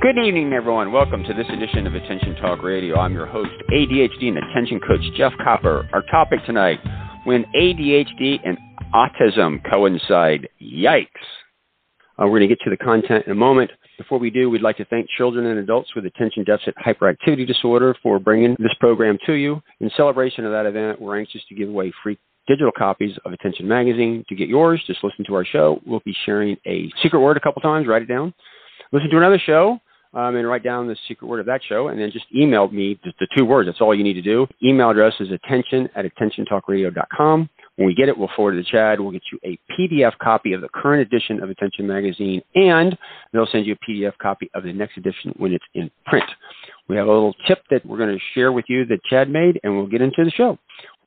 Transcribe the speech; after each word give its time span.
Good 0.00 0.16
evening, 0.16 0.52
everyone. 0.52 0.92
Welcome 0.92 1.24
to 1.24 1.34
this 1.34 1.48
edition 1.48 1.84
of 1.84 1.94
Attention 1.96 2.36
Talk 2.36 2.62
Radio. 2.62 3.00
I'm 3.00 3.12
your 3.12 3.26
host, 3.26 3.50
ADHD 3.72 4.28
and 4.28 4.38
attention 4.38 4.78
coach, 4.78 5.00
Jeff 5.16 5.32
Copper. 5.42 5.88
Our 5.92 6.02
topic 6.02 6.38
tonight 6.46 6.78
when 7.24 7.44
ADHD 7.46 8.38
and 8.44 8.56
autism 8.94 9.60
coincide. 9.68 10.48
Yikes. 10.62 11.08
Uh, 12.16 12.26
we're 12.26 12.38
going 12.38 12.42
to 12.42 12.46
get 12.46 12.60
to 12.60 12.70
the 12.70 12.76
content 12.76 13.26
in 13.26 13.32
a 13.32 13.34
moment. 13.34 13.72
Before 13.98 14.20
we 14.20 14.30
do, 14.30 14.48
we'd 14.48 14.62
like 14.62 14.76
to 14.76 14.84
thank 14.84 15.08
children 15.18 15.46
and 15.46 15.58
adults 15.58 15.92
with 15.96 16.06
attention 16.06 16.44
deficit 16.44 16.76
hyperactivity 16.76 17.44
disorder 17.44 17.96
for 18.00 18.20
bringing 18.20 18.54
this 18.60 18.74
program 18.78 19.18
to 19.26 19.32
you. 19.32 19.60
In 19.80 19.90
celebration 19.96 20.44
of 20.44 20.52
that 20.52 20.64
event, 20.64 21.00
we're 21.00 21.18
anxious 21.18 21.42
to 21.48 21.56
give 21.56 21.70
away 21.70 21.92
free 22.04 22.16
digital 22.46 22.70
copies 22.70 23.16
of 23.24 23.32
Attention 23.32 23.66
Magazine. 23.66 24.24
To 24.28 24.36
get 24.36 24.48
yours, 24.48 24.80
just 24.86 25.02
listen 25.02 25.24
to 25.24 25.34
our 25.34 25.44
show. 25.44 25.80
We'll 25.84 26.02
be 26.04 26.14
sharing 26.24 26.56
a 26.68 26.88
secret 27.02 27.18
word 27.18 27.36
a 27.36 27.40
couple 27.40 27.62
times. 27.62 27.88
Write 27.88 28.02
it 28.02 28.08
down. 28.08 28.32
Listen 28.92 29.10
to 29.10 29.16
another 29.16 29.40
show 29.44 29.80
um, 30.14 30.36
and 30.36 30.48
write 30.48 30.64
down 30.64 30.86
the 30.86 30.96
secret 31.06 31.26
word 31.26 31.40
of 31.40 31.46
that 31.46 31.60
show, 31.68 31.88
and 31.88 32.00
then 32.00 32.10
just 32.10 32.26
email 32.34 32.68
me 32.68 32.98
just 33.04 33.18
the 33.18 33.28
two 33.36 33.44
words. 33.44 33.68
That's 33.68 33.80
all 33.80 33.94
you 33.94 34.04
need 34.04 34.14
to 34.14 34.22
do. 34.22 34.46
Email 34.62 34.90
address 34.90 35.14
is 35.20 35.30
attention 35.30 35.88
at 35.94 36.04
attentiontalkradio.com. 36.04 37.48
When 37.76 37.86
we 37.86 37.94
get 37.94 38.08
it, 38.08 38.18
we'll 38.18 38.30
forward 38.34 38.56
it 38.56 38.64
to 38.64 38.76
CHADD. 38.76 38.98
We'll 38.98 39.12
get 39.12 39.22
you 39.30 39.38
a 39.44 39.56
PDF 39.72 40.18
copy 40.18 40.52
of 40.52 40.60
the 40.60 40.68
current 40.68 41.00
edition 41.00 41.40
of 41.40 41.48
Attention 41.48 41.86
Magazine, 41.86 42.42
and 42.56 42.98
they'll 43.32 43.46
send 43.46 43.66
you 43.66 43.76
a 43.76 43.90
PDF 43.90 44.18
copy 44.18 44.50
of 44.54 44.64
the 44.64 44.72
next 44.72 44.96
edition 44.96 45.32
when 45.36 45.52
it's 45.52 45.64
in 45.74 45.88
print. 46.04 46.28
We 46.88 46.96
have 46.96 47.06
a 47.06 47.12
little 47.12 47.34
tip 47.46 47.62
that 47.70 47.86
we're 47.86 47.98
going 47.98 48.16
to 48.16 48.24
share 48.34 48.50
with 48.50 48.64
you 48.68 48.84
that 48.86 48.98
CHADD 49.10 49.28
made, 49.30 49.60
and 49.62 49.76
we'll 49.76 49.86
get 49.86 50.00
into 50.00 50.24
the 50.24 50.30
show. 50.32 50.58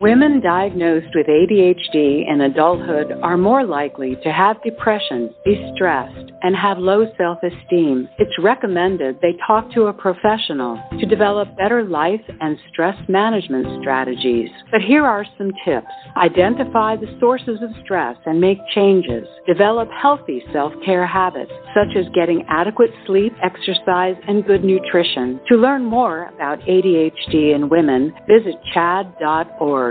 Women 0.01 0.41
diagnosed 0.41 1.13
with 1.13 1.27
ADHD 1.27 2.27
in 2.27 2.41
adulthood 2.41 3.11
are 3.21 3.37
more 3.37 3.63
likely 3.63 4.15
to 4.23 4.31
have 4.31 4.59
depression, 4.63 5.29
be 5.45 5.71
stressed, 5.75 6.31
and 6.41 6.55
have 6.55 6.79
low 6.79 7.05
self 7.19 7.37
esteem. 7.43 8.09
It's 8.17 8.39
recommended 8.39 9.19
they 9.21 9.35
talk 9.45 9.71
to 9.73 9.83
a 9.83 9.93
professional 9.93 10.81
to 10.99 11.05
develop 11.05 11.55
better 11.55 11.83
life 11.83 12.21
and 12.39 12.57
stress 12.71 12.97
management 13.09 13.67
strategies. 13.83 14.49
But 14.71 14.81
here 14.81 15.05
are 15.05 15.23
some 15.37 15.51
tips 15.63 15.85
identify 16.17 16.95
the 16.95 17.15
sources 17.19 17.59
of 17.61 17.69
stress 17.83 18.17
and 18.25 18.41
make 18.41 18.57
changes. 18.73 19.27
Develop 19.45 19.87
healthy 19.91 20.41
self 20.51 20.73
care 20.83 21.05
habits, 21.05 21.51
such 21.75 21.95
as 21.95 22.05
getting 22.15 22.43
adequate 22.49 22.89
sleep, 23.05 23.33
exercise, 23.43 24.15
and 24.27 24.47
good 24.47 24.63
nutrition. 24.63 25.39
To 25.49 25.57
learn 25.57 25.85
more 25.85 26.31
about 26.33 26.59
ADHD 26.61 27.53
in 27.53 27.69
women, 27.69 28.13
visit 28.27 28.55
chadd.org. 28.73 29.90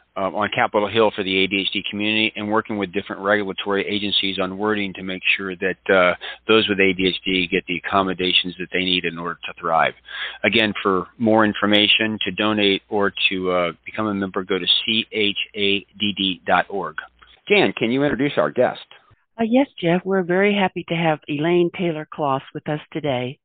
uh, 0.17 0.29
on 0.35 0.49
Capitol 0.53 0.89
Hill 0.89 1.11
for 1.15 1.23
the 1.23 1.47
ADHD 1.47 1.81
community 1.89 2.33
and 2.35 2.51
working 2.51 2.77
with 2.77 2.91
different 2.91 3.21
regulatory 3.21 3.87
agencies 3.87 4.39
on 4.39 4.57
wording 4.57 4.93
to 4.93 5.03
make 5.03 5.21
sure 5.37 5.55
that 5.55 5.77
uh, 5.89 6.15
those 6.47 6.67
with 6.67 6.79
ADHD 6.79 7.49
get 7.49 7.65
the 7.67 7.77
accommodations 7.77 8.55
that 8.59 8.67
they 8.73 8.79
need 8.79 9.05
in 9.05 9.17
order 9.17 9.39
to 9.45 9.53
thrive. 9.59 9.93
Again, 10.43 10.73
for 10.83 11.07
more 11.17 11.45
information, 11.45 12.17
to 12.25 12.31
donate 12.31 12.81
or 12.89 13.13
to 13.29 13.51
uh, 13.51 13.71
become 13.85 14.07
a 14.07 14.13
member, 14.13 14.43
go 14.43 14.59
to 14.59 14.65
chadd.org. 15.53 16.95
Jan, 17.47 17.73
can 17.73 17.91
you 17.91 18.03
introduce 18.03 18.33
our 18.37 18.51
guest? 18.51 18.85
Uh, 19.39 19.43
yes, 19.47 19.67
Jeff. 19.81 20.01
We're 20.03 20.23
very 20.23 20.53
happy 20.53 20.85
to 20.89 20.95
have 20.95 21.19
Elaine 21.27 21.71
Taylor 21.77 22.07
Klaus 22.11 22.43
with 22.53 22.67
us 22.67 22.81
today. 22.91 23.39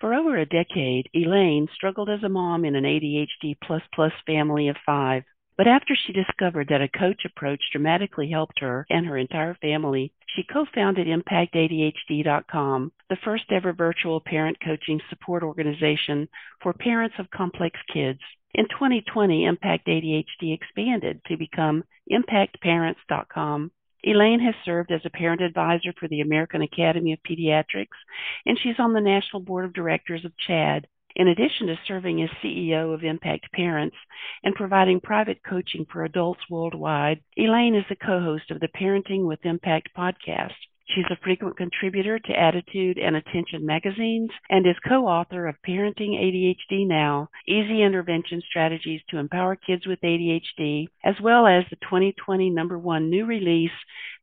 For 0.00 0.14
over 0.14 0.36
a 0.36 0.46
decade, 0.46 1.08
Elaine 1.12 1.66
struggled 1.74 2.08
as 2.08 2.22
a 2.22 2.28
mom 2.28 2.64
in 2.64 2.76
an 2.76 2.84
ADHD 2.84 3.56
plus 3.64 3.82
plus 3.92 4.12
family 4.26 4.68
of 4.68 4.76
five. 4.86 5.24
But 5.58 5.66
after 5.66 5.96
she 5.96 6.12
discovered 6.12 6.68
that 6.68 6.80
a 6.80 6.88
coach 6.88 7.24
approach 7.24 7.60
dramatically 7.72 8.30
helped 8.30 8.60
her 8.60 8.86
and 8.88 9.04
her 9.04 9.18
entire 9.18 9.54
family, 9.54 10.12
she 10.28 10.44
co-founded 10.44 11.08
ImpactADHD.com, 11.08 12.92
the 13.10 13.16
first 13.24 13.50
ever 13.50 13.72
virtual 13.72 14.20
parent 14.20 14.56
coaching 14.64 15.00
support 15.10 15.42
organization 15.42 16.28
for 16.62 16.72
parents 16.72 17.16
of 17.18 17.28
complex 17.32 17.76
kids. 17.92 18.20
In 18.54 18.66
2020, 18.68 19.46
Impact 19.46 19.88
ADHD 19.88 20.54
expanded 20.54 21.20
to 21.26 21.36
become 21.36 21.82
ImpactParents.com. 22.08 23.72
Elaine 24.04 24.40
has 24.40 24.54
served 24.64 24.92
as 24.92 25.00
a 25.04 25.10
parent 25.10 25.40
advisor 25.40 25.92
for 25.98 26.06
the 26.06 26.20
American 26.20 26.62
Academy 26.62 27.12
of 27.12 27.18
Pediatrics, 27.28 27.98
and 28.46 28.56
she's 28.62 28.78
on 28.78 28.92
the 28.92 29.00
National 29.00 29.42
Board 29.42 29.64
of 29.64 29.74
Directors 29.74 30.24
of 30.24 30.30
CHADD, 30.48 30.84
in 31.16 31.28
addition 31.28 31.66
to 31.66 31.78
serving 31.86 32.22
as 32.22 32.30
CEO 32.42 32.94
of 32.94 33.04
Impact 33.04 33.50
Parents 33.52 33.96
and 34.42 34.54
providing 34.54 35.00
private 35.00 35.40
coaching 35.42 35.86
for 35.90 36.04
adults 36.04 36.40
worldwide, 36.50 37.20
Elaine 37.36 37.74
is 37.74 37.84
the 37.88 37.96
co 37.96 38.20
host 38.20 38.50
of 38.50 38.60
the 38.60 38.68
Parenting 38.68 39.26
with 39.26 39.44
Impact 39.44 39.88
podcast. 39.96 40.54
She's 40.94 41.04
a 41.10 41.16
frequent 41.22 41.58
contributor 41.58 42.18
to 42.18 42.32
ADDitude 42.32 42.98
and 42.98 43.14
Attention 43.14 43.66
magazines 43.66 44.30
and 44.48 44.66
is 44.66 44.78
co 44.88 45.06
author 45.06 45.46
of 45.46 45.60
Parenting 45.60 46.14
ADHD 46.14 46.86
Now 46.86 47.28
Easy 47.46 47.82
Intervention 47.82 48.40
Strategies 48.48 49.02
to 49.10 49.18
Empower 49.18 49.54
Kids 49.54 49.86
with 49.86 50.00
ADHD, 50.00 50.88
as 51.04 51.20
well 51.20 51.46
as 51.46 51.64
the 51.68 51.76
2020 51.76 52.48
number 52.48 52.78
one 52.78 53.10
new 53.10 53.26
release, 53.26 53.70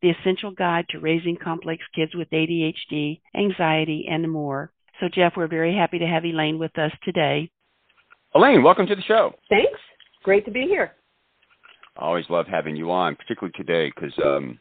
The 0.01 0.09
Essential 0.09 0.49
Guide 0.49 0.87
to 0.89 0.99
Raising 0.99 1.37
Complex 1.37 1.83
Kids 1.93 2.15
with 2.15 2.31
ADHD, 2.31 3.21
Anxiety, 3.35 4.07
and 4.09 4.31
More. 4.31 4.71
So, 4.99 5.07
Jeff, 5.13 5.33
we're 5.35 5.47
very 5.47 5.75
happy 5.75 5.99
to 5.99 6.05
have 6.05 6.23
Elaine 6.23 6.57
with 6.57 6.77
us 6.77 6.91
today. 7.03 7.49
Elaine, 8.33 8.63
welcome 8.63 8.87
to 8.87 8.95
the 8.95 9.01
show. 9.01 9.33
Thanks. 9.49 9.79
Great 10.23 10.45
to 10.45 10.51
be 10.51 10.61
here. 10.61 10.93
I 11.97 12.05
always 12.05 12.25
love 12.29 12.45
having 12.47 12.75
you 12.75 12.91
on, 12.91 13.15
particularly 13.15 13.53
today, 13.55 13.91
because 13.93 14.13
um, 14.25 14.59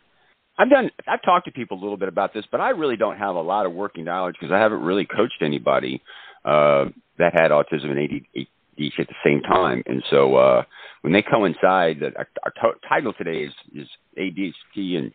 I've 0.59 0.71
done 0.71 0.91
I've 1.09 1.23
talked 1.23 1.47
to 1.47 1.53
people 1.53 1.79
a 1.79 1.83
little 1.83 1.97
bit 1.97 2.09
about 2.09 2.33
this, 2.33 2.45
but 2.51 2.61
I 2.61 2.71
really 2.71 2.97
don't 2.97 3.17
have 3.17 3.35
a 3.35 3.41
lot 3.41 3.67
of 3.67 3.73
working 3.73 4.05
knowledge 4.05 4.37
because 4.39 4.53
I 4.53 4.59
haven't 4.59 4.83
really 4.83 5.07
coached 5.07 5.43
anybody 5.43 6.01
uh, 6.45 6.87
that 7.19 7.33
had 7.33 7.51
autism 7.51 7.91
and 7.91 7.99
ADHD 7.99 8.91
at 8.99 9.09
the 9.09 9.15
same 9.25 9.41
time. 9.43 9.83
And 9.87 10.03
so 10.11 10.37
uh, 10.37 10.63
when 11.03 11.13
they 11.13 11.23
coincide, 11.23 11.99
that 12.01 12.17
our, 12.17 12.29
our 12.45 12.53
t- 12.53 12.79
title 12.89 13.13
today 13.13 13.39
is 13.45 13.53
is 13.75 13.89
ADHD 14.17 14.97
and 14.97 15.13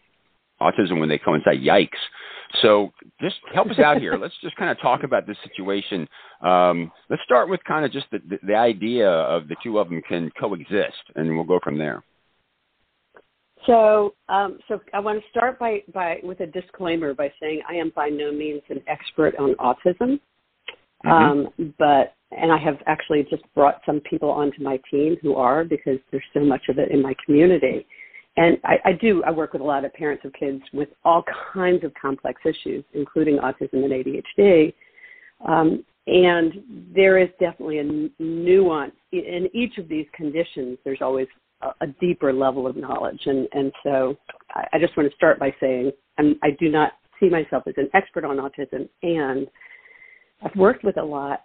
autism 0.62 1.00
when 1.00 1.10
they 1.10 1.18
coincide. 1.18 1.62
Yikes! 1.62 1.90
So 2.62 2.92
just 3.22 3.36
help 3.54 3.70
us 3.70 3.80
out 3.80 4.00
here. 4.00 4.18
Let's 4.22 4.34
just 4.42 4.56
kind 4.56 4.72
of 4.72 4.80
talk 4.82 5.04
about 5.04 5.28
this 5.28 5.38
situation. 5.44 6.08
Um, 6.42 6.92
let's 7.10 7.22
start 7.24 7.50
with 7.50 7.60
kind 7.66 7.86
of 7.86 7.92
just 7.92 8.06
the, 8.12 8.20
the, 8.30 8.40
the 8.48 8.56
idea 8.56 9.10
of 9.10 9.48
the 9.48 9.56
two 9.62 9.78
of 9.78 9.90
them 9.90 10.02
can 10.08 10.32
coexist, 10.40 11.04
and 11.16 11.36
we'll 11.36 11.44
go 11.44 11.60
from 11.62 11.78
there. 11.78 12.04
So, 13.66 14.14
um, 14.30 14.60
so 14.68 14.80
I 14.94 15.00
want 15.00 15.22
to 15.22 15.30
start 15.30 15.60
by, 15.60 15.84
by 15.94 16.20
with 16.24 16.40
a 16.40 16.48
disclaimer 16.48 17.14
by 17.14 17.32
saying 17.42 17.62
I 17.70 17.74
am 17.74 17.92
by 17.96 18.08
no 18.08 18.32
means 18.32 18.62
an 18.70 18.82
expert 18.88 19.36
on 19.38 19.54
autism, 19.56 20.20
mm-hmm. 21.06 21.10
um, 21.10 21.74
but 21.78 22.16
and 22.32 22.52
I 22.52 22.58
have 22.58 22.78
actually 22.86 23.24
just 23.30 23.44
brought 23.56 23.82
some 23.86 24.00
people 24.02 24.30
onto 24.30 24.64
my 24.64 24.80
team 24.90 25.18
who 25.22 25.36
are 25.36 25.64
because 25.64 25.98
there's 26.12 26.24
so 26.34 26.42
much 26.42 26.62
of 26.70 26.78
it 26.78 26.92
in 26.92 27.02
my 27.02 27.16
community. 27.26 27.86
And 28.40 28.58
I, 28.64 28.78
I 28.86 28.92
do, 28.94 29.22
I 29.26 29.32
work 29.32 29.52
with 29.52 29.62
a 29.62 29.66
lot 29.66 29.84
of 29.84 29.94
parents 29.94 30.24
of 30.24 30.32
kids 30.32 30.62
with 30.72 30.88
all 31.04 31.26
kinds 31.54 31.84
of 31.84 31.92
complex 32.02 32.40
issues, 32.46 32.86
including 32.94 33.38
autism 33.38 33.84
and 33.84 33.92
ADHD. 33.92 34.74
Um, 35.46 35.84
and 36.08 36.54
there 36.96 37.18
is 37.18 37.28
definitely 37.38 37.80
a 37.80 38.24
nuance 38.24 38.96
in 39.12 39.50
each 39.54 39.78
of 39.78 39.90
these 39.90 40.06
conditions. 40.16 40.78
There's 40.86 41.02
always 41.02 41.28
a, 41.62 41.72
a 41.82 41.88
deeper 42.00 42.32
level 42.32 42.66
of 42.66 42.78
knowledge, 42.78 43.20
and 43.26 43.48
and 43.52 43.74
so 43.84 44.16
I, 44.52 44.66
I 44.74 44.80
just 44.80 44.96
want 44.96 45.10
to 45.10 45.16
start 45.18 45.38
by 45.38 45.54
saying 45.60 45.92
I'm, 46.18 46.40
I 46.42 46.52
do 46.60 46.70
not 46.70 46.94
see 47.20 47.30
myself 47.30 47.64
as 47.68 47.74
an 47.76 47.90
expert 47.94 48.24
on 48.24 48.38
autism, 48.38 48.88
and 49.04 49.48
I've 50.44 50.56
worked 50.56 50.86
with 50.86 50.98
a 50.98 51.04
lot, 51.04 51.42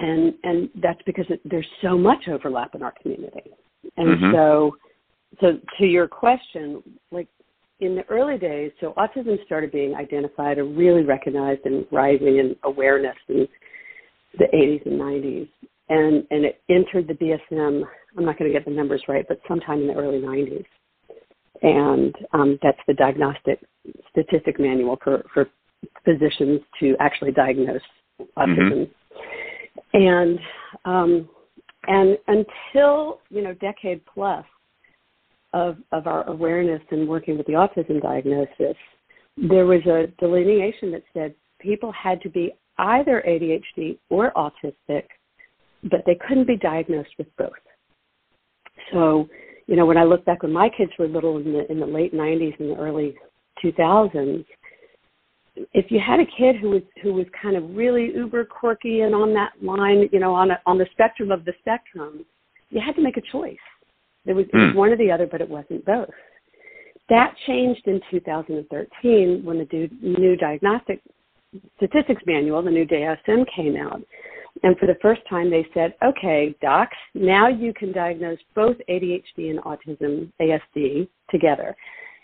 and 0.00 0.34
and 0.42 0.68
that's 0.82 1.00
because 1.06 1.26
it, 1.30 1.40
there's 1.44 1.68
so 1.80 1.96
much 1.96 2.28
overlap 2.28 2.74
in 2.74 2.82
our 2.82 2.92
community, 3.00 3.52
and 3.96 4.08
mm-hmm. 4.08 4.34
so 4.34 4.76
so 5.40 5.58
to 5.78 5.86
your 5.86 6.08
question, 6.08 6.82
like 7.10 7.28
in 7.80 7.94
the 7.94 8.04
early 8.08 8.38
days, 8.38 8.72
so 8.80 8.92
autism 8.96 9.44
started 9.44 9.70
being 9.70 9.94
identified 9.94 10.58
or 10.58 10.64
really 10.64 11.04
recognized 11.04 11.60
and 11.64 11.86
rising 11.92 12.38
in 12.38 12.56
awareness 12.64 13.16
in 13.28 13.46
the 14.38 14.46
80s 14.46 14.84
and 14.86 15.00
90s, 15.00 15.48
and 15.88 16.26
and 16.30 16.44
it 16.44 16.60
entered 16.68 17.06
the 17.06 17.14
DSM. 17.14 17.82
I'm 18.16 18.24
not 18.24 18.38
going 18.38 18.50
to 18.50 18.56
get 18.56 18.64
the 18.64 18.72
numbers 18.72 19.02
right, 19.08 19.24
but 19.28 19.40
sometime 19.46 19.80
in 19.80 19.86
the 19.86 19.94
early 19.94 20.18
90s, 20.18 20.64
and 21.62 22.14
um, 22.32 22.58
that's 22.62 22.80
the 22.86 22.94
diagnostic 22.94 23.60
statistic 24.10 24.58
manual 24.58 24.98
for 25.02 25.24
for 25.32 25.48
physicians 26.04 26.60
to 26.80 26.96
actually 27.00 27.32
diagnose 27.32 27.80
autism. 28.36 28.88
Mm-hmm. 28.88 29.94
And 29.94 30.38
um, 30.84 31.28
and 31.86 32.18
until 32.26 33.20
you 33.30 33.42
know 33.42 33.54
decade 33.54 34.04
plus 34.06 34.44
of 35.52 35.76
of 35.92 36.06
our 36.06 36.28
awareness 36.28 36.82
and 36.90 37.08
working 37.08 37.36
with 37.36 37.46
the 37.46 37.54
autism 37.54 38.02
diagnosis, 38.02 38.76
there 39.36 39.66
was 39.66 39.80
a 39.86 40.06
delineation 40.20 40.90
that 40.92 41.02
said 41.14 41.34
people 41.60 41.92
had 41.92 42.20
to 42.22 42.28
be 42.28 42.52
either 42.78 43.24
ADHD 43.26 43.98
or 44.10 44.32
autistic, 44.32 45.04
but 45.84 46.02
they 46.06 46.18
couldn't 46.26 46.46
be 46.46 46.56
diagnosed 46.56 47.10
with 47.18 47.26
both. 47.36 47.50
So, 48.92 49.28
you 49.66 49.76
know, 49.76 49.86
when 49.86 49.96
I 49.96 50.04
look 50.04 50.24
back 50.24 50.42
when 50.42 50.52
my 50.52 50.68
kids 50.68 50.92
were 50.98 51.08
little 51.08 51.38
in 51.38 51.52
the 51.52 51.70
in 51.70 51.80
the 51.80 51.86
late 51.86 52.14
'90s 52.14 52.58
and 52.60 52.70
the 52.70 52.76
early 52.76 53.14
2000s, 53.64 54.44
if 55.72 55.90
you 55.90 56.00
had 56.04 56.20
a 56.20 56.26
kid 56.38 56.56
who 56.60 56.70
was 56.70 56.82
who 57.02 57.12
was 57.12 57.26
kind 57.40 57.56
of 57.56 57.76
really 57.76 58.12
uber 58.14 58.44
quirky 58.44 59.00
and 59.00 59.14
on 59.14 59.34
that 59.34 59.52
line, 59.62 60.08
you 60.12 60.20
know, 60.20 60.34
on 60.34 60.50
a, 60.52 60.60
on 60.66 60.78
the 60.78 60.86
spectrum 60.92 61.30
of 61.30 61.44
the 61.44 61.52
spectrum, 61.60 62.24
you 62.70 62.80
had 62.84 62.94
to 62.96 63.02
make 63.02 63.16
a 63.16 63.32
choice. 63.32 63.56
There 64.28 64.36
was, 64.36 64.44
mm. 64.44 64.50
it 64.52 64.56
was 64.58 64.72
hmm. 64.72 64.78
one 64.78 64.90
or 64.90 64.96
the 64.98 65.10
other, 65.10 65.26
but 65.26 65.40
it 65.40 65.48
wasn't 65.48 65.86
both. 65.86 66.10
That 67.08 67.34
changed 67.46 67.80
in 67.86 67.98
2013 68.10 69.42
when 69.42 69.56
the 69.56 69.88
new 70.02 70.36
diagnostic 70.36 71.00
statistics 71.78 72.22
manual, 72.26 72.62
the 72.62 72.70
new 72.70 72.86
DSM, 72.86 73.46
came 73.56 73.74
out. 73.76 74.02
And 74.62 74.76
for 74.76 74.84
the 74.84 74.98
first 75.00 75.22
time, 75.30 75.50
they 75.50 75.66
said, 75.72 75.94
okay, 76.04 76.54
docs, 76.60 76.96
now 77.14 77.48
you 77.48 77.72
can 77.72 77.90
diagnose 77.90 78.38
both 78.54 78.76
ADHD 78.90 79.48
and 79.48 79.60
autism, 79.60 80.30
ASD, 80.42 81.08
together. 81.30 81.74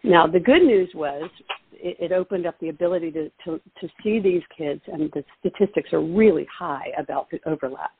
Now, 0.02 0.26
the 0.26 0.40
good 0.40 0.62
news 0.62 0.90
was 0.94 1.30
it, 1.72 1.96
it 1.98 2.12
opened 2.12 2.44
up 2.44 2.56
the 2.60 2.68
ability 2.68 3.12
to, 3.12 3.30
to, 3.46 3.58
to 3.80 3.88
see 4.02 4.20
these 4.20 4.42
kids, 4.54 4.82
and 4.88 5.10
the 5.12 5.24
statistics 5.40 5.94
are 5.94 6.02
really 6.02 6.46
high 6.54 6.88
about 6.98 7.30
the 7.30 7.40
overlap. 7.46 7.92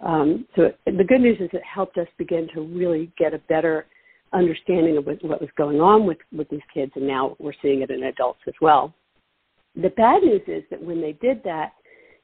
Um, 0.00 0.46
so 0.54 0.64
it, 0.64 0.78
the 0.84 1.04
good 1.04 1.20
news 1.20 1.38
is 1.40 1.48
it 1.52 1.62
helped 1.62 1.98
us 1.98 2.08
begin 2.18 2.48
to 2.54 2.60
really 2.60 3.10
get 3.18 3.34
a 3.34 3.38
better 3.38 3.86
understanding 4.32 4.96
of 4.98 5.06
what, 5.06 5.24
what 5.24 5.40
was 5.40 5.50
going 5.56 5.80
on 5.80 6.06
with, 6.06 6.18
with 6.36 6.48
these 6.50 6.60
kids, 6.72 6.92
and 6.96 7.06
now 7.06 7.36
we're 7.38 7.52
seeing 7.62 7.82
it 7.82 7.90
in 7.90 8.04
adults 8.04 8.40
as 8.46 8.54
well. 8.60 8.94
The 9.74 9.90
bad 9.90 10.22
news 10.22 10.42
is 10.46 10.62
that 10.70 10.82
when 10.82 11.00
they 11.00 11.12
did 11.12 11.42
that, 11.44 11.72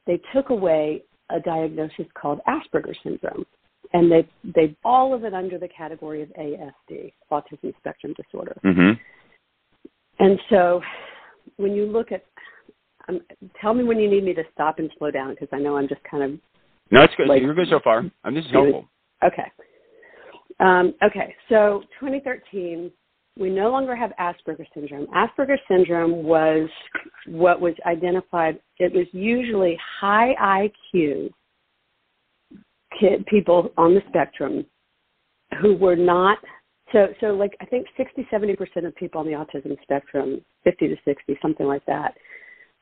they 0.07 0.21
took 0.35 0.51
away 0.51 1.05
a 1.31 1.41
diagnosis 1.41 2.07
called 2.21 2.41
Asperger's 2.49 2.97
syndrome, 3.03 3.45
and 3.93 4.11
they 4.11 4.29
they 4.43 4.77
all 4.85 5.15
of 5.15 5.25
it 5.25 5.35
under 5.35 5.59
the 5.59 5.69
category 5.69 6.23
of 6.23 6.29
ASD, 6.31 7.13
autism 7.31 7.77
spectrum 7.79 8.15
disorder. 8.15 8.57
Mm-hmm. 8.65 8.93
And 10.19 10.39
so, 10.51 10.81
when 11.57 11.73
you 11.73 11.87
look 11.87 12.13
at, 12.13 12.25
um, 13.09 13.21
tell 13.61 13.75
me 13.75 13.85
when 13.85 13.99
you 13.99 14.11
need 14.11 14.25
me 14.25 14.35
to 14.35 14.45
stop 14.53 14.79
and 14.79 14.91
slow 14.99 15.11
down 15.11 15.31
because 15.31 15.49
I 15.53 15.59
know 15.59 15.77
I'm 15.77 15.89
just 15.89 16.03
kind 16.05 16.23
of. 16.23 16.39
No, 16.93 17.03
it's 17.03 17.15
good. 17.17 17.27
Like, 17.27 17.43
You're 17.43 17.55
good 17.55 17.69
so 17.69 17.81
far. 17.83 18.05
I'm 18.23 18.35
just 18.35 18.50
helpful. 18.50 18.89
Okay. 19.25 19.50
Um, 20.61 20.94
okay. 21.03 21.35
So 21.49 21.83
2013, 21.99 22.91
we 23.39 23.49
no 23.49 23.71
longer 23.71 23.97
have 23.97 24.12
Asperger's 24.21 24.69
syndrome. 24.75 25.06
Asperger's 25.06 25.61
syndrome 25.67 26.23
was 26.23 26.69
what 27.27 27.61
was 27.61 27.75
identified. 27.87 28.61
It 28.79 28.93
was 28.93 29.06
usually 29.12 29.79
high 30.00 30.71
IQ 30.94 31.31
kid, 33.00 33.25
people 33.27 33.73
on 33.79 33.95
the 33.95 34.03
spectrum 34.09 34.67
who 35.62 35.75
were 35.75 35.97
not 35.97 36.38
so 36.93 37.09
so 37.21 37.29
like 37.29 37.56
I 37.62 37.65
think 37.65 37.87
60 37.97 38.27
70 38.31 38.55
percent 38.55 38.85
of 38.85 38.95
people 38.97 39.21
on 39.21 39.27
the 39.27 39.33
autism 39.33 39.81
spectrum, 39.83 40.43
50 40.65 40.88
to 40.88 40.97
60, 41.06 41.38
something 41.41 41.67
like 41.67 41.85
that. 41.87 42.15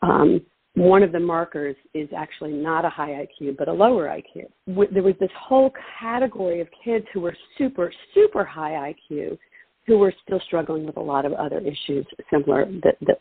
Um, 0.02 0.40
one 0.74 1.02
of 1.02 1.12
the 1.12 1.20
markers 1.20 1.76
is 1.94 2.08
actually 2.16 2.52
not 2.52 2.84
a 2.84 2.90
high 2.90 3.26
IQ 3.26 3.56
but 3.56 3.68
a 3.68 3.72
lower 3.72 4.06
IQ. 4.06 4.46
There 4.92 5.02
was 5.02 5.14
this 5.20 5.30
whole 5.38 5.72
category 5.98 6.60
of 6.60 6.68
kids 6.84 7.04
who 7.12 7.20
were 7.20 7.36
super 7.58 7.92
super 8.14 8.44
high 8.44 8.94
IQ 9.12 9.38
who 9.86 9.98
were 9.98 10.14
still 10.24 10.40
struggling 10.46 10.86
with 10.86 10.96
a 10.96 11.02
lot 11.02 11.24
of 11.24 11.32
other 11.32 11.58
issues 11.58 12.06
similar 12.30 12.66
that, 12.84 12.96
that 13.02 13.20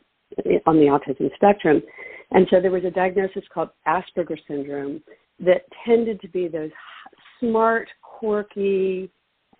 on 0.67 0.75
the 0.75 0.85
autism 0.85 1.33
spectrum. 1.35 1.81
And 2.31 2.45
so 2.51 2.61
there 2.61 2.71
was 2.71 2.85
a 2.85 2.91
diagnosis 2.91 3.43
called 3.51 3.69
Asperger 3.87 4.37
syndrome 4.47 5.01
that 5.39 5.63
tended 5.85 6.21
to 6.21 6.27
be 6.27 6.47
those 6.47 6.69
smart, 7.39 7.87
quirky 8.01 9.09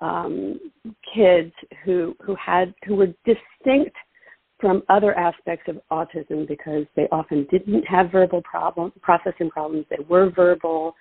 um, 0.01 0.59
kids 1.13 1.51
who 1.83 2.15
who 2.21 2.35
had 2.35 2.73
who 2.85 2.95
were 2.95 3.07
distinct 3.25 3.95
from 4.59 4.83
other 4.89 5.17
aspects 5.17 5.67
of 5.67 5.79
autism 5.91 6.47
because 6.47 6.85
they 6.95 7.07
often 7.11 7.47
didn't 7.49 7.83
have 7.83 8.11
verbal 8.11 8.41
problem 8.41 8.91
processing 9.01 9.49
problems. 9.49 9.85
They 9.89 10.03
were 10.07 10.29
verbal. 10.29 10.95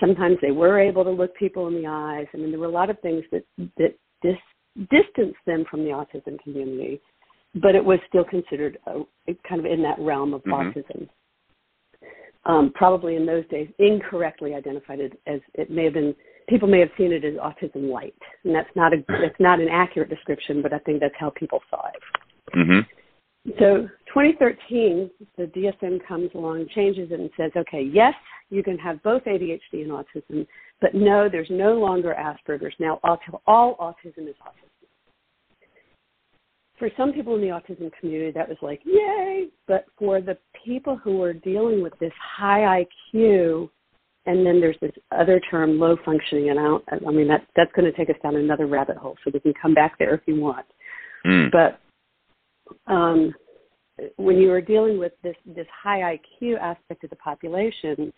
Sometimes 0.00 0.36
they 0.40 0.52
were 0.52 0.78
able 0.78 1.04
to 1.04 1.10
look 1.10 1.34
people 1.36 1.68
in 1.68 1.74
the 1.74 1.88
eyes. 1.88 2.26
I 2.32 2.36
mean, 2.36 2.50
there 2.50 2.60
were 2.60 2.66
a 2.66 2.70
lot 2.70 2.90
of 2.90 2.98
things 3.00 3.24
that 3.32 3.44
that 3.78 3.94
dis, 4.22 4.36
distanced 4.90 5.38
them 5.46 5.64
from 5.70 5.84
the 5.84 5.90
autism 5.90 6.40
community, 6.42 7.00
but 7.54 7.74
it 7.74 7.84
was 7.84 7.98
still 8.08 8.24
considered 8.24 8.78
a, 8.86 9.02
kind 9.48 9.60
of 9.60 9.66
in 9.66 9.82
that 9.82 9.98
realm 9.98 10.34
of 10.34 10.42
mm-hmm. 10.42 10.78
autism 10.78 11.08
um, 12.46 12.72
probably 12.74 13.16
in 13.16 13.26
those 13.26 13.46
days 13.48 13.68
incorrectly 13.78 14.54
identified 14.54 15.00
it 15.00 15.18
as 15.26 15.40
it 15.54 15.70
may 15.70 15.84
have 15.84 15.94
been 15.94 16.14
people 16.48 16.68
may 16.68 16.80
have 16.80 16.90
seen 16.98 17.12
it 17.12 17.24
as 17.24 17.34
autism 17.34 17.90
light 17.90 18.14
and 18.44 18.54
that's 18.54 18.68
not 18.74 18.92
a 18.92 18.96
that's 19.08 19.38
not 19.40 19.60
an 19.60 19.68
accurate 19.70 20.10
description 20.10 20.60
but 20.62 20.72
i 20.72 20.78
think 20.78 21.00
that's 21.00 21.14
how 21.18 21.30
people 21.30 21.60
saw 21.70 21.86
it 21.88 22.23
mm-hmm. 22.54 22.80
so 23.58 23.88
2013 24.12 25.10
the 25.36 25.44
dsm 25.44 25.98
comes 26.06 26.30
along 26.34 26.66
changes 26.74 27.10
it 27.10 27.20
and 27.20 27.30
says 27.36 27.50
okay 27.56 27.82
yes 27.82 28.14
you 28.50 28.62
can 28.62 28.78
have 28.78 29.02
both 29.02 29.22
adhd 29.24 29.60
and 29.72 29.90
autism 29.90 30.46
but 30.80 30.94
no 30.94 31.28
there's 31.28 31.50
no 31.50 31.74
longer 31.74 32.14
asperger's 32.18 32.74
now 32.78 32.98
all 33.46 33.76
autism 33.76 34.28
is 34.28 34.36
autism 34.42 34.74
for 36.78 36.90
some 36.96 37.12
people 37.12 37.34
in 37.36 37.40
the 37.40 37.48
autism 37.48 37.90
community, 37.98 38.32
that 38.32 38.48
was 38.48 38.58
like, 38.60 38.80
yay. 38.84 39.46
But 39.66 39.86
for 39.98 40.20
the 40.20 40.36
people 40.64 40.96
who 40.96 41.22
are 41.22 41.32
dealing 41.32 41.82
with 41.82 41.92
this 42.00 42.12
high 42.20 42.84
IQ, 43.06 43.70
and 44.26 44.44
then 44.44 44.60
there's 44.60 44.76
this 44.80 44.92
other 45.12 45.40
term, 45.50 45.78
low 45.78 45.96
functioning, 46.04 46.50
and 46.50 46.58
I, 46.58 46.62
don't, 46.62 46.84
I 47.06 47.10
mean, 47.10 47.28
that, 47.28 47.46
that's 47.56 47.72
going 47.76 47.90
to 47.90 47.96
take 47.96 48.10
us 48.10 48.20
down 48.22 48.36
another 48.36 48.66
rabbit 48.66 48.96
hole, 48.96 49.16
so 49.24 49.30
we 49.32 49.40
can 49.40 49.54
come 49.60 49.74
back 49.74 49.98
there 49.98 50.14
if 50.14 50.22
you 50.26 50.40
want. 50.40 50.66
Mm. 51.24 51.50
But 51.52 51.80
um, 52.86 53.32
when 54.16 54.38
you 54.38 54.50
are 54.50 54.60
dealing 54.60 54.98
with 54.98 55.12
this, 55.22 55.36
this 55.46 55.66
high 55.82 56.18
IQ 56.18 56.58
aspect 56.58 57.04
of 57.04 57.10
the 57.10 57.16
population, 57.16 58.12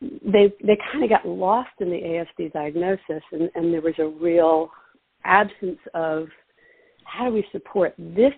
they 0.00 0.52
they 0.64 0.78
kind 0.92 1.02
of 1.02 1.10
got 1.10 1.26
lost 1.26 1.70
in 1.80 1.90
the 1.90 1.96
ASD 1.96 2.52
diagnosis, 2.52 3.22
and, 3.32 3.50
and 3.54 3.72
there 3.72 3.80
was 3.80 3.94
a 3.98 4.06
real 4.06 4.70
absence 5.24 5.78
of 5.94 6.28
how 7.04 7.26
do 7.26 7.34
we 7.34 7.44
support 7.50 7.94
this 7.98 8.32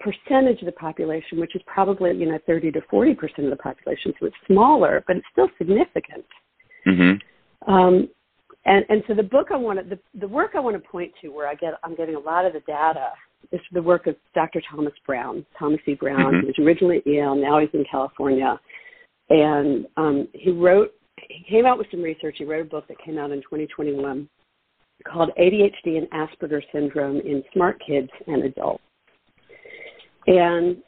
percentage 0.00 0.60
of 0.60 0.66
the 0.66 0.72
population, 0.72 1.38
which 1.38 1.54
is 1.54 1.62
probably 1.66 2.16
you 2.16 2.26
know 2.26 2.38
30 2.46 2.72
to 2.72 2.80
40 2.88 3.14
percent 3.14 3.44
of 3.44 3.50
the 3.50 3.56
population, 3.56 4.14
so 4.18 4.26
it's 4.26 4.36
smaller, 4.46 5.04
but 5.06 5.16
it's 5.16 5.26
still 5.32 5.48
significant. 5.58 6.24
Mm-hmm. 6.86 7.72
Um, 7.72 8.08
and 8.64 8.84
and 8.88 9.02
so 9.06 9.14
the 9.14 9.22
book 9.22 9.48
I 9.52 9.56
want 9.56 9.78
to 9.78 9.96
the, 9.96 10.18
the 10.18 10.28
work 10.28 10.52
I 10.54 10.60
want 10.60 10.82
to 10.82 10.88
point 10.88 11.12
to, 11.20 11.28
where 11.28 11.46
I 11.46 11.54
get 11.54 11.74
I'm 11.84 11.94
getting 11.94 12.14
a 12.14 12.20
lot 12.20 12.46
of 12.46 12.52
the 12.52 12.60
data, 12.60 13.10
is 13.52 13.60
the 13.72 13.82
work 13.82 14.06
of 14.06 14.16
Dr. 14.34 14.62
Thomas 14.70 14.92
Brown, 15.06 15.44
Thomas 15.58 15.80
E. 15.86 15.94
Brown. 15.94 16.32
Mm-hmm. 16.32 16.40
He 16.40 16.46
was 16.46 16.66
originally 16.66 16.98
at 16.98 17.06
Yale, 17.06 17.34
now 17.34 17.58
he's 17.58 17.70
in 17.72 17.84
California, 17.90 18.58
and 19.30 19.86
um, 19.96 20.28
he 20.32 20.50
wrote 20.50 20.92
he 21.28 21.44
came 21.48 21.66
out 21.66 21.78
with 21.78 21.86
some 21.90 22.02
research. 22.02 22.36
He 22.38 22.44
wrote 22.44 22.66
a 22.66 22.68
book 22.68 22.86
that 22.88 22.98
came 23.02 23.18
out 23.18 23.30
in 23.30 23.38
2021 23.38 24.28
called 25.10 25.30
ADHD 25.38 25.98
and 25.98 26.08
Asperger 26.10 26.60
syndrome 26.72 27.20
in 27.20 27.42
smart 27.52 27.80
kids 27.86 28.10
and 28.26 28.44
adults. 28.44 28.82
And 30.26 30.78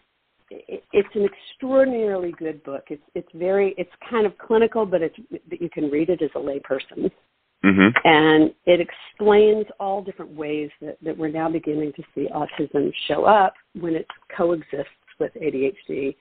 it's 0.51 1.09
an 1.15 1.27
extraordinarily 1.27 2.33
good 2.39 2.63
book. 2.65 2.85
It's 2.89 3.03
it's 3.15 3.29
very 3.35 3.75
it's 3.77 3.91
kind 4.09 4.27
of 4.27 4.37
clinical, 4.39 4.87
but 4.87 5.03
it's 5.03 5.17
you 5.51 5.69
can 5.71 5.91
read 5.91 6.09
it 6.09 6.23
as 6.23 6.31
a 6.35 6.39
layperson. 6.39 7.11
Mm-hmm. 7.65 7.89
And 8.05 8.53
it 8.67 8.81
explains 8.81 9.67
all 9.81 10.03
different 10.03 10.33
ways 10.33 10.71
that, 10.81 10.97
that 11.03 11.17
we're 11.17 11.29
now 11.29 11.51
beginning 11.51 11.93
to 11.97 12.03
see 12.15 12.29
autism 12.33 12.93
show 13.09 13.25
up 13.25 13.55
when 13.81 13.95
it 13.95 14.07
coexists 14.37 14.93
with 15.19 15.33
ADHD, 15.35 16.15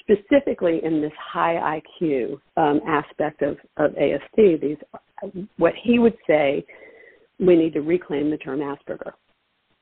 specifically 0.00 0.80
in 0.82 1.00
this 1.00 1.12
high 1.16 1.80
IQ 2.02 2.40
um, 2.56 2.80
aspect 2.88 3.42
of, 3.42 3.56
of 3.76 3.92
ASD. 3.92 4.60
These, 4.60 4.76
what 5.58 5.74
he 5.80 6.00
would 6.00 6.16
say 6.26 6.64
we 7.38 7.56
need 7.56 7.72
to 7.74 7.80
reclaim 7.80 8.30
the 8.30 8.36
term 8.38 8.58
Asperger. 8.58 9.12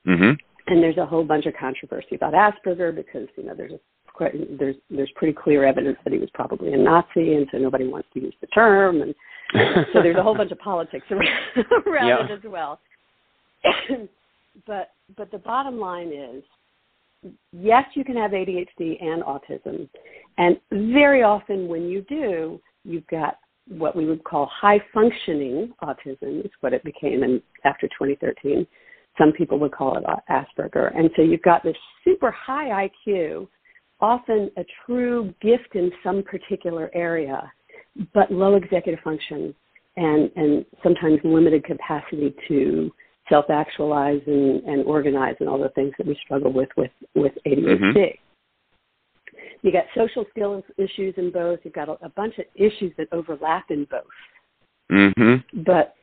Mm-hmm. 0.06 0.32
And 0.68 0.82
there's 0.82 0.98
a 0.98 1.06
whole 1.06 1.24
bunch 1.24 1.46
of 1.46 1.54
controversy 1.58 2.16
about 2.16 2.34
Asperger 2.34 2.94
because 2.94 3.28
you 3.36 3.44
know 3.44 3.54
there's 3.56 3.72
a 3.72 3.80
there's 4.58 4.76
there's 4.90 5.10
pretty 5.14 5.32
clear 5.32 5.64
evidence 5.64 5.98
that 6.04 6.12
he 6.12 6.18
was 6.18 6.30
probably 6.34 6.72
a 6.72 6.76
Nazi, 6.76 7.34
and 7.34 7.46
so 7.52 7.58
nobody 7.58 7.86
wants 7.86 8.08
to 8.14 8.20
use 8.20 8.34
the 8.40 8.46
term, 8.48 9.02
and 9.02 9.14
so 9.52 10.02
there's 10.02 10.16
a 10.16 10.22
whole 10.22 10.36
bunch 10.36 10.52
of 10.52 10.58
politics 10.58 11.06
around, 11.10 11.86
around 11.86 12.08
yeah. 12.08 12.24
it 12.24 12.30
as 12.32 12.50
well. 12.50 12.80
but 14.66 14.90
but 15.16 15.30
the 15.30 15.38
bottom 15.38 15.78
line 15.78 16.12
is, 16.12 16.42
yes, 17.52 17.84
you 17.94 18.04
can 18.04 18.16
have 18.16 18.32
ADHD 18.32 19.02
and 19.02 19.22
autism, 19.22 19.88
and 20.38 20.56
very 20.94 21.22
often 21.22 21.68
when 21.68 21.88
you 21.88 22.02
do, 22.02 22.60
you've 22.84 23.06
got 23.06 23.38
what 23.68 23.96
we 23.96 24.06
would 24.06 24.22
call 24.22 24.48
high 24.52 24.80
functioning 24.94 25.72
autism 25.82 26.44
is 26.44 26.50
what 26.60 26.72
it 26.72 26.84
became 26.84 27.24
in 27.24 27.42
after 27.64 27.88
2013 27.88 28.66
some 29.18 29.32
people 29.32 29.58
would 29.58 29.72
call 29.72 29.96
it 29.96 30.04
Asperger. 30.30 30.96
And 30.96 31.10
so 31.16 31.22
you've 31.22 31.42
got 31.42 31.62
this 31.62 31.76
super 32.04 32.30
high 32.30 32.88
IQ, 33.08 33.48
often 34.00 34.50
a 34.56 34.64
true 34.84 35.34
gift 35.40 35.74
in 35.74 35.90
some 36.02 36.22
particular 36.22 36.90
area, 36.94 37.50
but 38.14 38.30
low 38.30 38.56
executive 38.56 39.00
function 39.02 39.54
and, 39.96 40.30
and 40.36 40.64
sometimes 40.82 41.18
limited 41.24 41.64
capacity 41.64 42.34
to 42.48 42.90
self 43.28 43.46
actualize 43.50 44.20
and, 44.26 44.62
and 44.64 44.84
organize 44.86 45.36
and 45.40 45.48
all 45.48 45.58
the 45.58 45.70
things 45.70 45.92
that 45.98 46.06
we 46.06 46.18
struggle 46.24 46.52
with 46.52 46.68
with, 46.76 46.90
with 47.14 47.32
ADHD. 47.46 47.80
Mm-hmm. 47.80 48.08
You 49.62 49.72
got 49.72 49.84
social 49.96 50.24
skills 50.30 50.62
issues 50.76 51.14
in 51.16 51.32
both. 51.32 51.60
You've 51.64 51.74
got 51.74 51.88
a, 51.88 51.96
a 52.04 52.08
bunch 52.10 52.34
of 52.38 52.44
issues 52.54 52.92
that 52.98 53.08
overlap 53.12 53.66
in 53.70 53.86
both. 53.90 54.04
Mm-hmm. 54.92 55.62
But 55.64 55.94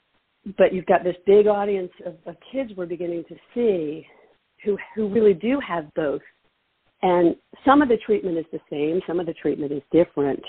but 0.58 0.74
you've 0.74 0.86
got 0.86 1.04
this 1.04 1.16
big 1.26 1.48
audience 1.48 1.92
of, 2.06 2.16
of 2.26 2.36
kids 2.52 2.72
we're 2.76 2.86
beginning 2.86 3.24
to 3.30 3.36
see 3.54 4.06
who 4.64 4.78
who 4.96 5.08
really 5.08 5.34
do 5.34 5.60
have 5.66 5.94
both. 5.94 6.22
And 7.02 7.36
some 7.66 7.82
of 7.82 7.90
the 7.90 7.98
treatment 8.06 8.38
is 8.38 8.46
the 8.52 8.60
same, 8.70 9.02
some 9.06 9.20
of 9.20 9.26
the 9.26 9.34
treatment 9.34 9.74
is 9.74 9.82
different, 9.92 10.42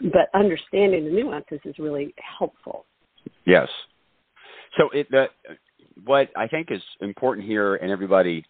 but 0.00 0.28
understanding 0.34 1.04
the 1.04 1.10
nuances 1.10 1.60
is 1.64 1.78
really 1.78 2.14
helpful. 2.38 2.86
Yes. 3.46 3.68
So 4.76 4.90
it 4.90 5.10
the 5.10 5.26
what 6.04 6.30
I 6.36 6.48
think 6.48 6.70
is 6.70 6.82
important 7.00 7.46
here, 7.46 7.76
and 7.76 7.90
everybody, 7.90 8.44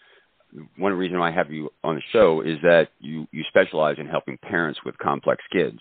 one 0.79 0.93
reason 0.95 1.19
why 1.19 1.29
I 1.29 1.33
have 1.33 1.51
you 1.51 1.71
on 1.83 1.97
the 1.97 2.03
show 2.13 2.41
is 2.41 2.59
that 2.63 2.89
you 3.01 3.27
you 3.33 3.45
specialize 3.49 3.97
in 3.99 4.07
helping 4.07 4.39
parents 4.39 4.81
with 4.85 4.97
complex 4.99 5.43
kids, 5.53 5.81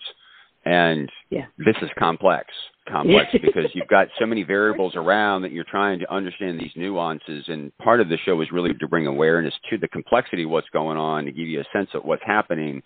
and 0.64 1.10
yeah. 1.30 1.46
this 1.58 1.76
is 1.82 1.88
complex 1.98 2.48
complex 2.88 3.30
because 3.32 3.70
you've 3.74 3.88
got 3.88 4.08
so 4.18 4.26
many 4.26 4.42
variables 4.42 4.94
around 4.94 5.42
that 5.42 5.52
you're 5.52 5.64
trying 5.64 5.98
to 5.98 6.12
understand 6.12 6.58
these 6.58 6.72
nuances. 6.76 7.44
And 7.48 7.76
part 7.78 8.00
of 8.00 8.08
the 8.08 8.18
show 8.24 8.40
is 8.40 8.48
really 8.52 8.74
to 8.74 8.88
bring 8.88 9.06
awareness 9.06 9.54
to 9.70 9.78
the 9.78 9.88
complexity 9.88 10.44
of 10.44 10.50
what's 10.50 10.68
going 10.70 10.98
on, 10.98 11.24
to 11.24 11.32
give 11.32 11.48
you 11.48 11.60
a 11.60 11.64
sense 11.72 11.90
of 11.94 12.04
what's 12.04 12.22
happening. 12.24 12.82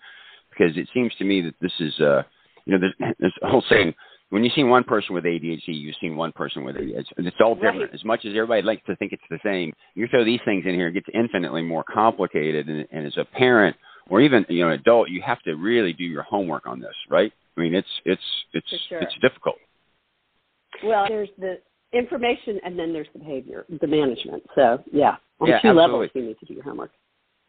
Because 0.49 0.75
it 0.77 0.89
seems 0.93 1.13
to 1.15 1.23
me 1.23 1.41
that 1.41 1.55
this 1.61 1.71
is, 1.79 1.99
uh, 1.99 2.23
you 2.65 2.77
know, 2.77 2.79
there's, 2.79 3.13
there's 3.19 3.33
a 3.43 3.49
whole 3.49 3.63
saying 3.69 3.93
when 4.29 4.43
you 4.43 4.51
see 4.55 4.63
one 4.63 4.83
person 4.83 5.15
with 5.15 5.23
ADHD, 5.23 5.67
you've 5.67 5.95
seen 5.99 6.15
one 6.15 6.31
person 6.31 6.63
with 6.63 6.75
ADHD. 6.75 6.99
It's, 6.99 7.09
it's 7.17 7.37
all 7.43 7.55
different. 7.55 7.81
Right. 7.81 7.93
As 7.93 8.05
much 8.05 8.25
as 8.25 8.31
everybody 8.35 8.61
likes 8.61 8.85
to 8.85 8.95
think 8.97 9.11
it's 9.11 9.23
the 9.29 9.39
same, 9.43 9.73
you 9.95 10.07
throw 10.07 10.23
these 10.23 10.39
things 10.45 10.65
in 10.65 10.75
here, 10.75 10.87
it 10.87 10.93
gets 10.93 11.07
infinitely 11.13 11.63
more 11.63 11.83
complicated. 11.83 12.67
And, 12.69 12.87
and 12.91 13.07
as 13.07 13.17
a 13.17 13.25
parent 13.25 13.75
or 14.09 14.21
even 14.21 14.45
you 14.49 14.61
know 14.63 14.71
an 14.71 14.79
adult, 14.79 15.09
you 15.09 15.21
have 15.21 15.41
to 15.43 15.53
really 15.55 15.93
do 15.93 16.03
your 16.03 16.23
homework 16.23 16.67
on 16.67 16.79
this, 16.79 16.95
right? 17.09 17.31
I 17.57 17.61
mean, 17.61 17.75
it's 17.75 17.87
it's 18.05 18.21
it's 18.53 18.67
sure. 18.87 18.99
it's 18.99 19.13
difficult. 19.21 19.57
Well, 20.83 21.05
there's 21.07 21.29
the 21.37 21.59
information 21.93 22.59
and 22.63 22.77
then 22.77 22.93
there's 22.93 23.07
the 23.13 23.19
behavior, 23.19 23.65
the 23.81 23.87
management. 23.87 24.43
So 24.55 24.83
yeah, 24.91 25.15
on 25.39 25.49
yeah, 25.49 25.59
two 25.59 25.69
absolutely. 25.69 25.81
levels 25.81 26.09
you 26.13 26.21
need 26.23 26.39
to 26.39 26.45
do 26.45 26.53
your 26.53 26.63
homework. 26.63 26.91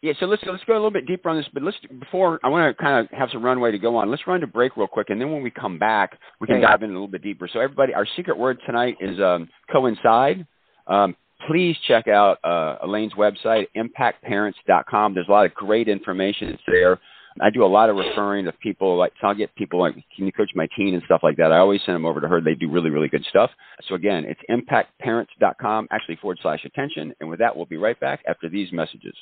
Yeah, 0.03 0.15
so 0.19 0.25
let's 0.27 0.43
let's 0.47 0.65
go 0.65 0.73
a 0.73 0.77
little 0.77 0.91
bit 0.91 1.07
deeper 1.07 1.29
on 1.29 1.37
this, 1.37 1.47
but 1.53 1.63
let's 1.63 1.77
before 1.99 2.41
I 2.43 2.49
want 2.49 2.75
to 2.75 2.83
kind 2.83 3.05
of 3.05 3.11
have 3.19 3.29
some 3.33 3.45
runway 3.45 3.71
to 3.71 3.79
go 3.79 3.97
on. 3.97 4.11
Let's 4.11 4.27
run 4.27 4.41
to 4.41 4.47
break 4.47 4.77
real 4.77 4.87
quick, 4.87 5.11
and 5.11 5.21
then 5.21 5.31
when 5.31 5.43
we 5.43 5.51
come 5.51 5.79
back, 5.79 6.19
we 6.41 6.47
can 6.47 6.61
dive 6.63 6.83
in 6.83 6.89
a 6.89 6.93
little 6.95 7.07
bit 7.07 7.23
deeper. 7.23 7.49
So 7.53 7.61
everybody, 7.61 7.93
our 7.93 8.07
secret 8.17 8.39
word 8.39 8.59
tonight 8.65 8.97
is 9.01 9.21
um, 9.21 9.49
coincide. 9.71 10.47
Um, 10.87 11.15
please 11.47 11.77
check 11.87 12.09
out 12.09 12.39
uh, 12.43 12.79
Elaine's 12.83 13.13
website, 13.13 13.67
impactparents.com. 13.77 15.15
There's 15.15 15.29
a 15.29 15.31
lot 15.31 15.45
of 15.45 15.53
great 15.53 15.87
information 15.87 16.59
there. 16.67 16.99
I 17.41 17.51
do 17.51 17.65
a 17.65 17.67
lot 17.67 17.91
of 17.91 17.97
referring 17.97 18.47
to 18.47 18.53
people 18.53 18.97
like 18.97 19.13
so 19.21 19.29
I'll 19.29 19.35
get 19.35 19.55
people 19.55 19.81
like 19.81 19.95
can 20.17 20.27
you 20.27 20.33
coach 20.33 20.51
my 20.55 20.67
teen 20.77 20.95
and 20.95 21.03
stuff 21.05 21.21
like 21.23 21.37
that. 21.37 21.53
I 21.53 21.59
always 21.59 21.81
send 21.85 21.95
them 21.95 22.07
over 22.07 22.21
to 22.21 22.29
her. 22.29 22.41
They 22.41 22.55
do 22.55 22.71
really 22.71 22.91
really 22.91 23.09
good 23.09 23.25
stuff. 23.29 23.51
So 23.89 23.95
again, 23.95 24.25
it's 24.27 24.41
impactparents.com 24.51 25.89
actually 25.91 26.17
forward 26.17 26.39
slash 26.43 26.65
attention. 26.65 27.15
And 27.21 27.29
with 27.29 27.39
that, 27.39 27.55
we'll 27.55 27.67
be 27.67 27.77
right 27.77 27.99
back 28.01 28.21
after 28.27 28.49
these 28.49 28.73
messages. 28.73 29.15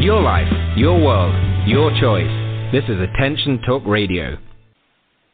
Your 0.00 0.22
life, 0.22 0.48
your 0.78 0.98
world, 0.98 1.68
your 1.68 1.90
choice. 2.00 2.72
This 2.72 2.84
is 2.84 3.00
Attention 3.00 3.60
Talk 3.66 3.82
Radio. 3.84 4.38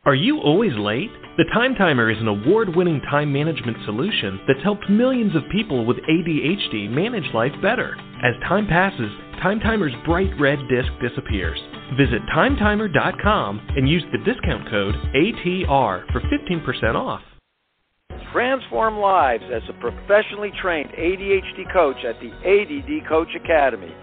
Are 0.04 0.14
you 0.14 0.40
always 0.40 0.72
late? 0.74 1.10
The 1.36 1.44
Time 1.54 1.76
Timer 1.76 2.10
is 2.10 2.18
an 2.18 2.26
award 2.26 2.74
winning 2.74 3.00
time 3.08 3.32
management 3.32 3.76
solution 3.84 4.40
that's 4.48 4.62
helped 4.64 4.90
millions 4.90 5.36
of 5.36 5.42
people 5.52 5.86
with 5.86 5.98
ADHD 5.98 6.90
manage 6.90 7.32
life 7.32 7.52
better. 7.62 7.96
As 8.24 8.34
time 8.48 8.66
passes, 8.66 9.12
Time 9.40 9.60
Timer's 9.60 9.94
bright 10.04 10.30
red 10.40 10.58
disc 10.68 10.90
disappears. 11.00 11.60
Visit 11.96 12.22
timetimer.com 12.34 13.68
and 13.76 13.88
use 13.88 14.04
the 14.10 14.18
discount 14.18 14.68
code 14.68 14.96
ATR 15.14 16.10
for 16.12 16.20
15% 16.20 16.94
off. 16.96 17.20
Transform 18.36 18.98
lives 18.98 19.44
as 19.50 19.62
a 19.70 19.72
professionally 19.80 20.52
trained 20.60 20.90
ADHD 20.90 21.72
coach 21.72 21.96
at 22.04 22.20
the 22.20 22.28
ADD 22.44 23.08
Coach 23.08 23.30
Academy. 23.34 23.94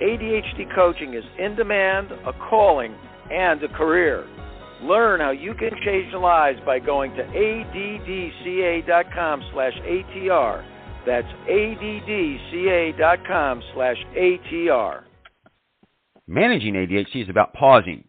ADHD 0.00 0.74
coaching 0.74 1.12
is 1.12 1.24
in 1.38 1.54
demand, 1.56 2.10
a 2.10 2.32
calling, 2.48 2.94
and 3.30 3.62
a 3.62 3.68
career. 3.68 4.26
Learn 4.80 5.20
how 5.20 5.32
you 5.32 5.52
can 5.52 5.72
change 5.84 6.10
lives 6.14 6.58
by 6.64 6.78
going 6.78 7.14
to 7.16 7.22
addca.com 7.22 7.82
slash 9.52 9.74
ATR. 9.84 10.64
That's 11.04 11.28
addca.com 11.50 12.32
slash 13.74 13.98
ATR. 14.16 15.02
Managing 16.26 16.74
ADHD 16.76 17.24
is 17.24 17.28
about 17.28 17.52
pausing 17.52 18.04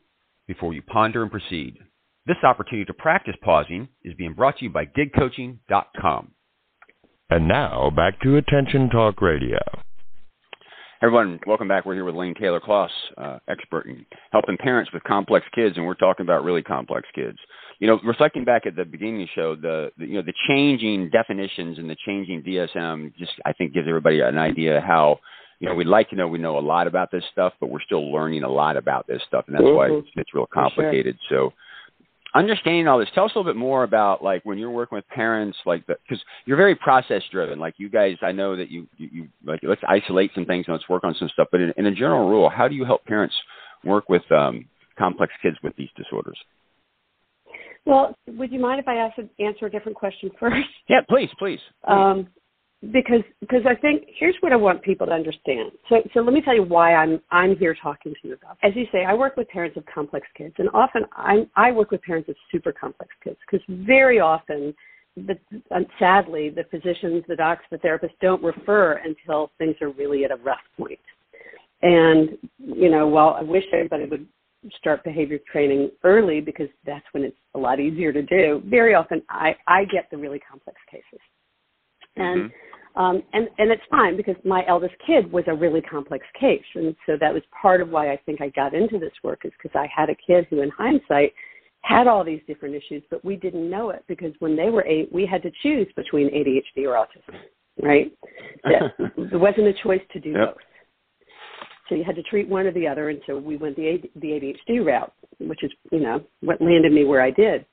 before 0.48 0.74
you 0.74 0.82
ponder 0.82 1.24
and 1.24 1.30
proceed. 1.30 1.78
This 2.26 2.38
opportunity 2.42 2.86
to 2.86 2.94
practice 2.94 3.36
pausing 3.42 3.90
is 4.06 4.14
being 4.14 4.34
brought 4.34 4.58
to 4.60 4.64
you 4.64 4.70
by 4.70 4.86
digcoaching.com. 4.86 6.32
And 7.30 7.48
now 7.50 7.90
back 7.94 8.22
to 8.22 8.38
Attention 8.38 8.90
Talk 8.90 9.22
Radio. 9.22 9.60
Everyone, 11.02 11.38
welcome 11.46 11.68
back. 11.68 11.86
We're 11.86 11.96
here 11.96 12.06
with 12.06 12.16
Lane 12.16 12.34
Taylor 12.40 12.62
Klaus, 12.62 12.92
uh, 13.18 13.40
expert 13.50 13.88
in 13.88 14.06
helping 14.32 14.56
parents 14.56 14.90
with 14.94 15.04
complex 15.04 15.46
kids, 15.54 15.76
and 15.76 15.86
we're 15.86 15.96
talking 15.96 16.26
about 16.26 16.46
really 16.46 16.64
complex 16.64 17.10
kids. 17.14 17.38
You 17.80 17.88
know, 17.88 18.00
reflecting 18.06 18.46
back 18.46 18.66
at 18.66 18.78
the 18.78 18.86
beginning 18.86 19.24
of 19.24 19.28
the 19.28 19.32
show, 19.36 19.56
the, 19.58 19.92
the 19.98 20.06
you 20.06 20.14
know 20.14 20.22
the 20.22 20.34
changing 20.48 21.10
definitions 21.10 21.78
and 21.78 21.90
the 21.90 21.98
changing 22.06 22.42
DSM 22.44 23.14
just 23.18 23.34
I 23.46 23.52
think 23.52 23.74
gives 23.74 23.90
everybody 23.90 24.22
an 24.22 24.38
idea 24.38 24.80
how 24.80 25.20
you 25.60 25.68
know 25.68 25.76
we'd 25.76 25.88
like 25.88 26.10
to 26.12 26.16
know 26.16 26.30
we 26.30 26.40
know 26.40 26.58
a 26.58 26.62
lot 26.62 26.88
about 26.88 27.12
this 27.12 27.26
stuff, 27.34 27.52
but 27.60 27.70
we're 27.70 27.82
still 27.82 28.14
learning 28.14 28.44
a 28.44 28.50
lot 28.50 28.78
about 28.78 29.08
this 29.08 29.22
stuff, 29.28 29.44
and 29.48 29.56
that's 29.56 29.66
mm-hmm. 29.66 29.76
why 29.76 29.98
it's, 29.98 30.08
it's 30.16 30.34
real 30.34 30.48
complicated. 30.54 31.18
Sure. 31.28 31.50
So 31.50 31.54
understanding 32.36 32.88
all 32.88 33.00
this, 33.00 33.10
tell 33.14 33.26
us 33.26 33.32
a 33.36 33.38
little 33.38 33.52
bit 33.52 33.58
more 33.58 33.84
about 33.84 34.24
like 34.24 34.44
when 34.46 34.58
you're 34.58 34.72
working 34.72 34.96
with 34.96 35.08
parents, 35.08 35.58
like 35.66 35.86
because 35.88 36.24
you're 36.46 36.58
very 36.58 36.76
process 36.76 37.22
driven. 37.32 37.60
Like 37.60 37.76
you 37.78 37.90
guys, 37.90 38.18
I 38.22 38.32
know 38.32 38.56
that 38.56 38.70
you, 38.70 38.88
you, 38.98 39.10
you 39.12 39.28
like 39.46 39.62
let's 39.64 39.82
isolate 39.88 40.32
some 40.34 40.46
things 40.46 40.66
and 40.68 40.76
let's 40.76 40.88
work 40.90 41.04
on 41.04 41.16
some 41.20 41.30
stuff. 41.30 41.48
But 41.52 41.62
in, 41.62 41.74
in 41.78 41.86
a 41.86 41.92
general 41.94 42.30
rule, 42.30 42.50
how 42.50 42.68
do 42.68 42.76
you 42.76 42.86
help 42.86 43.06
parents 43.06 43.36
work 43.84 44.10
with 44.10 44.24
um, 44.32 44.66
complex 44.98 45.34
kids 45.42 45.58
with 45.64 45.76
these 45.76 45.90
disorders? 45.96 46.38
Well, 47.86 48.18
would 48.28 48.52
you 48.52 48.60
mind 48.60 48.80
if 48.80 48.88
I 48.88 48.96
ask, 48.96 49.18
answer 49.40 49.66
a 49.66 49.72
different 49.72 49.98
question 49.98 50.32
first? 50.40 50.68
Yeah, 50.90 51.02
please, 51.08 51.30
please. 51.38 51.60
please. 51.86 51.94
Um, 51.94 52.28
because 52.92 53.22
because 53.40 53.62
I 53.66 53.76
think 53.76 54.04
here's 54.20 54.36
what 54.42 54.52
I 54.52 54.56
want 54.56 54.82
people 54.82 55.08
to 55.08 55.14
understand. 55.14 55.72
So 55.88 56.02
so 56.14 56.20
let 56.20 56.34
me 56.34 56.42
tell 56.42 56.56
you 56.56 56.64
why 56.64 56.96
I'm 56.96 57.22
I'm 57.32 57.56
here 57.56 57.76
talking 57.82 58.14
to 58.22 58.28
you 58.28 58.34
about. 58.34 58.58
As 58.62 58.74
you 58.76 58.86
say, 58.92 59.06
I 59.06 59.14
work 59.14 59.38
with 59.38 59.48
parents 59.48 59.78
of 59.78 59.86
complex 59.86 60.28
kids, 60.36 60.56
and 60.58 60.70
often 60.74 61.04
I 61.14 61.48
I 61.56 61.72
work 61.72 61.92
with 61.92 62.02
parents 62.02 62.28
of 62.30 62.36
super 62.52 62.74
complex 62.74 63.12
kids 63.24 63.38
because 63.50 63.66
very 63.70 64.20
often, 64.20 64.74
the, 65.16 65.38
sadly, 65.98 66.50
the 66.50 66.66
physicians, 66.72 67.24
the 67.28 67.36
docs, 67.36 67.64
the 67.72 67.78
therapists 67.78 68.18
don't 68.22 68.44
refer 68.44 69.00
until 69.06 69.52
things 69.58 69.76
are 69.82 69.92
really 69.92 70.26
at 70.26 70.32
a 70.32 70.38
rough 70.38 70.58
point. 70.78 71.00
And 71.82 72.38
you 72.58 72.90
know, 72.90 73.08
while 73.08 73.38
I 73.40 73.44
wish 73.44 73.64
everybody 73.72 74.06
would 74.06 74.28
start 74.78 75.04
behavior 75.04 75.40
training 75.50 75.92
early 76.04 76.42
because 76.42 76.70
that's 76.86 77.06
when 77.14 77.24
it's 77.24 77.38
a 77.56 77.60
lot 77.60 77.80
easier 77.80 78.12
to 78.12 78.24
do, 78.24 78.62
very 78.66 78.94
often 78.94 79.22
I 79.30 79.56
I 79.68 79.86
get 79.86 80.10
the 80.12 80.18
really 80.18 80.40
complex 80.40 80.78
cases. 80.92 81.22
And 82.18 82.42
mm-hmm 82.42 82.73
um, 82.96 83.24
and 83.34 83.50
and 83.58 83.72
it's 83.72 83.82
fine 83.90 84.16
because 84.16 84.36
my 84.46 84.64
eldest 84.68 84.94
kid 85.06 85.32
was 85.32 85.44
a 85.48 85.54
really 85.54 85.82
complex 85.82 86.26
case, 86.40 86.64
and 86.76 86.96
so 87.06 87.14
that 87.20 87.34
was 87.34 87.42
part 87.60 87.82
of 87.82 87.90
why 87.90 88.12
I 88.12 88.18
think 88.26 88.40
I 88.40 88.50
got 88.50 88.74
into 88.74 89.00
this 89.00 89.14
work 89.24 89.42
is 89.46 89.52
because 89.62 89.76
I 89.76 89.88
had 89.94 90.10
a 90.10 90.16
kid 90.16 90.46
who, 90.50 90.62
in 90.62 90.70
hindsight, 90.70 91.34
had 91.82 92.08
all 92.08 92.24
these 92.24 92.42
different 92.46 92.76
issues, 92.76 93.04
but 93.10 93.24
we 93.26 93.36
didn't 93.36 93.70
know 93.70 93.90
it 93.90 94.04
because 94.08 94.32
when 94.40 94.56
they 94.56 94.70
were 94.70 94.86
eight, 94.86 95.12
we 95.12 95.26
had 95.26 95.42
to 95.44 95.52
choose 95.64 95.88
between 95.96 96.30
ADHD 96.30 96.86
or 96.86 96.94
autism, 96.94 97.40
right? 97.82 98.12
there 99.32 99.40
wasn't 99.40 99.68
a 99.68 99.74
choice 99.84 100.02
to 100.14 100.20
do 100.20 100.30
yep. 100.30 100.54
both. 100.54 100.58
So 101.90 101.96
you 101.96 102.04
had 102.04 102.16
to 102.16 102.24
treat 102.24 102.48
one 102.48 102.66
or 102.68 102.72
the 102.72 102.88
other, 102.88 103.10
and 103.10 103.20
so 103.26 103.38
we 103.38 103.58
went 103.58 103.76
the 103.76 103.98
the 104.16 104.28
ADHD 104.28 104.86
route, 104.86 105.12
which 105.40 105.64
is 105.64 105.72
you 105.92 106.00
know 106.00 106.24
what 106.42 106.62
landed 106.62 106.94
me 106.94 107.06
where 107.06 107.22
I 107.22 107.32
did. 107.32 107.66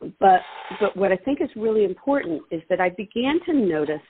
But 0.00 0.40
but 0.80 0.96
what 0.96 1.10
I 1.10 1.16
think 1.16 1.40
is 1.40 1.48
really 1.56 1.84
important 1.84 2.42
is 2.52 2.62
that 2.70 2.80
I 2.80 2.90
began 2.90 3.40
to 3.46 3.52
notice 3.52 4.00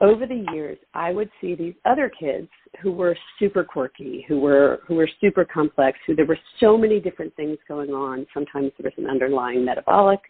over 0.00 0.26
the 0.26 0.44
years 0.52 0.78
I 0.94 1.12
would 1.12 1.30
see 1.40 1.54
these 1.54 1.74
other 1.84 2.10
kids 2.10 2.48
who 2.82 2.92
were 2.92 3.16
super 3.38 3.64
quirky, 3.64 4.24
who 4.28 4.40
were 4.40 4.80
who 4.86 4.94
were 4.94 5.08
super 5.20 5.44
complex, 5.44 5.98
who 6.06 6.14
there 6.14 6.26
were 6.26 6.38
so 6.60 6.76
many 6.76 7.00
different 7.00 7.34
things 7.36 7.58
going 7.68 7.90
on. 7.90 8.26
Sometimes 8.34 8.72
there 8.78 8.90
was 8.90 9.04
an 9.04 9.10
underlying 9.10 9.64
metabolic. 9.64 10.20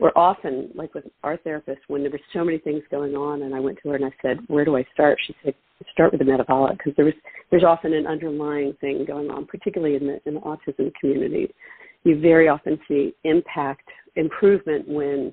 Were 0.00 0.16
often 0.18 0.70
like 0.74 0.92
with 0.94 1.04
our 1.22 1.36
therapist 1.38 1.80
when 1.86 2.02
there 2.02 2.10
were 2.10 2.20
so 2.32 2.44
many 2.44 2.58
things 2.58 2.82
going 2.90 3.14
on 3.14 3.42
and 3.42 3.54
i 3.54 3.60
went 3.60 3.78
to 3.84 3.90
her 3.90 3.94
and 3.94 4.04
i 4.04 4.10
said 4.22 4.38
where 4.48 4.64
do 4.64 4.76
i 4.76 4.84
start? 4.92 5.18
She 5.24 5.36
said 5.44 5.54
start 5.92 6.12
with 6.12 6.18
the 6.18 6.24
metabolic 6.24 6.78
because 6.78 6.94
there 6.96 7.04
was 7.04 7.14
there's 7.50 7.62
often 7.62 7.92
an 7.92 8.06
underlying 8.06 8.72
thing 8.80 9.04
going 9.06 9.30
on 9.30 9.46
particularly 9.46 9.94
in 9.94 10.06
the 10.06 10.20
in 10.26 10.34
the 10.34 10.40
autism 10.40 10.92
community. 11.00 11.54
You 12.02 12.20
very 12.20 12.48
often 12.48 12.78
see 12.88 13.14
impact 13.22 13.88
improvement 14.16 14.88
when 14.88 15.32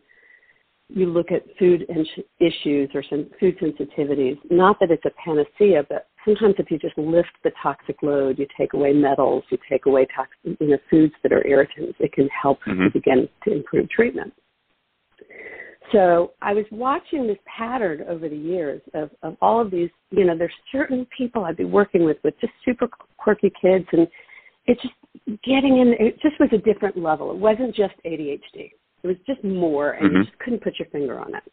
you 0.93 1.05
look 1.07 1.31
at 1.31 1.43
food 1.57 1.85
issues 2.39 2.89
or 2.93 3.03
some 3.09 3.29
food 3.39 3.57
sensitivities 3.59 4.37
not 4.49 4.77
that 4.79 4.91
it's 4.91 5.05
a 5.05 5.11
panacea 5.23 5.83
but 5.89 6.07
sometimes 6.25 6.55
if 6.57 6.69
you 6.69 6.77
just 6.77 6.97
lift 6.97 7.31
the 7.43 7.51
toxic 7.61 7.95
load 8.01 8.37
you 8.37 8.47
take 8.57 8.73
away 8.73 8.93
metals 8.93 9.43
you 9.49 9.57
take 9.69 9.85
away 9.85 10.05
toxic 10.15 10.57
you 10.59 10.67
know 10.67 10.77
foods 10.89 11.13
that 11.23 11.31
are 11.31 11.45
irritants 11.47 11.97
it 11.99 12.11
can 12.13 12.27
help 12.29 12.59
mm-hmm. 12.67 12.83
to 12.83 12.89
begin 12.91 13.29
to 13.43 13.53
improve 13.53 13.89
treatment 13.89 14.33
so 15.91 16.31
I 16.41 16.53
was 16.53 16.65
watching 16.71 17.27
this 17.27 17.37
pattern 17.45 18.05
over 18.07 18.29
the 18.29 18.35
years 18.35 18.81
of, 18.93 19.09
of 19.23 19.35
all 19.41 19.59
of 19.59 19.71
these, 19.71 19.89
you 20.09 20.23
know, 20.25 20.37
there's 20.37 20.53
certain 20.71 21.05
people 21.15 21.43
I'd 21.43 21.57
be 21.57 21.65
working 21.65 22.05
with 22.05 22.17
with 22.23 22.33
just 22.39 22.53
super 22.63 22.87
quirky 23.17 23.51
kids 23.61 23.85
and 23.91 24.07
it 24.67 24.79
just 24.81 24.93
getting 25.43 25.79
in, 25.79 25.93
it 25.99 26.19
just 26.21 26.39
was 26.39 26.49
a 26.53 26.57
different 26.57 26.97
level. 26.97 27.31
It 27.31 27.37
wasn't 27.37 27.75
just 27.75 27.93
ADHD. 28.05 28.71
It 29.03 29.07
was 29.07 29.17
just 29.25 29.43
more 29.43 29.91
and 29.91 30.07
mm-hmm. 30.07 30.17
you 30.17 30.23
just 30.25 30.37
couldn't 30.39 30.63
put 30.63 30.77
your 30.79 30.87
finger 30.89 31.19
on 31.19 31.35
it. 31.35 31.43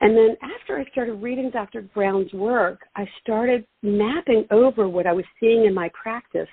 And 0.00 0.16
then 0.16 0.36
after 0.42 0.78
I 0.78 0.84
started 0.90 1.14
reading 1.14 1.50
Dr. 1.50 1.82
Brown's 1.82 2.32
work, 2.32 2.80
I 2.96 3.08
started 3.22 3.64
mapping 3.82 4.46
over 4.50 4.88
what 4.88 5.06
I 5.06 5.12
was 5.12 5.24
seeing 5.38 5.64
in 5.64 5.74
my 5.74 5.90
practice 6.00 6.48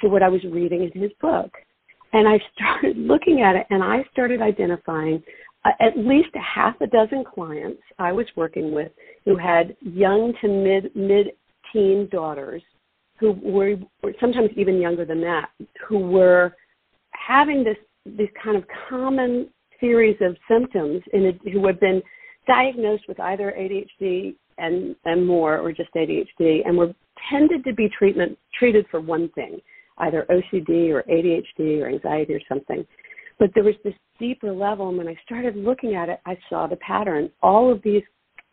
to 0.00 0.08
what 0.08 0.22
I 0.22 0.28
was 0.28 0.42
reading 0.44 0.90
in 0.90 1.00
his 1.00 1.12
book. 1.20 1.52
And 2.12 2.26
I 2.26 2.40
started 2.54 2.96
looking 2.96 3.42
at 3.42 3.56
it 3.56 3.66
and 3.70 3.82
I 3.82 4.04
started 4.12 4.40
identifying 4.40 5.22
uh, 5.64 5.70
at 5.80 5.98
least 5.98 6.28
a 6.34 6.40
half 6.40 6.80
a 6.80 6.86
dozen 6.86 7.24
clients 7.24 7.82
I 7.98 8.12
was 8.12 8.26
working 8.36 8.74
with 8.74 8.92
who 9.24 9.36
had 9.36 9.76
young 9.80 10.32
to 10.40 10.48
mid 10.48 10.94
mid 10.96 11.28
teen 11.72 12.08
daughters 12.10 12.62
who 13.18 13.32
were, 13.32 13.76
were 14.02 14.12
sometimes 14.20 14.50
even 14.56 14.80
younger 14.80 15.04
than 15.04 15.20
that 15.22 15.50
who 15.88 15.98
were 15.98 16.54
having 17.12 17.64
this 17.64 17.76
these 18.04 18.28
kind 18.42 18.56
of 18.56 18.64
common 18.88 19.48
series 19.80 20.16
of 20.20 20.36
symptoms 20.48 21.02
in 21.12 21.26
a, 21.26 21.50
who 21.50 21.66
have 21.66 21.80
been 21.80 22.02
diagnosed 22.46 23.04
with 23.08 23.18
either 23.20 23.54
ADHD 23.58 24.34
and 24.58 24.94
and 25.04 25.26
more 25.26 25.58
or 25.58 25.72
just 25.72 25.92
ADHD 25.94 26.60
and 26.64 26.76
were 26.76 26.94
tended 27.30 27.64
to 27.64 27.72
be 27.72 27.88
treatment 27.88 28.38
treated 28.58 28.86
for 28.90 29.00
one 29.00 29.28
thing 29.30 29.60
either 29.98 30.26
OCD 30.30 30.90
or 30.90 31.02
ADHD 31.04 31.80
or 31.80 31.88
anxiety 31.88 32.34
or 32.34 32.40
something 32.48 32.84
but 33.38 33.50
there 33.54 33.64
was 33.64 33.74
this 33.82 33.94
deeper 34.18 34.52
level, 34.52 34.88
and 34.88 34.98
when 34.98 35.08
I 35.08 35.16
started 35.24 35.56
looking 35.56 35.94
at 35.94 36.08
it, 36.08 36.20
I 36.24 36.36
saw 36.48 36.66
the 36.66 36.76
pattern. 36.76 37.30
All 37.42 37.70
of 37.72 37.82
these 37.82 38.02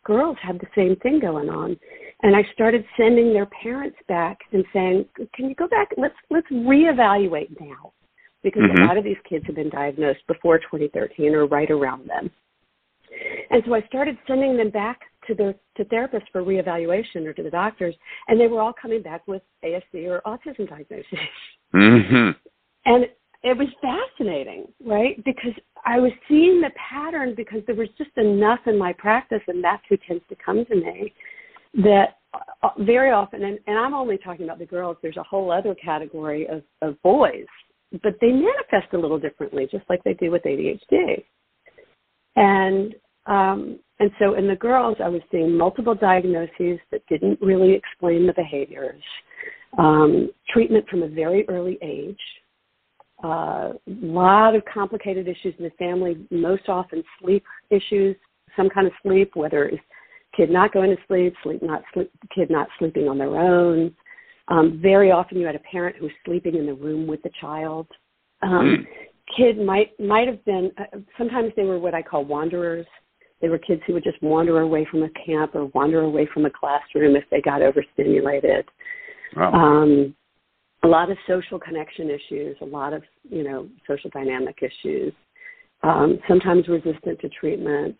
girls 0.04 0.36
had 0.42 0.58
the 0.58 0.66
same 0.74 0.96
thing 0.96 1.20
going 1.20 1.48
on, 1.48 1.76
and 2.22 2.34
I 2.34 2.42
started 2.52 2.84
sending 2.96 3.32
their 3.32 3.46
parents 3.46 3.96
back 4.08 4.38
and 4.52 4.64
saying, 4.72 5.08
"Can 5.34 5.48
you 5.48 5.54
go 5.54 5.68
back? 5.68 5.92
Let's 5.96 6.16
let's 6.30 6.48
reevaluate 6.48 7.60
now." 7.60 7.92
Because 8.42 8.62
mm-hmm. 8.62 8.82
a 8.82 8.86
lot 8.86 8.96
of 8.96 9.04
these 9.04 9.16
kids 9.28 9.44
have 9.46 9.54
been 9.54 9.70
diagnosed 9.70 10.26
before 10.26 10.58
2013 10.58 11.34
or 11.34 11.46
right 11.46 11.70
around 11.70 12.08
them. 12.08 12.30
And 13.50 13.62
so 13.66 13.74
I 13.74 13.82
started 13.82 14.16
sending 14.26 14.56
them 14.56 14.70
back 14.70 15.00
to 15.26 15.34
their 15.34 15.54
to 15.76 15.84
therapists 15.84 16.28
for 16.32 16.42
reevaluation 16.42 17.26
or 17.26 17.32
to 17.34 17.42
the 17.42 17.50
doctors, 17.50 17.94
and 18.28 18.40
they 18.40 18.46
were 18.46 18.60
all 18.60 18.72
coming 18.72 19.02
back 19.02 19.26
with 19.28 19.42
ASD 19.64 20.06
or 20.06 20.20
autism 20.26 20.68
diagnoses. 20.68 21.06
Mm-hmm. 21.74 22.32
And 22.84 23.06
it 23.42 23.56
was 23.56 23.68
fascinating, 23.80 24.66
right? 24.84 25.16
Because 25.24 25.54
I 25.86 25.98
was 25.98 26.12
seeing 26.28 26.60
the 26.60 26.70
pattern 26.76 27.34
because 27.34 27.60
there 27.66 27.74
was 27.74 27.88
just 27.96 28.10
enough 28.18 28.60
in 28.66 28.78
my 28.78 28.92
practice, 28.92 29.40
and 29.48 29.64
that's 29.64 29.82
who 29.88 29.96
tends 30.06 30.22
to 30.28 30.36
come 30.36 30.66
to 30.66 30.76
me, 30.76 31.14
that 31.82 32.18
uh, 32.62 32.68
very 32.80 33.10
often, 33.10 33.42
and, 33.44 33.58
and 33.66 33.78
I'm 33.78 33.94
only 33.94 34.18
talking 34.18 34.44
about 34.44 34.58
the 34.58 34.66
girls, 34.66 34.96
there's 35.02 35.16
a 35.16 35.22
whole 35.22 35.50
other 35.50 35.74
category 35.74 36.46
of, 36.46 36.62
of 36.82 37.00
boys, 37.02 37.46
but 38.02 38.16
they 38.20 38.32
manifest 38.32 38.92
a 38.92 38.98
little 38.98 39.18
differently, 39.18 39.68
just 39.70 39.84
like 39.88 40.02
they 40.04 40.14
do 40.14 40.30
with 40.30 40.42
ADHD. 40.42 41.24
And 42.36 42.94
um, 43.26 43.78
and 44.00 44.10
so 44.18 44.34
in 44.34 44.48
the 44.48 44.56
girls, 44.56 44.96
I 45.02 45.08
was 45.08 45.22
seeing 45.30 45.56
multiple 45.56 45.94
diagnoses 45.94 46.80
that 46.90 47.06
didn't 47.08 47.40
really 47.40 47.72
explain 47.72 48.26
the 48.26 48.32
behaviors, 48.32 49.02
um, 49.78 50.30
treatment 50.48 50.88
from 50.88 51.04
a 51.04 51.08
very 51.08 51.48
early 51.48 51.78
age, 51.82 52.18
a 53.22 53.28
uh, 53.28 53.72
lot 53.86 54.56
of 54.56 54.64
complicated 54.64 55.28
issues 55.28 55.54
in 55.58 55.64
the 55.64 55.70
family, 55.78 56.26
most 56.32 56.68
often 56.68 57.04
sleep 57.20 57.44
issues, 57.70 58.16
some 58.56 58.68
kind 58.68 58.88
of 58.88 58.92
sleep, 59.04 59.36
whether 59.36 59.66
it's 59.66 59.82
kid 60.36 60.50
not 60.50 60.72
going 60.72 60.90
to 60.90 61.02
sleep, 61.06 61.34
sleep 61.44 61.62
not 61.62 61.82
sleep, 61.94 62.10
kid 62.34 62.50
not 62.50 62.66
sleeping 62.78 63.08
on 63.08 63.18
their 63.18 63.36
own. 63.36 63.94
Um, 64.48 64.78
very 64.82 65.10
often, 65.10 65.38
you 65.38 65.46
had 65.46 65.54
a 65.54 65.60
parent 65.60 65.96
who 65.96 66.06
was 66.06 66.14
sleeping 66.24 66.56
in 66.56 66.66
the 66.66 66.74
room 66.74 67.06
with 67.06 67.22
the 67.22 67.30
child. 67.40 67.86
Um, 68.42 68.50
mm. 68.50 68.86
Kid 69.36 69.58
might 69.58 69.98
might 70.00 70.26
have 70.26 70.44
been. 70.44 70.70
Uh, 70.76 70.98
sometimes 71.16 71.52
they 71.56 71.64
were 71.64 71.78
what 71.78 71.94
I 71.94 72.02
call 72.02 72.24
wanderers. 72.24 72.86
They 73.40 73.48
were 73.48 73.58
kids 73.58 73.82
who 73.86 73.92
would 73.94 74.04
just 74.04 74.22
wander 74.22 74.60
away 74.60 74.86
from 74.90 75.02
a 75.02 75.10
camp 75.10 75.54
or 75.54 75.66
wander 75.66 76.00
away 76.00 76.28
from 76.32 76.44
a 76.44 76.50
classroom 76.50 77.16
if 77.16 77.24
they 77.30 77.40
got 77.40 77.62
overstimulated. 77.62 78.66
Wow. 79.36 79.52
Um, 79.52 80.14
a 80.84 80.88
lot 80.88 81.10
of 81.10 81.16
social 81.26 81.58
connection 81.58 82.10
issues, 82.10 82.56
a 82.60 82.64
lot 82.64 82.92
of 82.92 83.02
you 83.28 83.44
know 83.44 83.68
social 83.86 84.10
dynamic 84.10 84.58
issues. 84.62 85.12
Um, 85.82 86.18
sometimes 86.28 86.68
resistant 86.68 87.20
to 87.20 87.28
treatment. 87.28 87.96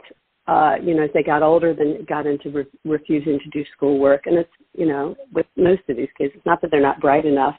Uh, 0.48 0.74
you 0.82 0.94
know, 0.94 1.04
as 1.04 1.10
they 1.14 1.22
got 1.22 1.42
older, 1.42 1.72
then 1.72 2.04
got 2.08 2.26
into 2.26 2.50
re- 2.50 2.66
refusing 2.84 3.38
to 3.38 3.50
do 3.50 3.64
schoolwork, 3.76 4.22
and 4.26 4.36
it's 4.36 4.50
you 4.72 4.86
know 4.86 5.14
with 5.32 5.46
most 5.56 5.82
of 5.88 5.96
these 5.96 6.08
kids, 6.18 6.32
it's 6.34 6.46
not 6.46 6.60
that 6.60 6.70
they're 6.70 6.80
not 6.80 7.00
bright 7.00 7.24
enough, 7.24 7.56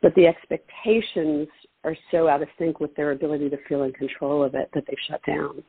but 0.00 0.14
the 0.14 0.26
expectations 0.26 1.48
are 1.84 1.96
so 2.10 2.26
out 2.26 2.42
of 2.42 2.48
sync 2.58 2.80
with 2.80 2.94
their 2.96 3.12
ability 3.12 3.50
to 3.50 3.56
feel 3.68 3.82
in 3.82 3.92
control 3.92 4.42
of 4.42 4.54
it 4.54 4.70
that 4.74 4.84
they've 4.86 4.96
shut 5.08 5.20
down. 5.26 5.62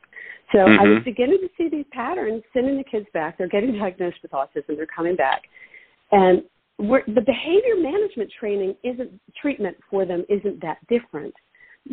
So 0.51 0.59
mm-hmm. 0.59 0.79
I 0.79 0.83
was 0.83 1.03
beginning 1.03 1.39
to 1.41 1.49
see 1.57 1.69
these 1.69 1.85
patterns, 1.91 2.41
sending 2.53 2.77
the 2.77 2.83
kids 2.83 3.05
back. 3.13 3.37
They're 3.37 3.49
getting 3.49 3.77
diagnosed 3.77 4.17
with 4.21 4.31
autism. 4.31 4.77
They're 4.77 4.87
coming 4.87 5.15
back, 5.15 5.41
and 6.11 6.43
the 6.79 7.21
behavior 7.25 7.75
management 7.77 8.31
training 8.39 8.75
isn't 8.83 9.11
treatment 9.41 9.75
for 9.89 10.05
them 10.05 10.23
isn't 10.29 10.61
that 10.61 10.77
different. 10.87 11.33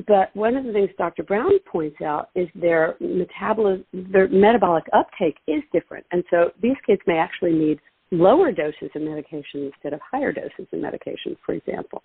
But 0.07 0.35
one 0.35 0.57
of 0.57 0.65
the 0.65 0.73
things 0.73 0.91
Dr. 0.99 1.23
Brown 1.23 1.59
points 1.71 2.01
out 2.03 2.31
is 2.35 2.49
their 2.55 2.97
metabolism, 3.01 3.85
their 3.93 4.29
metabolic 4.29 4.85
uptake 4.93 5.37
is 5.47 5.63
different, 5.73 6.05
and 6.13 6.23
so 6.31 6.51
these 6.61 6.77
kids 6.87 7.01
may 7.07 7.17
actually 7.17 7.53
need 7.53 7.79
lower 8.11 8.53
doses 8.53 8.91
of 8.95 9.03
medication 9.03 9.71
instead 9.73 9.93
of 9.93 10.01
higher 10.01 10.33
doses 10.33 10.67
of 10.73 10.79
medication, 10.79 11.37
for 11.45 11.55
example. 11.55 12.03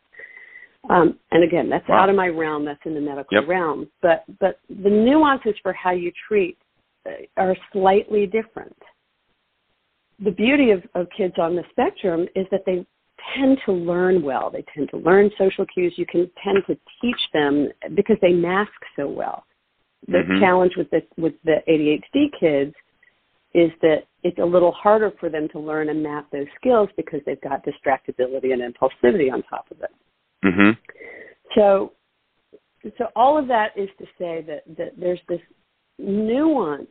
Um, 0.89 1.19
and 1.32 1.43
again, 1.43 1.69
that's 1.69 1.88
wow. 1.88 2.04
out 2.04 2.10
of 2.10 2.15
my 2.15 2.27
realm. 2.27 2.65
That's 2.65 2.80
in 2.86 2.95
the 2.95 3.01
medical 3.01 3.38
yep. 3.38 3.47
realm. 3.47 3.89
But 4.01 4.23
but 4.39 4.60
the 4.69 4.89
nuances 4.89 5.54
for 5.62 5.73
how 5.73 5.91
you 5.91 6.12
treat 6.27 6.58
uh, 7.06 7.12
are 7.38 7.56
slightly 7.71 8.25
different 8.25 8.75
the 10.23 10.32
beauty 10.32 10.71
of, 10.71 10.84
of 10.95 11.08
kids 11.15 11.34
on 11.39 11.56
the 11.56 11.63
spectrum 11.71 12.27
is 12.36 12.45
that 12.51 12.63
they 12.65 12.86
tend 13.36 13.57
to 13.65 13.71
learn 13.71 14.21
well. 14.23 14.49
They 14.49 14.63
tend 14.73 14.89
to 14.91 14.97
learn 14.97 15.29
social 15.38 15.65
cues. 15.65 15.93
You 15.97 16.05
can 16.05 16.29
tend 16.43 16.63
to 16.67 16.77
teach 17.01 17.21
them 17.34 17.69
because 17.95 18.17
they 18.21 18.34
mask 18.34 18.71
so 18.95 19.07
well. 19.07 19.45
The 20.07 20.19
mm-hmm. 20.19 20.39
challenge 20.39 20.73
with 20.77 20.89
the 20.89 21.01
with 21.17 21.34
the 21.43 21.57
ADHD 21.67 22.29
kids 22.39 22.73
is 23.53 23.71
that 23.81 24.03
it's 24.23 24.39
a 24.39 24.45
little 24.45 24.71
harder 24.71 25.12
for 25.19 25.29
them 25.29 25.47
to 25.51 25.60
learn 25.60 25.89
and 25.89 26.01
map 26.01 26.27
those 26.31 26.47
skills 26.60 26.89
because 26.95 27.19
they've 27.25 27.41
got 27.41 27.65
distractibility 27.65 28.53
and 28.53 28.62
impulsivity 28.62 29.31
on 29.31 29.43
top 29.43 29.65
of 29.71 29.77
it. 29.81 29.91
Mm-hmm. 30.45 30.71
So, 31.55 31.91
so 32.97 33.05
all 33.15 33.38
of 33.38 33.47
that 33.47 33.71
is 33.75 33.89
to 33.99 34.05
say 34.17 34.43
that 34.47 34.63
that 34.77 34.93
there's 34.97 35.19
this 35.27 35.41
nuance 35.99 36.88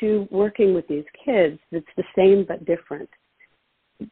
to 0.00 0.28
working 0.30 0.74
with 0.74 0.86
these 0.88 1.04
kids 1.24 1.58
that's 1.72 1.84
the 1.96 2.04
same 2.16 2.44
but 2.46 2.64
different. 2.64 3.08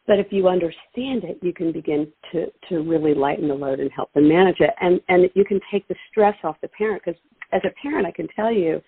But 0.06 0.18
if 0.18 0.28
you 0.30 0.48
understand 0.48 1.24
it, 1.24 1.38
you 1.42 1.52
can 1.52 1.72
begin 1.72 2.08
to, 2.32 2.46
to 2.70 2.80
really 2.80 3.14
lighten 3.14 3.48
the 3.48 3.54
load 3.54 3.80
and 3.80 3.90
help 3.92 4.12
them 4.14 4.28
manage 4.28 4.60
it. 4.60 4.70
And, 4.80 5.00
and 5.08 5.28
you 5.34 5.44
can 5.44 5.60
take 5.70 5.86
the 5.88 5.94
stress 6.10 6.36
off 6.42 6.56
the 6.62 6.68
parent 6.68 7.02
because 7.04 7.20
as 7.52 7.60
a 7.64 7.82
parent, 7.82 8.06
I 8.06 8.10
can 8.10 8.28
tell 8.34 8.50
you, 8.50 8.80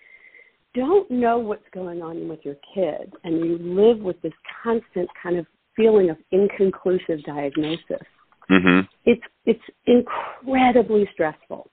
don't 0.73 1.09
know 1.09 1.37
what's 1.37 1.67
going 1.73 2.01
on 2.01 2.27
with 2.27 2.39
your 2.43 2.55
kid 2.73 3.13
and 3.23 3.37
you 3.45 3.57
live 3.59 3.99
with 3.99 4.21
this 4.21 4.33
constant 4.63 5.09
kind 5.21 5.37
of 5.37 5.45
feeling 5.75 6.09
of 6.09 6.17
inconclusive 6.31 7.23
diagnosis. 7.25 8.05
Mm-hmm. 8.49 8.81
It's 9.05 9.23
it's 9.45 9.63
incredibly 9.85 11.07
stressful. 11.13 11.69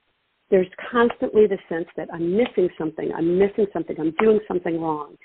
There's 0.51 0.67
constantly 0.91 1.47
the 1.47 1.59
sense 1.69 1.87
that 1.97 2.09
I'm 2.13 2.37
missing 2.37 2.69
something, 2.79 3.11
I'm 3.17 3.39
missing 3.39 3.67
something, 3.73 3.97
I'm 3.99 4.15
doing 4.21 4.41
something 4.47 4.81
wrong. 4.81 5.17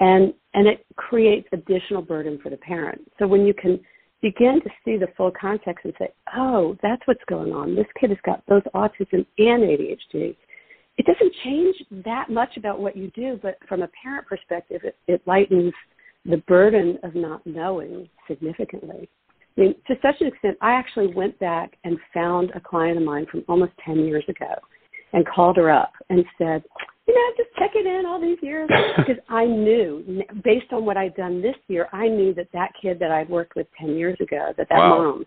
And 0.00 0.34
and 0.54 0.66
it 0.66 0.84
creates 0.96 1.48
additional 1.52 2.02
burden 2.02 2.38
for 2.42 2.50
the 2.50 2.56
parent. 2.56 3.00
So 3.18 3.26
when 3.26 3.46
you 3.46 3.54
can 3.54 3.80
begin 4.22 4.60
to 4.62 4.70
see 4.84 4.96
the 4.96 5.08
full 5.16 5.30
context 5.38 5.84
and 5.84 5.94
say, 5.98 6.08
oh, 6.36 6.76
that's 6.82 7.02
what's 7.04 7.22
going 7.28 7.52
on. 7.52 7.74
This 7.74 7.86
kid 8.00 8.10
has 8.10 8.18
got 8.24 8.44
both 8.46 8.64
autism 8.74 9.26
and 9.38 9.62
ADHD. 9.62 10.36
It 10.98 11.06
doesn't 11.06 11.32
change 11.44 11.76
that 12.04 12.30
much 12.30 12.56
about 12.56 12.80
what 12.80 12.96
you 12.96 13.10
do, 13.14 13.38
but 13.42 13.58
from 13.68 13.82
a 13.82 13.88
parent 14.02 14.26
perspective, 14.26 14.80
it, 14.84 14.96
it 15.06 15.22
lightens 15.26 15.74
the 16.24 16.38
burden 16.48 16.98
of 17.02 17.14
not 17.14 17.46
knowing 17.46 18.08
significantly. 18.26 19.08
I 19.56 19.60
mean, 19.60 19.74
to 19.86 19.94
such 20.02 20.16
an 20.20 20.26
extent, 20.28 20.56
I 20.60 20.72
actually 20.72 21.14
went 21.14 21.38
back 21.38 21.76
and 21.84 21.98
found 22.12 22.50
a 22.54 22.60
client 22.60 22.98
of 22.98 23.04
mine 23.04 23.26
from 23.30 23.44
almost 23.48 23.72
10 23.84 24.00
years 24.00 24.24
ago 24.28 24.54
and 25.12 25.26
called 25.26 25.56
her 25.56 25.70
up 25.70 25.92
and 26.10 26.24
said, 26.36 26.62
you 27.06 27.14
know, 27.14 27.36
just 27.36 27.54
checking 27.56 27.86
in 27.86 28.04
all 28.06 28.20
these 28.20 28.38
years 28.42 28.68
because 28.96 29.22
I 29.28 29.44
knew, 29.44 30.22
based 30.44 30.72
on 30.72 30.84
what 30.84 30.96
I'd 30.96 31.14
done 31.14 31.40
this 31.40 31.56
year, 31.68 31.88
I 31.92 32.08
knew 32.08 32.34
that 32.34 32.48
that 32.52 32.72
kid 32.80 32.98
that 33.00 33.10
I'd 33.10 33.28
worked 33.28 33.56
with 33.56 33.66
10 33.78 33.96
years 33.96 34.18
ago, 34.20 34.52
that 34.56 34.68
that 34.68 34.78
Wow. 34.78 34.88
mom, 34.88 35.26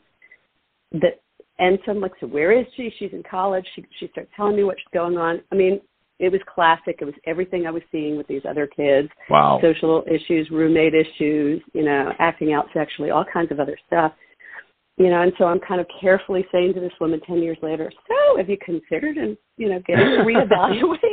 that, 1.02 1.22
and 1.60 1.78
so 1.86 1.92
I'm 1.92 2.00
like, 2.00 2.14
so 2.20 2.28
where 2.28 2.52
is 2.52 2.66
she? 2.76 2.92
She's 2.98 3.12
in 3.12 3.24
college. 3.30 3.66
She, 3.76 3.86
she 4.00 4.08
started 4.10 4.32
telling 4.36 4.56
me 4.56 4.64
what's 4.64 4.80
going 4.94 5.18
on. 5.18 5.42
I 5.52 5.56
mean, 5.56 5.82
it 6.20 6.32
was 6.32 6.42
classic. 6.54 6.98
It 7.02 7.06
was 7.06 7.14
everything 7.26 7.66
I 7.66 7.72
was 7.72 7.84
seeing 7.92 8.18
with 8.18 8.28
these 8.28 8.42
other 8.48 8.68
kids 8.68 9.10
Wow. 9.30 9.60
social 9.62 10.04
issues, 10.10 10.50
roommate 10.52 10.94
issues, 10.94 11.62
you 11.74 11.84
know, 11.84 12.12
acting 12.20 12.54
out 12.54 12.68
sexually, 12.74 13.10
all 13.10 13.26
kinds 13.32 13.52
of 13.52 13.60
other 13.60 13.78
stuff. 13.88 14.12
You 14.98 15.10
know, 15.10 15.22
and 15.22 15.32
so 15.38 15.46
I'm 15.46 15.62
kind 15.62 15.80
of 15.80 15.88
carefully 16.02 16.46
saying 16.52 16.74
to 16.74 16.82
this 16.82 16.92
woman 17.00 17.22
10 17.26 17.42
years 17.42 17.58
later, 17.62 17.90
so 18.10 18.38
have 18.38 18.50
you 18.50 18.58
considered 18.58 19.16
and, 19.16 19.38
you 19.56 19.70
know, 19.70 19.80
getting 19.88 20.06
reevaluated? 20.28 21.09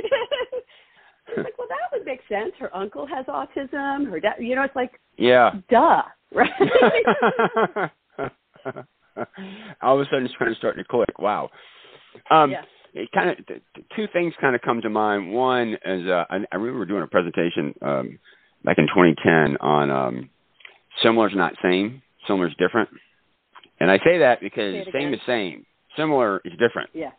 Like, 1.43 1.59
well, 1.59 1.69
that 1.69 1.97
would 1.97 2.07
make 2.07 2.21
sense. 2.29 2.53
Her 2.59 2.75
uncle 2.75 3.07
has 3.07 3.27
autism. 3.27 4.11
Her 4.11 4.21
dad, 4.21 4.35
you 4.39 4.55
know, 4.55 4.63
it's 4.63 4.77
like, 4.77 5.01
yeah. 5.17 5.53
duh, 5.71 6.03
right? 6.33 6.51
All 9.83 9.95
of 9.95 10.01
a 10.01 10.05
sudden, 10.07 10.25
it's 10.25 10.35
kind 10.39 10.51
of 10.51 10.57
starting 10.59 10.83
to 10.83 10.89
click. 10.89 11.19
Wow. 11.19 11.51
Um, 12.31 12.51
yeah. 12.51 12.63
it 12.95 13.11
kind 13.13 13.31
of 13.31 13.37
two 13.95 14.07
things 14.13 14.35
kind 14.41 14.55
of 14.55 14.63
come 14.63 14.81
to 14.83 14.91
mind. 14.91 15.33
One 15.33 15.77
is 15.85 16.07
uh, 16.07 16.25
I, 16.31 16.39
I 16.51 16.57
remember 16.57 16.85
doing 16.87 17.03
a 17.03 17.07
presentation 17.07 17.75
um, 17.83 18.19
back 18.65 18.79
in 18.79 18.87
2010 18.87 19.57
on 19.61 19.91
um, 19.91 20.31
similar 21.03 21.29
is 21.29 21.37
not 21.37 21.55
same, 21.63 22.03
similar 22.27 22.49
is 22.49 22.55
different, 22.59 22.89
and 23.81 23.91
I 23.91 23.99
say 23.99 24.19
that 24.19 24.41
because 24.41 24.87
Say 24.87 24.93
same 24.93 25.15
is 25.15 25.21
same, 25.27 25.67
similar 25.97 26.41
is 26.45 26.53
different, 26.53 26.91
Yeah. 26.93 27.11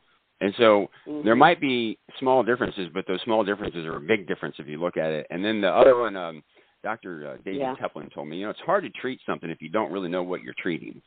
And 0.41 0.53
so 0.55 0.89
Mhm. 1.07 1.23
there 1.23 1.35
might 1.35 1.59
be 1.59 1.97
small 2.19 2.43
differences, 2.43 2.89
but 2.93 3.05
those 3.07 3.21
small 3.21 3.43
differences 3.43 3.85
are 3.85 3.97
a 3.97 4.01
big 4.01 4.27
difference 4.27 4.59
if 4.59 4.67
you 4.67 4.79
look 4.79 4.97
at 4.97 5.11
it. 5.11 5.27
And 5.29 5.43
then 5.43 5.61
the 5.61 5.73
other 5.73 5.97
one, 5.97 6.15
um, 6.15 6.43
Dr. 6.83 7.27
Uh, 7.27 7.37
David 7.43 7.61
Yeah. 7.61 7.75
Teplin 7.75 8.11
told 8.13 8.27
me, 8.27 8.37
you 8.37 8.45
know, 8.45 8.51
it's 8.51 8.59
hard 8.61 8.83
to 8.83 8.89
treat 8.91 9.19
something 9.25 9.49
if 9.49 9.61
you 9.61 9.69
don't 9.69 9.91
really 9.91 10.09
know 10.09 10.23
what 10.23 10.43
you're 10.43 10.53
treating. 10.53 11.01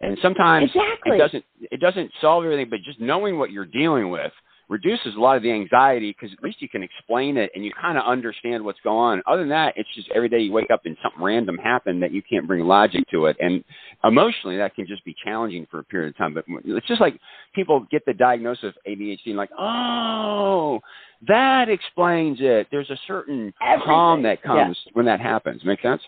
And 0.00 0.18
sometimes 0.18 0.74
Exactly. 0.74 1.16
it 1.16 1.18
doesn't 1.18 1.44
it 1.70 1.80
doesn't 1.80 2.12
solve 2.20 2.44
everything, 2.44 2.68
but 2.68 2.82
just 2.82 3.00
knowing 3.00 3.38
what 3.38 3.50
you're 3.50 3.64
dealing 3.64 4.10
with 4.10 4.32
reduces 4.68 5.14
a 5.16 5.20
lot 5.20 5.36
of 5.36 5.42
the 5.42 5.50
anxiety 5.50 6.14
because 6.18 6.34
at 6.36 6.42
least 6.42 6.62
you 6.62 6.68
can 6.68 6.82
explain 6.82 7.36
it 7.36 7.50
and 7.54 7.64
you 7.64 7.70
kind 7.80 7.98
of 7.98 8.04
understand 8.04 8.64
what's 8.64 8.80
going 8.80 9.18
on. 9.18 9.22
Other 9.26 9.42
than 9.42 9.50
that, 9.50 9.74
it's 9.76 9.88
just 9.94 10.08
every 10.14 10.28
day 10.28 10.38
you 10.38 10.52
wake 10.52 10.70
up 10.72 10.80
and 10.84 10.96
something 11.02 11.22
random 11.22 11.56
happened 11.58 12.02
that 12.02 12.12
you 12.12 12.22
can't 12.22 12.46
bring 12.46 12.64
logic 12.64 13.04
to 13.10 13.26
it, 13.26 13.36
and 13.40 13.62
emotionally 14.04 14.56
that 14.56 14.74
can 14.74 14.86
just 14.86 15.04
be 15.04 15.14
challenging 15.24 15.66
for 15.70 15.78
a 15.80 15.84
period 15.84 16.10
of 16.10 16.16
time. 16.16 16.34
But 16.34 16.44
it's 16.64 16.86
just 16.86 17.00
like 17.00 17.18
people 17.54 17.86
get 17.90 18.04
the 18.06 18.14
diagnosis 18.14 18.64
of 18.64 18.74
ADHD 18.86 19.20
and 19.26 19.36
like, 19.36 19.50
oh, 19.58 20.80
that 21.28 21.68
explains 21.68 22.38
it. 22.40 22.68
There's 22.70 22.90
a 22.90 22.98
certain 23.06 23.52
calm 23.84 24.22
that 24.22 24.38
Everything. 24.44 24.56
Yeah. 24.56 24.64
comes 24.64 24.78
when 24.94 25.06
that 25.06 25.20
happens. 25.20 25.64
Make 25.64 25.80
sense? 25.82 26.02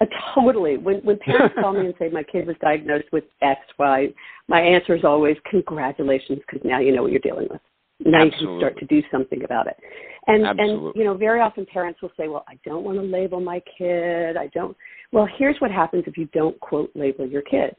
Uh, 0.00 0.06
totally. 0.34 0.76
When 0.76 0.96
when 0.98 1.18
parents 1.24 1.54
call 1.60 1.72
me 1.72 1.86
and 1.86 1.94
say 1.98 2.08
my 2.08 2.22
kid 2.22 2.46
was 2.46 2.56
diagnosed 2.60 3.08
with 3.12 3.24
X, 3.42 3.60
Y, 3.78 4.08
my 4.48 4.60
answer 4.60 4.94
is 4.94 5.04
always 5.04 5.36
congratulations 5.50 6.40
because 6.46 6.60
now 6.64 6.80
you 6.80 6.94
know 6.94 7.02
what 7.02 7.12
you're 7.12 7.20
dealing 7.20 7.48
with. 7.50 7.60
Now 8.02 8.24
you 8.24 8.30
can 8.30 8.58
start 8.58 8.78
to 8.78 8.86
do 8.86 9.02
something 9.10 9.44
about 9.44 9.66
it. 9.66 9.76
And 10.26 10.46
and 10.46 10.92
you 10.94 11.04
know, 11.04 11.14
very 11.14 11.40
often 11.40 11.66
parents 11.66 12.00
will 12.00 12.12
say, 12.16 12.28
"Well, 12.28 12.44
I 12.48 12.58
don't 12.64 12.84
want 12.84 12.98
to 12.98 13.04
label 13.04 13.40
my 13.40 13.62
kid. 13.76 14.36
I 14.36 14.46
don't." 14.48 14.76
Well, 15.12 15.28
here's 15.38 15.60
what 15.60 15.70
happens 15.70 16.04
if 16.06 16.16
you 16.16 16.26
don't 16.32 16.58
quote 16.60 16.90
label 16.94 17.26
your 17.26 17.42
kid. 17.42 17.76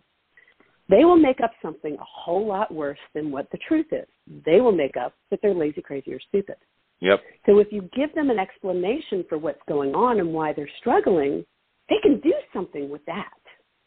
They 0.90 1.06
will 1.06 1.18
make 1.18 1.40
up 1.42 1.52
something 1.62 1.94
a 1.94 2.04
whole 2.04 2.46
lot 2.46 2.72
worse 2.74 3.00
than 3.16 3.32
what 3.32 3.50
the 3.52 3.58
truth 3.68 3.88
is. 3.92 4.06
They 4.46 4.60
will 4.60 4.74
make 4.74 4.98
up 4.98 5.14
that 5.30 5.40
they're 5.42 5.54
lazy, 5.54 5.82
crazy, 5.82 6.14
or 6.14 6.20
stupid. 6.28 6.58
Yep. 7.00 7.22
So 7.46 7.60
if 7.60 7.68
you 7.72 7.90
give 7.96 8.14
them 8.14 8.30
an 8.30 8.38
explanation 8.38 9.26
for 9.28 9.38
what's 9.38 9.62
going 9.68 9.96
on 9.96 10.20
and 10.20 10.34
why 10.34 10.54
they're 10.54 10.70
struggling, 10.80 11.46
they 11.92 11.98
can 12.02 12.20
do 12.22 12.34
something 12.54 12.90
with 12.90 13.04
that. 13.06 13.34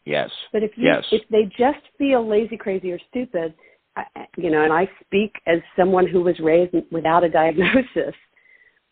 Yes. 0.04 0.30
But 0.52 0.62
if 0.62 0.72
you, 0.76 0.84
Yes. 0.84 1.04
if 1.10 1.26
they 1.30 1.44
just 1.56 1.80
feel 1.96 2.26
lazy, 2.26 2.58
crazy, 2.58 2.92
or 2.92 2.98
stupid, 3.08 3.54
I, 3.96 4.04
you 4.36 4.50
know, 4.50 4.62
and 4.62 4.72
I 4.72 4.88
speak 5.04 5.32
as 5.46 5.60
someone 5.76 6.06
who 6.06 6.20
was 6.22 6.38
raised 6.40 6.74
without 6.90 7.24
a 7.24 7.28
diagnosis, 7.40 8.14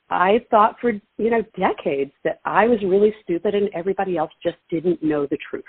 I 0.08 0.44
thought 0.50 0.76
for 0.80 0.92
you 0.92 1.30
know 1.30 1.42
decades 1.58 2.12
that 2.24 2.40
I 2.44 2.66
was 2.66 2.78
really 2.82 3.14
stupid 3.22 3.54
and 3.54 3.68
everybody 3.74 4.16
else 4.16 4.30
just 4.42 4.56
didn't 4.70 5.02
know 5.02 5.26
the 5.26 5.38
truth. 5.48 5.64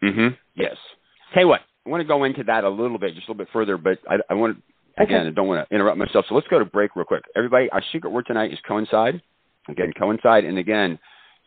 hmm 0.00 0.28
Yes. 0.56 0.76
Tell 1.32 1.44
you 1.44 1.48
what, 1.48 1.60
I 1.86 1.90
want 1.90 2.00
to 2.00 2.06
go 2.06 2.24
into 2.24 2.42
that 2.44 2.64
a 2.64 2.68
little 2.68 2.98
bit, 2.98 3.14
just 3.14 3.28
a 3.28 3.30
little 3.32 3.44
bit 3.44 3.52
further, 3.52 3.76
but 3.76 3.98
I, 4.08 4.16
I 4.28 4.34
want 4.34 4.56
to, 4.56 5.02
again, 5.02 5.20
Okay. 5.20 5.28
I 5.28 5.30
don't 5.30 5.48
want 5.48 5.66
to 5.68 5.74
interrupt 5.74 5.98
myself. 5.98 6.26
So 6.28 6.34
let's 6.34 6.48
go 6.48 6.58
to 6.58 6.64
break 6.64 6.94
real 6.96 7.04
quick. 7.04 7.24
Everybody, 7.36 7.70
our 7.70 7.82
secret 7.92 8.10
word 8.10 8.26
tonight 8.26 8.52
is 8.52 8.58
coincide. 8.66 9.22
Again, 9.68 9.92
coincide. 9.98 10.44
And 10.44 10.58
again, 10.58 10.98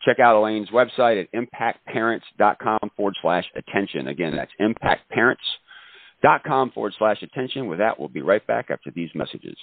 check 0.06 0.20
out 0.20 0.36
Elaine's 0.36 0.70
website 0.70 1.20
at 1.20 1.28
impactparents.com 1.32 2.90
forward 2.96 3.14
slash 3.20 3.44
attention. 3.54 4.08
Again, 4.08 4.34
that's 4.34 4.52
impactparents.com 4.60 6.70
forward 6.70 6.94
slash 6.98 7.22
attention. 7.22 7.66
With 7.66 7.80
that, 7.80 7.98
we'll 7.98 8.08
be 8.08 8.22
right 8.22 8.46
back 8.46 8.70
after 8.70 8.90
these 8.90 9.10
messages. 9.14 9.58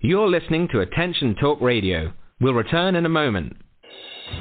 You're 0.00 0.28
listening 0.28 0.68
to 0.72 0.80
Attention 0.80 1.34
Talk 1.34 1.60
Radio. 1.60 2.14
We'll 2.40 2.54
return 2.54 2.96
in 2.96 3.04
a 3.06 3.10
moment. 3.10 3.56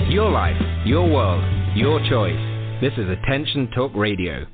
Your 0.08 0.32
life, 0.32 0.60
your 0.86 1.10
world, 1.10 1.44
your 1.76 2.00
choice. 2.10 2.80
This 2.82 2.94
is 2.94 3.10
Attention 3.10 3.70
Talk 3.76 3.92
Radio. 3.94 4.46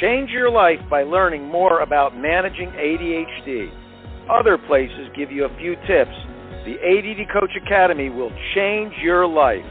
Change 0.00 0.30
your 0.30 0.50
life 0.50 0.78
by 0.90 1.02
learning 1.02 1.48
more 1.48 1.80
about 1.80 2.16
managing 2.16 2.68
ADHD. 2.68 3.70
Other 4.30 4.58
places 4.58 5.08
give 5.16 5.32
you 5.32 5.44
a 5.44 5.56
few 5.58 5.74
tips. 5.86 6.12
The 6.64 6.74
ADD 6.78 7.28
Coach 7.32 7.50
Academy 7.64 8.08
will 8.08 8.32
change 8.54 8.92
your 9.02 9.26
life. 9.26 9.64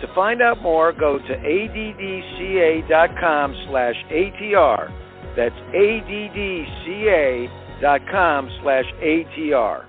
To 0.00 0.06
find 0.14 0.40
out 0.40 0.62
more, 0.62 0.92
go 0.92 1.18
to 1.18 1.24
addca.com 1.24 2.86
slash 3.68 3.96
ATR. 4.12 4.92
That's 5.36 5.56
addca.com 5.74 7.50
slash 8.62 8.84
ATR. 9.02 9.84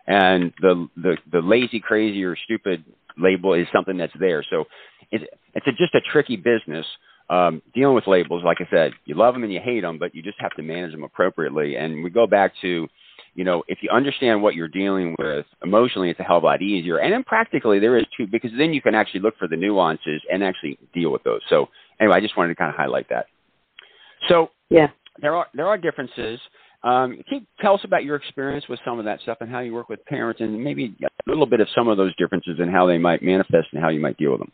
and 0.06 0.52
the 0.60 0.88
the 0.96 1.16
the 1.32 1.40
lazy, 1.40 1.80
crazy, 1.80 2.24
or 2.24 2.36
stupid 2.44 2.84
label 3.16 3.54
is 3.54 3.66
something 3.72 3.96
that's 3.96 4.12
there. 4.18 4.44
So 4.48 4.64
it's 5.10 5.24
it's 5.54 5.66
a, 5.66 5.72
just 5.72 5.94
a 5.94 6.00
tricky 6.12 6.36
business. 6.36 6.86
Um, 7.28 7.62
dealing 7.76 7.94
with 7.94 8.08
labels, 8.08 8.42
like 8.44 8.56
I 8.60 8.68
said, 8.72 8.90
you 9.04 9.14
love 9.14 9.34
them 9.34 9.44
and 9.44 9.52
you 9.52 9.60
hate 9.62 9.82
them, 9.82 9.98
but 9.98 10.16
you 10.16 10.20
just 10.20 10.40
have 10.40 10.50
to 10.56 10.64
manage 10.64 10.90
them 10.90 11.04
appropriately. 11.04 11.76
And 11.76 12.02
we 12.02 12.10
go 12.10 12.26
back 12.26 12.52
to 12.62 12.88
you 13.40 13.44
know, 13.44 13.62
if 13.68 13.78
you 13.80 13.88
understand 13.88 14.42
what 14.42 14.54
you're 14.54 14.68
dealing 14.68 15.16
with 15.18 15.46
emotionally, 15.64 16.10
it's 16.10 16.20
a 16.20 16.22
hell 16.22 16.36
of 16.36 16.42
a 16.42 16.46
lot 16.46 16.60
easier. 16.60 16.98
And 16.98 17.10
then 17.10 17.24
practically, 17.24 17.78
there 17.78 17.96
is 17.96 18.04
too, 18.14 18.26
because 18.26 18.50
then 18.58 18.74
you 18.74 18.82
can 18.82 18.94
actually 18.94 19.20
look 19.20 19.34
for 19.38 19.48
the 19.48 19.56
nuances 19.56 20.20
and 20.30 20.44
actually 20.44 20.78
deal 20.92 21.10
with 21.10 21.22
those. 21.22 21.40
So 21.48 21.70
anyway, 21.98 22.16
I 22.16 22.20
just 22.20 22.36
wanted 22.36 22.50
to 22.50 22.54
kind 22.56 22.68
of 22.68 22.76
highlight 22.76 23.08
that. 23.08 23.28
So 24.28 24.50
yeah, 24.68 24.88
there 25.22 25.34
are 25.34 25.46
there 25.54 25.66
are 25.68 25.78
differences. 25.78 26.38
Um, 26.82 27.22
can 27.26 27.40
you 27.40 27.46
tell 27.62 27.72
us 27.72 27.80
about 27.82 28.04
your 28.04 28.16
experience 28.16 28.66
with 28.68 28.78
some 28.84 28.98
of 28.98 29.06
that 29.06 29.22
stuff 29.22 29.38
and 29.40 29.50
how 29.50 29.60
you 29.60 29.72
work 29.72 29.88
with 29.88 30.04
parents, 30.04 30.42
and 30.42 30.62
maybe 30.62 30.94
a 31.02 31.08
little 31.26 31.46
bit 31.46 31.60
of 31.60 31.68
some 31.74 31.88
of 31.88 31.96
those 31.96 32.14
differences 32.16 32.56
and 32.58 32.70
how 32.70 32.84
they 32.84 32.98
might 32.98 33.22
manifest 33.22 33.68
and 33.72 33.82
how 33.82 33.88
you 33.88 34.00
might 34.00 34.18
deal 34.18 34.32
with 34.32 34.40
them? 34.40 34.52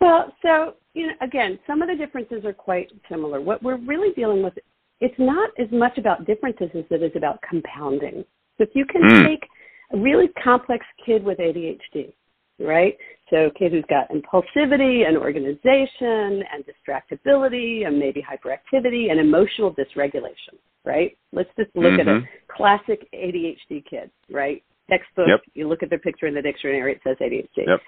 Well, 0.00 0.32
so 0.42 0.74
you 0.94 1.08
know, 1.08 1.14
again, 1.22 1.58
some 1.66 1.82
of 1.82 1.88
the 1.88 1.96
differences 1.96 2.44
are 2.44 2.52
quite 2.52 2.92
similar. 3.08 3.40
What 3.40 3.64
we're 3.64 3.78
really 3.78 4.12
dealing 4.14 4.44
with 4.44 4.54
it's 5.00 5.18
not 5.18 5.50
as 5.58 5.68
much 5.72 5.98
about 5.98 6.26
differences 6.26 6.70
as 6.74 6.84
it 6.90 7.02
is 7.02 7.12
about 7.16 7.40
compounding. 7.48 8.24
So 8.58 8.64
if 8.64 8.70
you 8.74 8.84
can 8.84 9.02
mm. 9.02 9.26
take 9.26 9.48
a 9.92 9.96
really 9.96 10.28
complex 10.42 10.84
kid 11.04 11.24
with 11.24 11.38
ADHD, 11.38 12.12
right? 12.58 12.96
So 13.30 13.46
a 13.46 13.50
kid 13.52 13.72
who's 13.72 13.84
got 13.88 14.08
impulsivity 14.10 15.06
and 15.06 15.16
organization 15.16 16.42
and 16.52 16.64
distractibility 16.66 17.86
and 17.86 17.98
maybe 17.98 18.22
hyperactivity 18.22 19.10
and 19.10 19.18
emotional 19.18 19.74
dysregulation, 19.74 20.58
right? 20.84 21.16
Let's 21.32 21.50
just 21.56 21.74
look 21.74 21.92
mm-hmm. 21.92 22.00
at 22.00 22.08
a 22.08 22.20
mm-hmm. 22.20 22.54
classic 22.54 23.08
ADHD 23.14 23.84
kid, 23.88 24.10
right? 24.30 24.62
Textbook, 24.90 25.28
yep. 25.28 25.40
you 25.54 25.68
look 25.68 25.82
at 25.82 25.88
their 25.88 26.00
picture 26.00 26.26
in 26.26 26.34
the 26.34 26.42
dictionary, 26.42 26.92
it 26.92 27.00
says 27.04 27.16
ADHD. 27.20 27.66
Yep. 27.66 27.80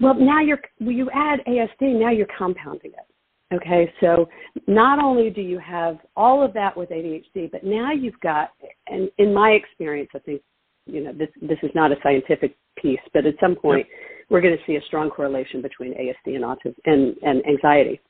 Well, 0.00 0.14
now 0.14 0.40
you're, 0.40 0.60
when 0.78 0.96
you 0.96 1.10
add 1.14 1.40
ASD, 1.46 2.00
now 2.00 2.10
you're 2.10 2.26
compounding 2.36 2.92
it. 2.92 3.06
Okay, 3.54 3.92
so 4.00 4.28
not 4.66 5.02
only 5.02 5.30
do 5.30 5.40
you 5.40 5.58
have 5.60 5.98
all 6.16 6.44
of 6.44 6.52
that 6.54 6.76
with 6.76 6.90
ADHD, 6.90 7.50
but 7.50 7.62
now 7.62 7.92
you've 7.92 8.18
got, 8.20 8.50
and 8.88 9.08
in 9.18 9.32
my 9.32 9.50
experience, 9.50 10.10
I 10.14 10.18
think, 10.18 10.42
you 10.86 11.04
know, 11.04 11.12
this 11.12 11.28
this 11.40 11.58
is 11.62 11.70
not 11.74 11.92
a 11.92 11.96
scientific 12.02 12.56
piece, 12.76 13.00
but 13.14 13.24
at 13.24 13.34
some 13.40 13.54
point, 13.54 13.86
yep. 13.88 13.98
we're 14.30 14.40
going 14.40 14.56
to 14.56 14.64
see 14.66 14.76
a 14.76 14.82
strong 14.82 15.10
correlation 15.10 15.62
between 15.62 15.94
ASD 15.94 16.34
and 16.34 16.44
autism 16.44 16.74
and, 16.86 17.16
and 17.22 17.46
anxiety 17.46 18.00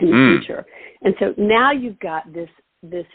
in 0.00 0.10
the 0.10 0.12
mm. 0.12 0.38
future. 0.38 0.66
And 1.02 1.14
so 1.20 1.34
now 1.38 1.70
you've 1.70 1.98
got 2.00 2.32
this 2.32 2.50
this 2.82 3.06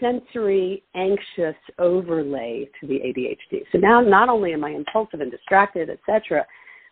sensory 0.00 0.82
anxious 0.94 1.56
overlay 1.78 2.68
to 2.80 2.86
the 2.86 2.94
ADHD. 2.94 3.62
So 3.72 3.78
now 3.78 4.00
not 4.00 4.28
only 4.28 4.52
am 4.52 4.64
I 4.64 4.70
impulsive 4.70 5.20
and 5.20 5.30
distracted, 5.30 5.90
etc., 5.90 6.46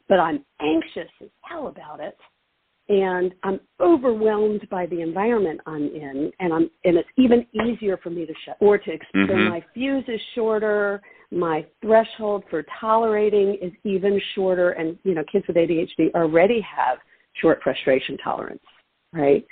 but 0.09 0.19
I'm 0.19 0.45
anxious 0.61 1.11
as 1.23 1.29
hell 1.43 1.69
about 1.69 2.01
it 2.01 2.17
and 2.89 3.35
I'm 3.43 3.61
overwhelmed 3.81 4.67
by 4.71 4.87
the 4.87 5.03
environment 5.03 5.61
I'm 5.67 5.85
in, 5.85 6.33
and 6.41 6.53
I'm 6.53 6.71
and 6.85 6.97
it's 6.97 7.09
even 7.17 7.47
easier 7.67 7.99
for 7.99 8.11
me 8.11 8.25
to 8.25 8.33
shut 8.45 8.57
or 8.61 8.79
to 8.79 8.91
explain. 8.91 9.29
Mm-hmm. 9.29 9.51
My 9.51 9.65
fuse 9.75 10.05
is 10.09 10.21
shorter. 10.35 11.03
My 11.31 11.67
threshold 11.83 12.45
for 12.49 12.65
tolerating 12.81 13.59
is 13.61 13.73
even 13.85 14.19
shorter, 14.35 14.71
and 14.71 14.99
you 15.05 15.15
know, 15.15 15.25
kids 15.31 15.45
with 15.47 15.57
ADHD 15.57 16.13
already 16.15 16.61
have 16.63 16.99
short 17.35 17.61
frustration 17.63 18.17
tolerance, 18.25 18.63
right? 19.13 19.45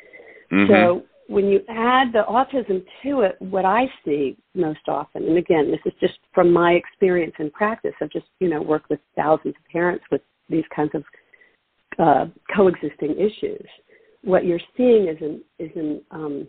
Mm-hmm. 0.50 0.72
So 0.72 1.02
when 1.28 1.46
you 1.46 1.60
add 1.68 2.12
the 2.12 2.24
autism 2.28 2.84
to 3.02 3.20
it, 3.20 3.36
what 3.40 3.66
I 3.66 3.84
see 4.04 4.38
most 4.54 4.88
often, 4.88 5.24
and 5.24 5.36
again, 5.36 5.70
this 5.70 5.80
is 5.84 5.92
just 6.00 6.18
from 6.32 6.50
my 6.50 6.72
experience 6.72 7.34
and 7.38 7.52
practice. 7.52 7.92
I've 8.00 8.10
just 8.10 8.26
you 8.40 8.48
know 8.48 8.62
worked 8.62 8.88
with 8.88 9.00
thousands 9.14 9.54
of 9.58 9.70
parents 9.70 10.04
with 10.10 10.22
these 10.48 10.64
kinds 10.74 10.92
of 10.94 11.04
uh, 11.98 12.26
coexisting 12.54 13.16
issues. 13.18 13.66
What 14.22 14.44
you're 14.44 14.60
seeing 14.76 15.08
is 15.08 15.16
an 15.20 15.42
is 15.58 15.70
an 15.76 16.02
um, 16.10 16.46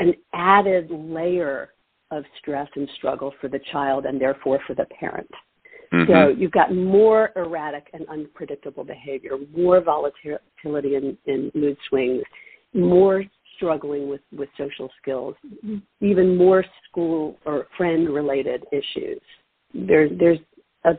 an 0.00 0.14
added 0.32 0.90
layer 0.90 1.70
of 2.10 2.24
stress 2.38 2.68
and 2.74 2.88
struggle 2.96 3.32
for 3.40 3.48
the 3.48 3.60
child 3.70 4.06
and 4.06 4.20
therefore 4.20 4.60
for 4.66 4.74
the 4.74 4.86
parent. 4.98 5.30
Mm-hmm. 5.92 6.12
So 6.12 6.28
you've 6.28 6.52
got 6.52 6.74
more 6.74 7.32
erratic 7.36 7.88
and 7.92 8.06
unpredictable 8.08 8.84
behavior, 8.84 9.32
more 9.56 9.80
volatility 9.80 10.94
in, 10.96 11.16
in 11.26 11.50
mood 11.54 11.76
swings, 11.88 12.22
more 12.74 13.24
struggling 13.56 14.08
with, 14.08 14.20
with 14.36 14.48
social 14.56 14.90
skills, 15.00 15.34
even 16.00 16.36
more 16.36 16.64
school 16.88 17.36
or 17.44 17.66
friend 17.76 18.08
related 18.08 18.64
issues. 18.70 19.20
There, 19.74 20.08
there's 20.08 20.38
a 20.84 20.92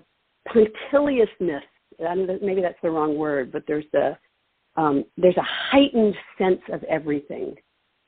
punctiliousness 0.52 1.64
maybe 2.00 2.62
that's 2.62 2.80
the 2.82 2.90
wrong 2.90 3.18
word, 3.18 3.52
but 3.52 3.64
there's 3.68 3.86
a 3.96 4.18
um, 4.76 5.04
there's 5.18 5.38
a 5.38 5.46
heightened 5.72 6.16
sense 6.38 6.62
of 6.72 6.84
everything 6.84 7.56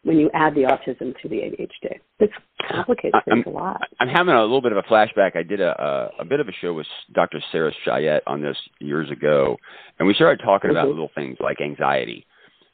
when 0.03 0.17
you 0.17 0.29
add 0.33 0.55
the 0.55 0.61
autism 0.61 1.13
to 1.21 1.29
the 1.29 1.35
ADHD. 1.35 1.99
It 2.19 2.31
complicated 2.71 3.21
things 3.27 3.43
a 3.45 3.49
lot. 3.49 3.81
I'm 3.99 4.07
having 4.07 4.33
a 4.33 4.41
little 4.41 4.61
bit 4.61 4.71
of 4.71 4.77
a 4.77 4.83
flashback. 4.83 5.35
I 5.35 5.43
did 5.43 5.59
a, 5.59 6.09
a, 6.19 6.21
a 6.21 6.25
bit 6.25 6.39
of 6.39 6.47
a 6.47 6.51
show 6.61 6.73
with 6.73 6.87
Dr. 7.13 7.39
Sarah 7.51 7.73
Cheyette 7.85 8.21
on 8.25 8.41
this 8.41 8.57
years 8.79 9.11
ago, 9.11 9.57
and 9.99 10.07
we 10.07 10.13
started 10.13 10.41
talking 10.43 10.69
mm-hmm. 10.69 10.77
about 10.77 10.87
little 10.87 11.11
things 11.13 11.37
like 11.39 11.61
anxiety. 11.61 12.25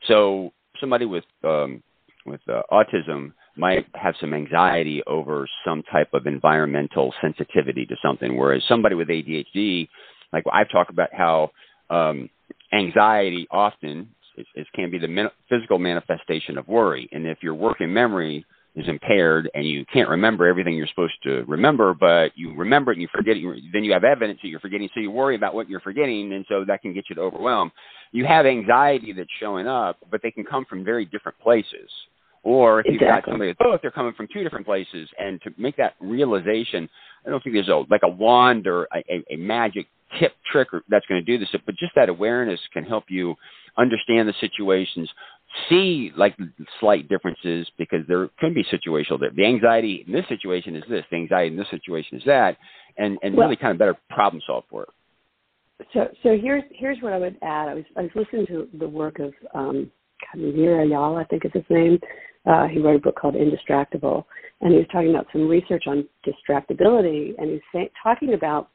So 0.08 0.52
somebody 0.80 1.06
with 1.06 1.26
um, 1.44 1.82
with 2.26 2.42
uh, 2.48 2.62
autism 2.72 3.34
might 3.56 3.86
have 3.96 4.14
some 4.22 4.34
anxiety 4.34 5.02
over 5.08 5.48
some 5.66 5.82
type 5.92 6.10
of 6.14 6.28
environmental 6.28 7.14
sensitivity 7.22 7.86
to 7.88 7.96
something, 8.06 8.38
whereas 8.38 8.62
somebody 8.68 8.96
with 8.96 9.08
ADHD 9.08 9.88
like 10.34 10.44
I've 10.52 10.70
talked 10.70 10.90
about 10.90 11.10
how 11.14 11.52
um, 11.90 12.30
anxiety 12.74 13.48
often 13.52 14.10
is, 14.38 14.46
is, 14.56 14.68
can 14.76 14.92
be 14.92 15.00
the 15.00 15.08
men- 15.08 15.30
physical 15.50 15.80
manifestation 15.80 16.58
of 16.58 16.68
worry, 16.68 17.10
and 17.12 17.26
if 17.26 17.40
your 17.42 17.54
working 17.54 17.94
memory 17.94 18.46
is 18.76 18.88
impaired 18.88 19.50
and 19.56 19.66
you 19.66 19.84
can't 19.92 20.08
remember 20.08 20.46
everything 20.46 20.76
you're 20.76 20.88
supposed 20.88 21.16
to 21.24 21.44
remember, 21.48 21.96
but 21.96 22.32
you 22.36 22.54
remember 22.56 22.92
it 22.92 22.96
and 22.96 23.02
you 23.02 23.08
forget 23.12 23.36
it, 23.36 23.64
then 23.74 23.84
you 23.84 23.92
have 23.92 24.04
evidence 24.04 24.40
that 24.44 24.50
you're 24.50 24.60
forgetting, 24.60 24.88
so 24.94 25.00
you 25.00 25.10
worry 25.10 25.36
about 25.36 25.56
what 25.56 25.68
you're 25.68 25.80
forgetting, 25.80 26.32
and 26.34 26.46
so 26.48 26.64
that 26.64 26.82
can 26.84 26.94
get 26.94 27.06
you 27.10 27.16
to 27.16 27.22
overwhelm. 27.22 27.72
You 28.12 28.26
have 28.26 28.46
anxiety 28.46 29.14
that's 29.14 29.30
showing 29.40 29.68
up, 29.68 29.98
but 30.12 30.22
they 30.22 30.30
can 30.30 30.44
come 30.44 30.64
from 30.66 30.86
very 30.86 31.06
different 31.06 31.40
places. 31.40 31.90
Or 32.44 32.80
if 32.82 32.86
exactly. 32.86 32.94
you've 32.94 33.16
got 33.26 33.30
somebody 33.30 33.50
with 33.50 33.58
both, 33.58 33.82
they're 33.82 33.92
coming 33.92 34.14
from 34.14 34.28
two 34.32 34.44
different 34.44 34.66
places. 34.66 35.10
And 35.20 35.42
to 35.42 35.50
make 35.58 35.76
that 35.78 35.96
realization, 36.00 36.88
I 37.26 37.30
don't 37.30 37.44
think 37.44 37.56
there's 37.56 37.68
a 37.68 37.84
like 37.90 38.04
a 38.04 38.08
wand 38.08 38.68
or 38.68 38.88
a, 38.94 39.04
a, 39.10 39.34
a 39.34 39.36
magic 39.38 39.88
tip 40.20 40.34
trick 40.52 40.70
that's 40.90 41.06
going 41.08 41.24
to 41.24 41.26
do 41.26 41.38
this, 41.38 41.50
but 41.66 41.76
just 41.76 41.94
that 41.96 42.10
awareness 42.10 42.60
can 42.74 42.84
help 42.84 43.06
you 43.10 43.36
understand 43.78 44.28
the 44.28 44.34
situations, 44.40 45.10
see 45.70 46.12
like 46.18 46.36
slight 46.80 47.08
differences 47.08 47.68
because 47.78 48.00
there 48.08 48.30
can 48.40 48.54
be 48.54 48.64
situational. 48.66 49.20
The 49.20 49.46
anxiety 49.46 50.04
in 50.08 50.14
this 50.14 50.26
situation 50.28 50.76
is 50.76 50.84
this, 50.90 51.04
the 51.12 51.18
anxiety 51.18 51.52
in 51.52 51.58
this 51.58 51.70
situation 51.70 52.18
is 52.18 52.24
that, 52.26 52.58
and 52.98 53.18
and 53.22 53.36
well, 53.36 53.48
really 53.48 53.58
kind 53.58 53.72
of 53.72 53.78
better 53.78 53.98
problem 54.10 54.42
solve 54.46 54.64
for 54.70 54.84
it. 54.84 54.90
So 55.94 56.08
so 56.24 56.38
here's 56.42 56.64
here's 56.72 56.98
what 57.02 57.14
I 57.14 57.18
would 57.18 57.38
add. 57.42 57.70
I 57.70 57.74
was 57.76 57.84
I 57.96 58.02
was 58.02 58.12
listening 58.16 58.48
to 58.48 58.68
the 58.80 58.88
work 58.88 59.20
of 59.20 59.34
um, 59.54 59.92
Eyal, 60.36 61.20
I 61.20 61.24
think 61.26 61.46
is 61.46 61.52
his 61.54 61.64
name. 61.70 62.00
Uh, 62.46 62.68
he 62.68 62.80
wrote 62.80 62.96
a 62.96 63.00
book 63.00 63.16
called 63.16 63.36
Indistractable, 63.36 64.24
and 64.62 64.72
he 64.72 64.80
was 64.80 64.88
talking 64.92 65.10
about 65.10 65.28
some 65.32 65.48
research 65.48 65.84
on 65.86 66.08
distractibility, 66.26 67.34
and 67.38 67.62
he's 67.74 67.90
talking 68.02 68.34
about 68.34 68.70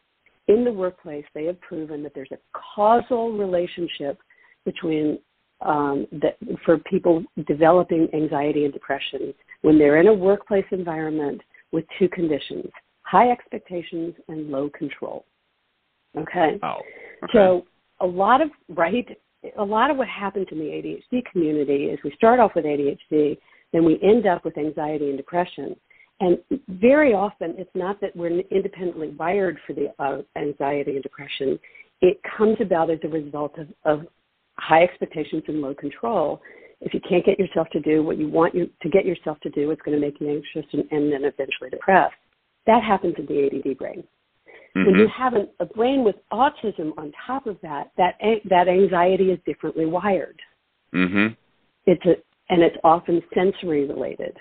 in 0.48 0.64
the 0.64 0.72
workplace, 0.72 1.24
they 1.35 1.44
have 1.44 1.61
proven 1.61 2.02
that 2.02 2.12
there's 2.14 2.33
a 2.33 2.38
causal 2.52 3.33
relationship 3.33 4.18
between 4.64 5.18
um, 5.61 6.07
that 6.11 6.37
for 6.64 6.78
people 6.78 7.22
developing 7.46 8.09
anxiety 8.12 8.64
and 8.64 8.72
depression 8.72 9.33
when 9.61 9.78
they're 9.78 10.00
in 10.00 10.09
a 10.09 10.12
workplace 10.12 10.64
environment 10.72 11.40
with 11.70 11.85
two 11.98 12.09
conditions: 12.09 12.66
high 13.02 13.31
expectations 13.31 14.14
and 14.28 14.50
low 14.50 14.68
control. 14.70 15.24
Okay. 16.18 16.59
Oh. 16.62 16.81
Okay. 17.24 17.33
So 17.33 17.64
a 18.00 18.07
lot 18.07 18.40
of 18.40 18.50
right, 18.68 19.07
a 19.57 19.64
lot 19.64 19.90
of 19.90 19.96
what 19.96 20.09
happens 20.09 20.46
in 20.50 20.59
the 20.59 20.64
ADHD 20.64 21.24
community 21.31 21.85
is 21.87 21.98
we 22.05 22.12
start 22.16 22.40
off 22.40 22.52
with 22.55 22.64
ADHD, 22.64 23.38
then 23.72 23.85
we 23.85 23.98
end 24.02 24.26
up 24.26 24.44
with 24.44 24.59
anxiety 24.59 25.09
and 25.09 25.16
depression. 25.16 25.76
And 26.22 26.38
very 26.68 27.14
often, 27.14 27.56
it's 27.58 27.74
not 27.74 28.00
that 28.00 28.14
we're 28.14 28.38
independently 28.52 29.08
wired 29.08 29.58
for 29.66 29.72
the 29.72 29.92
uh, 29.98 30.18
anxiety 30.37 30.92
and 30.92 31.02
depression. 31.02 31.58
It 32.00 32.20
comes 32.38 32.56
about 32.61 32.90
as 32.90 33.00
a 33.02 33.08
result 33.08 33.58
of, 33.58 33.66
of 33.85 34.06
high 34.56 34.85
expectations 34.85 35.42
and 35.48 35.61
low 35.61 35.74
control. 35.74 36.40
If 36.80 36.94
you 36.94 37.00
can't 37.08 37.26
get 37.26 37.40
yourself 37.40 37.66
to 37.72 37.80
do 37.80 38.04
what 38.04 38.18
you 38.18 38.28
want 38.28 38.54
you 38.54 38.70
to 38.82 38.88
get 38.88 39.04
yourself 39.04 39.40
to 39.40 39.50
do, 39.50 39.72
it's 39.72 39.82
going 39.82 40.00
to 40.00 40.00
make 40.00 40.20
you 40.20 40.28
anxious 40.28 40.70
and, 40.72 40.85
and 40.92 41.12
then 41.12 41.24
eventually 41.24 41.70
depressed. 41.70 42.14
That 42.66 42.85
happens 42.85 43.16
in 43.18 43.26
the 43.26 43.46
ADD 43.46 43.76
brain. 43.76 44.04
Mm-hmm. 44.76 44.87
When 44.87 45.00
you 45.00 45.08
have 45.16 45.35
an, 45.35 45.48
a 45.58 45.66
brain 45.66 46.04
with 46.04 46.14
autism 46.32 46.96
on 46.98 47.11
top 47.26 47.48
of 47.48 47.56
that, 47.62 47.90
that 47.96 48.14
that 48.48 48.68
anxiety 48.68 49.32
is 49.32 49.40
differently 49.44 49.87
wired. 49.87 50.38
Mm-hmm. 50.94 51.35
It's 51.87 52.04
a 52.06 52.14
and 52.48 52.62
it's 52.62 52.76
often 52.85 53.20
sensory 53.35 53.88
related. 53.88 54.37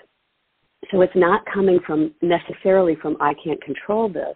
So 0.90 1.00
it's 1.00 1.14
not 1.14 1.42
coming 1.52 1.78
from 1.86 2.12
necessarily 2.22 2.96
from 3.00 3.16
I 3.20 3.34
can't 3.42 3.62
control 3.62 4.08
this, 4.08 4.34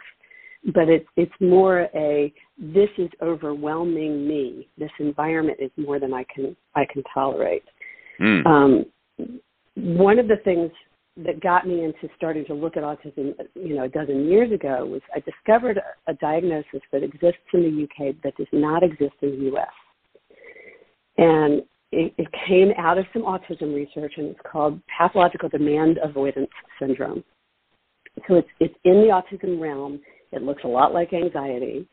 but 0.74 0.88
it's 0.88 1.06
it's 1.16 1.32
more 1.40 1.88
a 1.94 2.32
this 2.58 2.88
is 2.98 3.08
overwhelming 3.22 4.26
me. 4.26 4.68
This 4.78 4.90
environment 5.00 5.58
is 5.60 5.70
more 5.76 5.98
than 5.98 6.14
I 6.14 6.24
can 6.32 6.56
I 6.74 6.84
can 6.90 7.02
tolerate. 7.12 7.64
Mm. 8.20 8.46
Um, 8.46 8.86
one 9.74 10.18
of 10.18 10.28
the 10.28 10.36
things 10.44 10.70
that 11.18 11.40
got 11.40 11.66
me 11.66 11.84
into 11.84 12.08
starting 12.16 12.44
to 12.46 12.54
look 12.54 12.76
at 12.76 12.82
autism, 12.82 13.32
you 13.54 13.74
know, 13.74 13.84
a 13.84 13.88
dozen 13.88 14.26
years 14.26 14.52
ago 14.52 14.84
was 14.84 15.00
I 15.14 15.20
discovered 15.20 15.78
a, 15.78 16.10
a 16.10 16.14
diagnosis 16.14 16.82
that 16.92 17.02
exists 17.02 17.40
in 17.54 17.62
the 17.62 17.84
UK 17.84 18.14
that 18.22 18.36
does 18.36 18.46
not 18.52 18.82
exist 18.82 19.14
in 19.22 19.30
the 19.30 19.56
US. 19.56 19.68
And 21.18 21.62
it, 21.92 22.12
it 22.18 22.28
came 22.48 22.72
out 22.78 22.98
of 22.98 23.06
some 23.12 23.22
autism 23.22 23.74
research, 23.74 24.14
and 24.16 24.28
it's 24.28 24.40
called 24.50 24.80
pathological 24.96 25.48
demand 25.48 25.98
avoidance 26.02 26.50
syndrome. 26.80 27.22
So 28.26 28.36
it's 28.36 28.48
it's 28.60 28.74
in 28.84 28.94
the 28.94 29.08
autism 29.08 29.60
realm. 29.60 30.00
It 30.32 30.42
looks 30.42 30.62
a 30.64 30.68
lot 30.68 30.92
like 30.92 31.12
anxiety, 31.12 31.86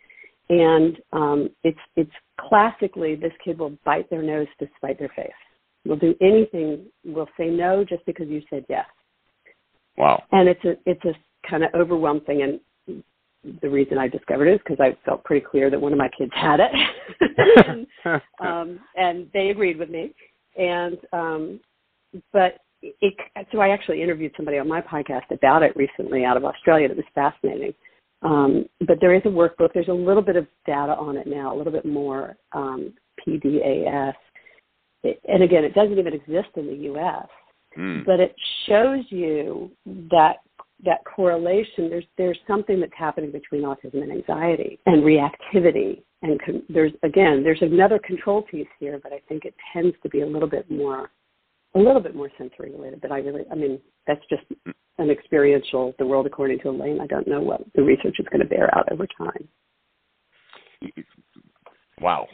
and 0.50 0.98
um, 1.12 1.50
it's 1.64 1.80
it's 1.96 2.12
classically 2.40 3.16
this 3.16 3.34
kid 3.44 3.60
will 3.60 3.78
bite 3.86 4.10
their 4.10 4.24
nose 4.24 4.48
to 4.60 4.68
spite 4.78 4.98
their 5.00 5.12
face. 5.16 5.32
Will 5.86 5.98
do 5.98 6.16
anything. 6.22 6.86
Will 7.06 7.30
say 7.38 7.48
no 7.48 7.84
just 7.84 8.06
because 8.06 8.28
you 8.30 8.42
said 8.50 8.66
yes. 8.70 8.86
Wow. 9.98 10.24
And 10.32 10.50
it's 10.50 10.64
a 10.64 10.74
it's 10.86 11.04
a 11.06 11.14
kind 11.48 11.64
of 11.64 11.70
overwhelmed 11.76 12.26
thing, 12.26 12.42
and 12.42 12.60
the 13.62 13.70
reason 13.70 13.98
I 13.98 14.08
discovered 14.08 14.48
it 14.48 14.56
is 14.56 14.62
because 14.66 14.80
I 14.80 14.98
felt 15.06 15.24
pretty 15.24 15.46
clear 15.46 15.70
that 15.70 15.80
one 15.80 15.92
of 15.92 15.98
my 15.98 16.10
kids 16.18 16.32
had 16.34 16.60
it, 16.60 16.72
and, 18.06 18.22
um, 18.40 18.80
and 18.96 19.30
they 19.34 19.50
agreed 19.50 19.78
with 19.78 19.90
me. 19.90 20.14
And 20.58 20.98
um, 21.12 21.60
but 22.32 22.60
it, 22.82 23.14
so 23.52 23.60
I 23.60 23.70
actually 23.70 24.02
interviewed 24.02 24.34
somebody 24.36 24.60
on 24.60 24.68
my 24.68 24.82
podcast 24.82 25.32
about 25.32 25.64
it 25.64 25.76
recently 25.76 26.26
out 26.26 26.38
of 26.38 26.46
Australia 26.46 26.88
that 26.88 26.98
was 26.98 27.06
fascinating. 27.16 27.74
Um, 28.22 28.66
but 28.88 28.98
there 29.02 29.14
is 29.14 29.22
a 29.26 29.30
workbook. 29.30 29.70
There's 29.74 29.90
a 29.90 29.94
little 29.94 30.22
bit 30.22 30.36
of 30.36 30.48
data 30.66 30.96
on 30.96 31.18
it 31.18 31.28
now, 31.28 31.54
a 31.54 31.58
little 31.58 31.74
bit 31.74 31.86
more 31.86 32.38
um, 32.54 32.94
PDAS. 33.26 34.14
It, 35.04 35.20
and 35.28 35.44
again, 35.44 35.66
it 35.66 35.74
doesn't 35.74 35.98
even 35.98 36.14
exist 36.14 36.50
in 36.56 36.68
the 36.68 36.76
U.S. 36.84 37.28
Mm. 37.78 38.06
But 38.06 38.20
it 38.20 38.36
shows 38.68 39.04
you 39.10 39.72
that 39.86 40.38
that 40.86 41.04
correlation. 41.06 41.90
There's 41.90 42.06
there's 42.18 42.40
something 42.48 42.80
that's 42.80 42.94
happening 42.98 43.32
between 43.32 43.64
autism 43.64 44.02
and 44.02 44.12
anxiety 44.12 44.80
and 44.86 45.04
reactivity. 45.04 46.04
And 46.22 46.40
con- 46.44 46.64
there's 46.70 46.92
again 47.04 47.44
there's 47.44 47.62
another 47.62 48.00
control 48.00 48.42
piece 48.42 48.68
here, 48.80 49.00
but 49.02 49.14
I 49.14 49.22
think 49.28 49.46
it 49.46 49.56
tends 49.74 49.96
to 50.04 50.10
be 50.10 50.22
a 50.22 50.28
little 50.28 50.50
bit 50.50 50.70
more 50.70 51.12
a 51.76 51.80
little 51.80 52.02
bit 52.02 52.16
more 52.16 52.30
sensory 52.38 52.72
related. 52.72 53.02
But 53.02 53.12
I 53.12 53.20
really 53.20 53.44
I 53.52 53.56
mean 53.56 53.80
that's 54.08 54.24
just 54.30 54.44
an 54.98 55.10
experiential 55.10 55.94
the 56.00 56.06
world 56.06 56.26
according 56.26 56.60
to 56.60 56.70
Elaine. 56.70 57.00
I 57.02 57.08
don't 57.08 57.28
know 57.28 57.42
what 57.42 57.62
the 57.76 57.84
research 57.84 58.18
is 58.20 58.28
going 58.32 58.42
to 58.42 58.48
bear 58.48 58.76
out 58.78 58.92
over 58.92 59.08
time. 59.18 59.48
Wow. 62.02 62.28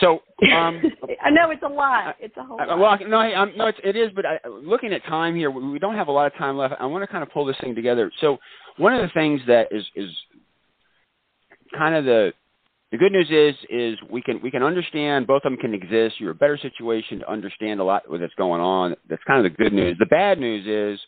So 0.00 0.20
um, 0.54 0.82
I 1.22 1.30
know 1.30 1.50
it's 1.50 1.62
a 1.62 1.68
lot. 1.68 2.16
It's 2.20 2.36
a 2.36 2.44
whole. 2.44 2.58
lot. 2.58 2.78
well, 2.78 2.98
no, 3.08 3.18
I'm, 3.18 3.56
no, 3.56 3.66
it's, 3.66 3.78
it 3.82 3.96
is. 3.96 4.10
But 4.14 4.26
I, 4.26 4.38
looking 4.48 4.92
at 4.92 5.04
time 5.04 5.34
here, 5.34 5.50
we 5.50 5.78
don't 5.78 5.96
have 5.96 6.08
a 6.08 6.12
lot 6.12 6.26
of 6.26 6.34
time 6.34 6.56
left. 6.56 6.74
I 6.78 6.86
want 6.86 7.02
to 7.02 7.06
kind 7.08 7.22
of 7.22 7.30
pull 7.30 7.44
this 7.44 7.56
thing 7.60 7.74
together. 7.74 8.10
So 8.20 8.38
one 8.76 8.94
of 8.94 9.02
the 9.02 9.12
things 9.12 9.40
that 9.46 9.68
is 9.70 9.84
is 9.94 10.10
kind 11.76 11.94
of 11.94 12.04
the 12.04 12.32
the 12.90 12.98
good 12.98 13.12
news 13.12 13.28
is 13.30 13.54
is 13.68 13.98
we 14.10 14.22
can 14.22 14.40
we 14.42 14.50
can 14.50 14.62
understand 14.62 15.26
both 15.26 15.42
of 15.44 15.52
them 15.52 15.56
can 15.60 15.74
exist. 15.74 16.16
You're 16.18 16.30
a 16.30 16.34
better 16.34 16.58
situation 16.58 17.20
to 17.20 17.30
understand 17.30 17.80
a 17.80 17.84
lot 17.84 18.04
that's 18.10 18.34
going 18.34 18.60
on. 18.60 18.94
That's 19.08 19.22
kind 19.24 19.44
of 19.44 19.50
the 19.50 19.56
good 19.56 19.72
news. 19.72 19.96
The 19.98 20.06
bad 20.06 20.38
news 20.38 20.66
is 20.66 21.00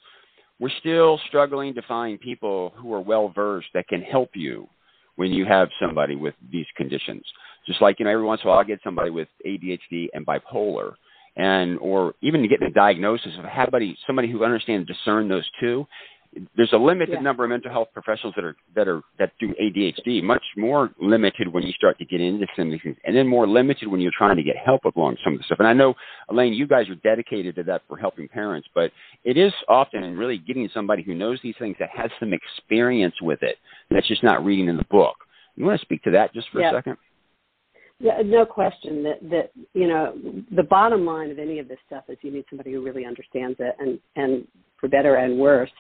we're 0.59 0.71
still 0.81 1.19
struggling 1.29 1.75
to 1.75 1.83
find 1.83 2.21
people 2.21 2.75
who 2.77 2.93
are 2.93 3.01
well 3.01 3.33
versed 3.35 3.69
that 3.73 3.89
can 3.89 4.03
help 4.03 4.31
you 4.35 4.69
when 5.17 5.33
you 5.33 5.47
have 5.47 5.69
somebody 5.81 6.17
with 6.17 6.35
these 6.53 6.67
conditions. 6.77 7.23
Just 7.71 7.81
like 7.81 8.01
you 8.01 8.05
know, 8.05 8.11
every 8.11 8.25
once 8.25 8.41
in 8.43 8.49
a 8.49 8.51
while 8.51 8.59
I 8.59 8.65
get 8.65 8.81
somebody 8.83 9.11
with 9.11 9.29
ADHD 9.47 10.09
and 10.13 10.27
bipolar, 10.27 10.95
and 11.37 11.79
or 11.79 12.15
even 12.21 12.43
to 12.43 12.49
get 12.49 12.59
the 12.59 12.71
diagnosis 12.71 13.33
of 13.39 13.45
somebody 13.55 13.97
somebody 14.09 14.29
who 14.29 14.43
understands 14.45 14.89
discern 14.89 15.29
those 15.29 15.49
two. 15.61 15.87
There's 16.57 16.73
a 16.73 16.79
limited 16.79 17.15
Yeah. 17.15 17.21
number 17.21 17.45
of 17.45 17.51
mental 17.51 17.71
health 17.71 17.89
professionals 17.93 18.35
that 18.35 18.45
are 18.45 18.57
that 18.75 18.89
are 18.89 19.03
that 19.21 19.31
do 19.39 19.55
ADHD. 19.61 20.21
Much 20.21 20.43
more 20.57 20.91
limited 21.01 21.47
when 21.47 21.63
you 21.63 21.73
start 21.73 21.97
to 21.99 22.05
get 22.05 22.21
into 22.21 22.45
some 22.57 22.67
of 22.67 22.73
these 22.73 22.83
things, 22.83 22.97
and 23.05 23.15
then 23.15 23.29
more 23.29 23.47
limited 23.47 23.87
when 23.87 24.01
you're 24.01 24.11
trying 24.19 24.37
to 24.37 24.43
get 24.43 24.57
help 24.57 24.85
along 24.85 25.17
some 25.23 25.35
of 25.35 25.39
the 25.39 25.45
stuff. 25.45 25.61
And 25.61 25.69
I 25.69 25.73
know 25.73 25.95
Elaine, 26.29 26.53
you 26.53 26.67
guys 26.67 26.89
are 26.89 26.97
dedicated 26.97 27.55
to 27.55 27.63
that 27.65 27.83
for 27.87 27.97
helping 27.97 28.27
parents, 28.27 28.69
but 28.75 28.91
it 29.23 29.37
is 29.37 29.53
often 29.69 30.17
really 30.17 30.39
getting 30.39 30.69
somebody 30.75 31.05
who 31.05 31.15
knows 31.15 31.39
these 31.41 31.57
things 31.61 31.77
that 31.79 31.91
has 31.91 32.11
some 32.19 32.33
experience 32.33 33.15
with 33.23 33.45
it. 33.45 33.59
That's 33.91 34.09
just 34.09 34.25
not 34.25 34.45
reading 34.45 34.69
in 34.69 34.77
the 34.77 34.85
book. 34.91 35.17
You 35.57 35.67
want 35.67 35.79
to 35.81 35.85
speak 35.85 36.03
to 36.05 36.11
that 36.13 36.33
just 36.33 36.49
for 36.51 36.61
Yeah. 36.61 36.71
a 36.71 36.75
second? 36.75 36.97
Yeah, 38.03 38.23
no 38.25 38.47
question 38.47 39.03
that 39.03 39.21
that 39.31 39.51
you 39.75 39.87
know 39.87 40.17
the 40.57 40.63
bottom 40.63 41.05
line 41.05 41.31
of 41.31 41.39
any 41.39 41.59
of 41.59 41.69
this 41.69 41.79
stuff 41.87 42.05
is 42.09 42.17
you 42.23 42.33
need 42.33 42.47
somebody 42.49 42.73
who 42.73 42.83
really 42.83 43.05
understands 43.05 43.57
it, 43.61 43.77
and 43.79 44.01
and 44.17 44.49
for 44.81 44.89
better 44.89 45.17
and 45.17 45.39
worse, 45.39 45.71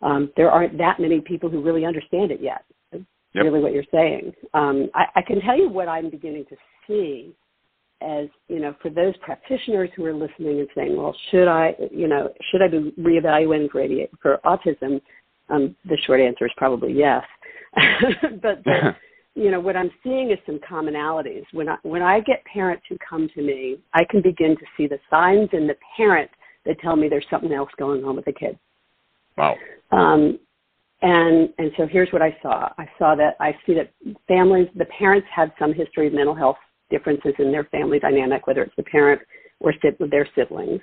um, 0.00 0.32
there 0.34 0.50
aren't 0.50 0.78
that 0.78 0.98
many 0.98 1.20
people 1.20 1.50
who 1.50 1.62
really 1.62 1.84
understand 1.84 2.30
it 2.30 2.40
yet. 2.40 2.64
Yep. 3.34 3.44
Really, 3.44 3.60
what 3.60 3.72
you're 3.72 3.84
saying. 3.90 4.32
Um, 4.52 4.90
I, 4.94 5.04
I 5.16 5.22
can 5.22 5.40
tell 5.40 5.56
you 5.56 5.68
what 5.68 5.88
I'm 5.88 6.10
beginning 6.10 6.44
to 6.50 6.56
see 6.86 7.34
as 8.02 8.28
you 8.48 8.58
know 8.58 8.74
for 8.80 8.90
those 8.90 9.14
practitioners 9.18 9.90
who 9.94 10.06
are 10.06 10.14
listening 10.14 10.60
and 10.60 10.68
saying, 10.74 10.96
well, 10.96 11.14
should 11.30 11.48
I 11.48 11.74
you 11.90 12.08
know 12.08 12.30
should 12.50 12.62
I 12.62 12.68
be 12.68 12.94
reevaluating 12.98 13.70
for 13.70 13.80
ADHD, 13.80 14.08
for 14.22 14.40
autism? 14.44 15.02
Um, 15.50 15.76
the 15.84 15.98
short 16.06 16.20
answer 16.20 16.46
is 16.46 16.52
probably 16.56 16.92
yes. 16.94 17.24
but 18.42 18.64
the, 18.64 18.96
you 19.34 19.50
know 19.50 19.60
what 19.60 19.76
I'm 19.76 19.90
seeing 20.02 20.30
is 20.30 20.38
some 20.46 20.58
commonalities. 20.58 21.44
When 21.52 21.68
I 21.68 21.76
when 21.82 22.02
I 22.02 22.20
get 22.20 22.44
parents 22.44 22.84
who 22.88 22.96
come 22.98 23.28
to 23.34 23.42
me, 23.42 23.78
I 23.94 24.04
can 24.04 24.20
begin 24.20 24.56
to 24.56 24.64
see 24.76 24.86
the 24.86 24.98
signs 25.10 25.48
in 25.52 25.66
the 25.66 25.76
parent 25.96 26.30
that 26.66 26.78
tell 26.80 26.96
me 26.96 27.08
there's 27.08 27.26
something 27.30 27.52
else 27.52 27.70
going 27.78 28.04
on 28.04 28.16
with 28.16 28.24
the 28.24 28.32
kid. 28.32 28.58
Wow. 29.36 29.56
Um, 29.90 30.38
and 31.00 31.48
and 31.58 31.72
so 31.76 31.86
here's 31.86 32.12
what 32.12 32.22
I 32.22 32.36
saw. 32.42 32.68
I 32.78 32.86
saw 32.98 33.14
that 33.16 33.36
I 33.40 33.56
see 33.66 33.74
that 33.74 33.92
families, 34.28 34.68
the 34.76 34.84
parents 34.86 35.26
had 35.34 35.52
some 35.58 35.72
history 35.72 36.06
of 36.06 36.12
mental 36.12 36.34
health 36.34 36.58
differences 36.90 37.32
in 37.38 37.50
their 37.50 37.64
family 37.64 37.98
dynamic, 37.98 38.46
whether 38.46 38.62
it's 38.62 38.76
the 38.76 38.82
parent 38.84 39.20
or 39.60 39.72
their 40.10 40.28
siblings. 40.34 40.80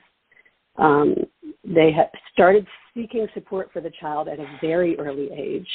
Um, 0.78 1.16
they 1.64 1.92
had 1.92 2.10
started 2.34 2.66
seeking 2.94 3.28
support 3.34 3.70
for 3.72 3.82
the 3.82 3.92
child 4.00 4.28
at 4.28 4.40
a 4.40 4.58
very 4.62 4.98
early 4.98 5.30
age. 5.32 5.68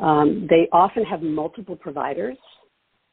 Um, 0.00 0.46
they 0.48 0.68
often 0.72 1.04
have 1.04 1.22
multiple 1.22 1.76
providers, 1.76 2.36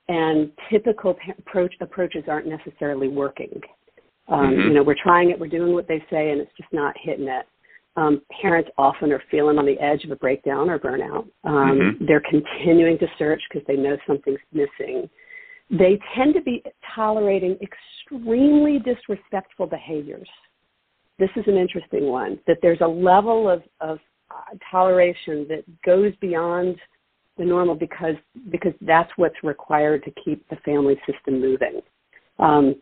and 0.08 0.52
typical 0.70 1.16
pa- 1.16 1.34
approach, 1.38 1.74
approaches 1.82 2.26
aren't 2.28 2.48
necessarily 2.48 3.08
working. 3.08 3.62
Um, 4.28 4.56
Mhm. 4.56 4.64
You 4.66 4.74
know, 4.74 4.84
we're 4.84 4.96
trying 4.96 5.30
it, 5.32 5.40
we're 5.40 5.48
doing 5.48 5.74
what 5.74 5.88
they 5.88 6.04
say, 6.10 6.32
and 6.32 6.42
it's 6.42 6.54
just 6.58 6.72
not 6.74 6.98
hitting 6.98 7.28
it. 7.28 7.46
Um, 7.96 8.22
parents 8.42 8.70
often 8.78 9.12
are 9.14 9.24
feeling 9.32 9.58
on 9.58 9.66
the 9.66 9.80
edge 9.80 10.04
of 10.04 10.12
a 10.12 10.16
breakdown 10.16 10.70
or 10.70 10.78
burnout. 10.78 11.28
Um, 11.44 11.80
Mhm. 11.80 12.08
They're 12.08 12.20
continuing 12.22 12.98
to 12.98 13.08
search 13.18 13.42
because 13.50 13.66
they 13.68 13.78
know 13.78 13.98
something's 14.06 14.40
missing. 14.52 15.10
They 15.70 15.98
tend 16.14 16.34
to 16.36 16.42
be 16.42 16.64
tolerating 16.94 17.58
extremely 17.62 18.80
disrespectful 18.80 19.68
behaviors. 19.68 20.30
This 21.18 21.32
is 21.38 21.48
an 21.48 21.56
interesting 21.56 22.08
one 22.08 22.40
that 22.46 22.62
there's 22.62 22.82
a 22.82 22.88
level 22.88 23.50
of, 23.50 23.64
of 23.80 24.00
toleration 24.72 25.46
that 25.50 25.64
goes 25.84 26.14
beyond 26.22 26.78
the 27.38 27.46
normal 27.46 27.76
because 27.76 28.16
because 28.50 28.74
that's 28.82 29.12
what's 29.18 29.36
required 29.44 30.04
to 30.04 30.12
keep 30.24 30.48
the 30.50 30.56
family 30.58 31.00
system 31.06 31.42
moving. 31.42 31.82
Um, 32.40 32.76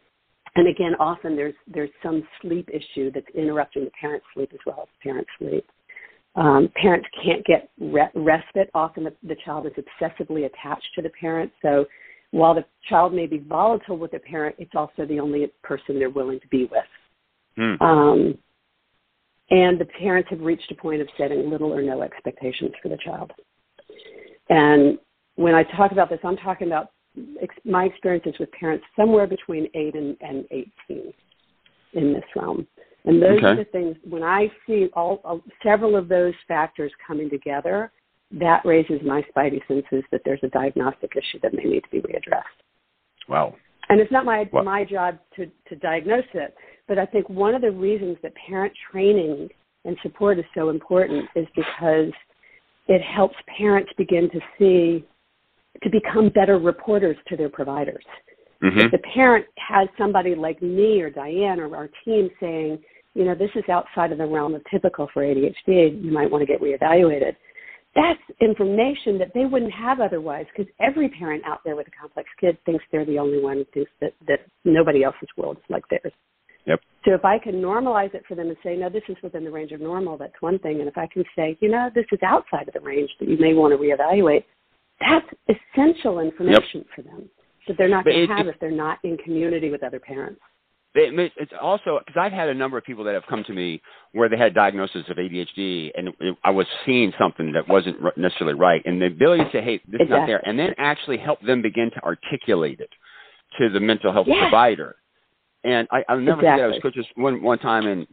and 0.56 0.68
again, 0.68 0.94
often 1.00 1.36
there's 1.36 1.56
there's 1.68 1.90
some 2.04 2.24
sleep 2.42 2.70
issue 2.72 3.12
that's 3.12 3.26
interrupting 3.34 3.86
the 3.86 3.92
parent's 4.00 4.26
sleep 4.34 4.52
as 4.54 4.60
well 4.66 4.82
as 4.84 4.88
parent 5.02 5.28
sleep. 5.40 5.66
Um, 6.36 6.72
parents 6.76 7.08
can't 7.24 7.46
get 7.46 7.70
re- 7.80 8.10
respite. 8.16 8.70
Often 8.74 9.06
the, 9.06 9.14
the 9.24 9.36
child 9.46 9.68
is 9.68 9.74
obsessively 9.74 10.46
attached 10.46 10.88
to 10.96 11.02
the 11.02 11.10
parent. 11.10 11.52
So 11.62 11.86
while 12.32 12.56
the 12.56 12.66
child 12.90 13.14
may 13.14 13.28
be 13.28 13.38
volatile 13.38 13.98
with 13.98 14.12
the 14.12 14.20
parent, 14.20 14.56
it's 14.58 14.74
also 14.76 15.06
the 15.06 15.20
only 15.20 15.52
person 15.64 16.00
they're 16.00 16.10
willing 16.10 16.40
to 16.40 16.48
be 16.48 16.66
with. 16.66 16.84
Hmm. 17.56 17.84
Um, 17.84 18.38
and 19.50 19.80
the 19.80 19.86
parents 19.86 20.30
have 20.30 20.42
reached 20.42 20.72
a 20.72 20.76
point 20.76 21.02
of 21.02 21.08
setting 21.18 21.50
little 21.50 21.74
or 21.74 21.82
no 21.82 22.02
expectations 22.02 22.72
for 22.82 22.90
the 22.90 22.98
child. 23.04 23.32
And 24.50 24.98
when 25.36 25.56
I 25.56 25.64
talk 25.64 25.92
about 25.92 26.10
this, 26.10 26.20
I'm 26.24 26.38
talking 26.38 26.68
about 26.68 26.92
ex- 27.42 27.56
my 27.66 27.86
experiences 27.86 28.34
with 28.40 28.52
parents 28.52 28.86
somewhere 28.96 29.28
between 29.28 29.68
8 29.74 29.96
and, 29.96 30.18
and 30.22 30.46
18. 30.52 31.14
in 31.94 32.14
this 32.14 32.24
realm. 32.36 32.68
And 33.06 33.22
those 33.22 33.38
Okay. 33.38 33.48
are 33.48 33.56
the 33.56 33.66
things 33.66 33.96
when 34.04 34.24
I 34.24 34.52
see 34.66 34.90
all, 34.94 35.22
all 35.24 35.42
several 35.62 35.96
of 35.96 36.08
those 36.08 36.34
factors 36.48 36.92
coming 37.06 37.30
together, 37.30 37.92
that 38.32 38.66
raises 38.66 39.02
my 39.04 39.22
spidey 39.24 39.66
senses 39.68 40.04
that 40.12 40.22
there's 40.26 40.40
a 40.44 40.48
diagnostic 40.48 41.16
issue 41.16 41.40
that 41.42 41.54
may 41.54 41.64
need 41.66 41.84
to 41.84 41.90
be 41.90 42.02
readdressed. 42.02 42.60
Wow. 43.30 43.56
And 43.90 44.00
it's 44.00 44.12
not 44.12 44.26
my 44.26 44.50
my 44.52 44.86
job 44.86 45.20
to 45.36 45.46
to 45.68 45.76
diagnose 45.76 46.26
it, 46.34 46.56
but 46.88 46.98
I 46.98 47.06
think 47.06 47.30
one 47.30 47.56
of 47.56 47.62
the 47.62 47.72
reasons 47.72 48.18
that 48.24 48.34
parent 48.48 48.74
training 48.92 49.50
and 49.86 49.98
support 50.04 50.40
is 50.40 50.46
so 50.56 50.70
important 50.70 51.30
is 51.36 51.48
because 51.56 52.12
it 52.88 53.02
helps 53.02 53.36
parents 53.58 53.92
begin 53.98 54.30
to 54.32 54.40
see 54.58 55.06
to 55.82 55.90
become 55.90 56.30
better 56.30 56.60
reporters 56.60 57.18
to 57.28 57.36
their 57.36 57.50
providers. 57.50 58.04
hmm 58.62 58.80
If 58.80 58.92
the 58.92 59.00
parent 59.14 59.46
has 59.58 59.88
somebody 59.98 60.36
like 60.36 60.62
me 60.62 61.02
or 61.02 61.10
Diane 61.10 61.60
or 61.60 61.76
our 61.76 61.90
team 62.06 62.30
saying, 62.40 62.80
you 63.16 63.26
know, 63.26 63.36
this 63.36 63.50
is 63.56 63.64
outside 63.70 64.12
of 64.12 64.18
the 64.18 64.26
realm 64.26 64.56
of 64.56 64.62
typical 64.72 65.08
for 65.14 65.24
ADHD, 65.24 66.04
you 66.04 66.12
might 66.12 66.30
want 66.30 66.42
to 66.42 66.46
get 66.46 66.62
reevaluated. 66.62 67.36
That's 67.96 68.20
information 68.42 69.20
that 69.20 69.32
they 69.36 69.46
wouldn't 69.46 69.74
have 69.74 70.00
otherwise 70.00 70.46
because 70.56 70.72
every 70.80 71.10
parent 71.10 71.44
out 71.46 71.60
there 71.64 71.76
with 71.76 71.88
a 71.88 71.92
complex 71.92 72.28
kid 72.40 72.58
thinks 72.66 72.84
they're 72.92 73.06
the 73.06 73.20
only 73.20 73.40
one 73.40 73.58
who 73.58 73.66
thinks 73.74 73.92
that, 74.02 74.14
that 74.28 74.40
nobody 74.66 75.04
else's 75.04 75.30
world 75.38 75.58
is 75.58 75.64
like 75.70 75.84
theirs. 75.90 76.14
Yep. 76.66 76.80
So 77.06 77.14
if 77.14 77.26
I 77.26 77.38
can 77.38 77.56
normalize 77.56 78.14
it 78.14 78.24
for 78.28 78.36
them 78.36 78.48
and 78.48 78.58
say, 78.64 78.78
no, 78.78 78.90
this 78.90 79.04
is 79.10 79.18
within 79.22 79.44
the 79.44 79.52
range 79.52 79.72
of 79.74 79.82
normal, 79.82 80.18
that's 80.18 80.40
one 80.40 80.58
thing. 80.60 80.80
And 80.80 80.88
if 80.88 80.98
I 80.98 81.08
can 81.08 81.24
say, 81.36 81.58
you 81.60 81.70
know, 81.70 81.90
this 81.94 82.06
is 82.12 82.20
outside 82.24 82.68
of 82.68 82.74
the 82.74 82.80
range 82.80 83.10
that 83.20 83.28
you 83.28 83.38
may 83.38 83.54
want 83.54 83.74
to 83.74 83.78
reevaluate, 83.78 84.46
that's 85.02 85.28
essential 85.50 86.20
information 86.20 86.86
for 86.96 87.02
them 87.02 87.30
that 87.68 87.78
they're 87.78 87.90
not 87.90 88.06
going 88.06 88.28
to 88.28 88.34
have 88.34 88.48
it- 88.48 88.52
if 88.52 88.60
they're 88.60 88.72
not 88.72 89.00
in 89.04 89.18
community 89.18 89.70
with 89.70 89.84
other 89.84 90.00
parents. 90.00 90.40
It, 90.96 91.32
it's 91.38 91.52
also 91.60 92.00
because 92.06 92.20
I've 92.20 92.32
had 92.32 92.50
a 92.50 92.54
number 92.54 92.78
of 92.78 92.84
people 92.84 93.04
that 93.06 93.16
have 93.16 93.26
come 93.28 93.44
to 93.46 93.54
me 93.54 93.82
where 94.12 94.30
they 94.30 94.38
had 94.38 94.54
diagnosis 94.54 95.10
of 95.10 95.18
ADHD, 95.18 95.92
and 95.98 96.10
it, 96.20 96.38
I 96.44 96.52
was 96.52 96.68
seeing 96.86 97.12
something 97.18 97.52
that 97.54 97.68
wasn't 97.68 97.98
necessarily 98.16 98.54
right, 98.54 98.80
and 98.86 99.02
the 99.02 99.08
ability 99.08 99.44
to 99.46 99.52
say, 99.52 99.62
"Hey, 99.62 99.82
this 99.88 100.02
is 100.02 100.10
not 100.10 100.28
there," 100.28 100.48
and 100.48 100.58
then 100.60 100.76
actually 100.78 101.18
help 101.18 101.42
them 101.42 101.64
begin 101.64 101.90
to 101.92 102.04
articulate 102.04 102.80
it 102.80 102.92
to 103.58 103.70
the 103.70 103.80
mental 103.80 104.14
health 104.14 104.28
provider. 104.42 104.96
And 105.64 105.88
I, 105.92 106.04
I'll 106.10 106.20
never 106.20 106.42
forget. 106.42 106.60
I 106.60 106.68
was 106.68 106.76
Exactly. 106.78 106.92
coaches 106.92 107.12
one 107.16 107.42
one 107.42 107.60
time, 107.60 107.88
and 107.88 108.06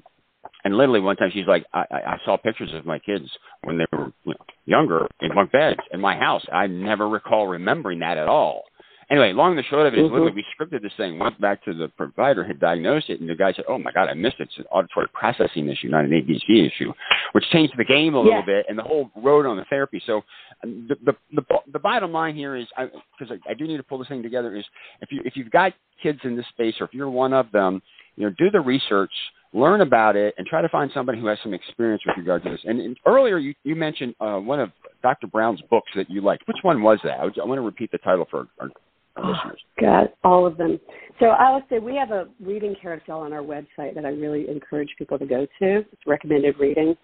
and 0.65 0.77
literally 0.77 1.01
one 1.01 1.17
time 1.17 1.31
she's 1.33 1.47
like, 1.47 1.65
I, 1.73 1.85
I 1.91 1.97
I 1.97 2.19
saw 2.25 2.37
pictures 2.37 2.71
of 2.75 2.87
my 2.87 2.99
kids 2.99 3.29
when 3.65 3.79
they 3.79 3.87
were 3.93 4.13
you 4.25 4.35
know, 4.35 4.45
younger 4.67 5.07
in 5.21 5.35
bunk 5.35 5.53
beds 5.53 5.81
in 5.93 6.01
my 6.01 6.17
house. 6.17 6.45
I 6.53 6.67
never 6.67 7.09
recall 7.09 7.47
remembering 7.47 7.99
that 8.01 8.19
at 8.19 8.29
all. 8.29 8.63
Anyway, 9.11 9.33
long 9.33 9.51
and 9.51 9.59
the 9.59 9.63
short 9.65 9.89
of 9.89 9.93
it 9.93 9.99
is 9.99 10.09
Mhm. 10.09 10.13
literally 10.13 10.31
we 10.33 10.47
scripted 10.57 10.83
this 10.83 10.95
thing, 10.95 11.19
went 11.19 11.39
back 11.41 11.65
to 11.65 11.75
the 11.75 11.89
provider, 11.89 12.45
had 12.45 12.61
diagnosed 12.61 13.11
it, 13.11 13.19
and 13.21 13.29
the 13.29 13.35
guy 13.35 13.53
said, 13.53 13.65
"Oh 13.67 13.77
my 13.77 13.91
God, 13.91 14.09
I 14.09 14.15
missed 14.15 14.39
it. 14.39 14.45
It's 14.45 14.59
an 14.59 14.67
auditory 14.71 15.09
processing 15.13 15.69
issue, 15.69 15.89
not 15.89 16.05
an 16.05 16.13
ADHD 16.13 16.65
issue," 16.65 16.93
which 17.33 17.45
changed 17.51 17.77
the 17.77 17.85
game 17.85 18.15
a 18.15 18.19
little 18.21 18.39
Yeah. 18.39 18.45
bit 18.45 18.67
and 18.69 18.79
the 18.79 18.85
whole 18.85 19.11
road 19.17 19.47
on 19.47 19.57
the 19.57 19.65
therapy. 19.65 19.99
So, 19.99 20.23
the 20.63 20.97
the 21.03 21.17
the, 21.33 21.61
the 21.73 21.79
bottom 21.81 22.13
line 22.13 22.37
here 22.37 22.55
is, 22.55 22.69
because 23.19 23.33
I, 23.33 23.51
I 23.51 23.55
do 23.55 23.67
need 23.67 23.79
to 23.79 23.83
pull 23.83 23.99
this 23.99 24.07
thing 24.09 24.23
together, 24.23 24.55
is 24.55 24.65
if 25.01 25.11
you 25.11 25.23
if 25.25 25.37
you've 25.37 25.51
got 25.51 25.75
kids 26.01 26.25
in 26.25 26.37
this 26.37 26.47
space, 26.49 26.81
or 26.81 26.85
if 26.85 26.95
you're 26.95 27.11
one 27.11 27.33
of 27.33 27.51
them, 27.51 27.83
you 28.15 28.25
know, 28.25 28.31
do 28.39 28.49
the 28.49 28.61
research, 28.61 29.13
learn 29.53 29.81
about 29.81 30.15
it, 30.15 30.35
and 30.39 30.47
try 30.47 30.63
to 30.63 30.69
find 30.69 30.89
somebody 30.93 31.19
who 31.19 31.27
has 31.27 31.41
some 31.41 31.53
experience 31.53 32.01
with 32.07 32.17
regard 32.17 32.45
to 32.45 32.51
this. 32.51 32.65
And, 32.65 32.81
and 32.81 32.97
earlier 33.07 33.39
you 33.39 33.55
you 33.65 33.75
mentioned 33.75 34.15
uh, 34.21 34.39
one 34.39 34.61
of 34.61 34.71
Dr. 35.03 35.27
Brown's 35.27 35.63
books 35.63 35.91
that 35.97 36.09
you 36.09 36.21
liked. 36.21 36.47
Which 36.47 36.63
one 36.63 36.81
was 36.81 37.01
that? 37.03 37.19
I, 37.19 37.25
would, 37.25 37.39
I 37.41 37.45
want 37.45 37.59
to 37.59 37.63
repeat 37.63 37.91
the 37.91 37.99
title 37.99 38.27
for 38.31 38.47
our 38.61 38.71
Oh, 39.23 39.31
listeners. 39.31 39.61
God, 39.81 40.09
all 40.25 40.47
of 40.47 40.57
them. 40.57 40.81
So 41.19 41.27
I 41.27 41.53
would 41.53 41.65
say 41.69 41.79
we 41.79 41.97
have 41.97 42.11
a 42.11 42.29
reading 42.41 42.75
carousel 42.81 43.21
on 43.21 43.33
our 43.33 43.43
website 43.43 43.95
that 43.95 44.05
I 44.05 44.11
really 44.11 44.49
encourage 44.49 44.89
people 44.99 45.19
to 45.19 45.27
go 45.27 45.47
to. 45.61 45.77
It's 45.79 46.07
recommended 46.07 46.59
reading. 46.59 46.97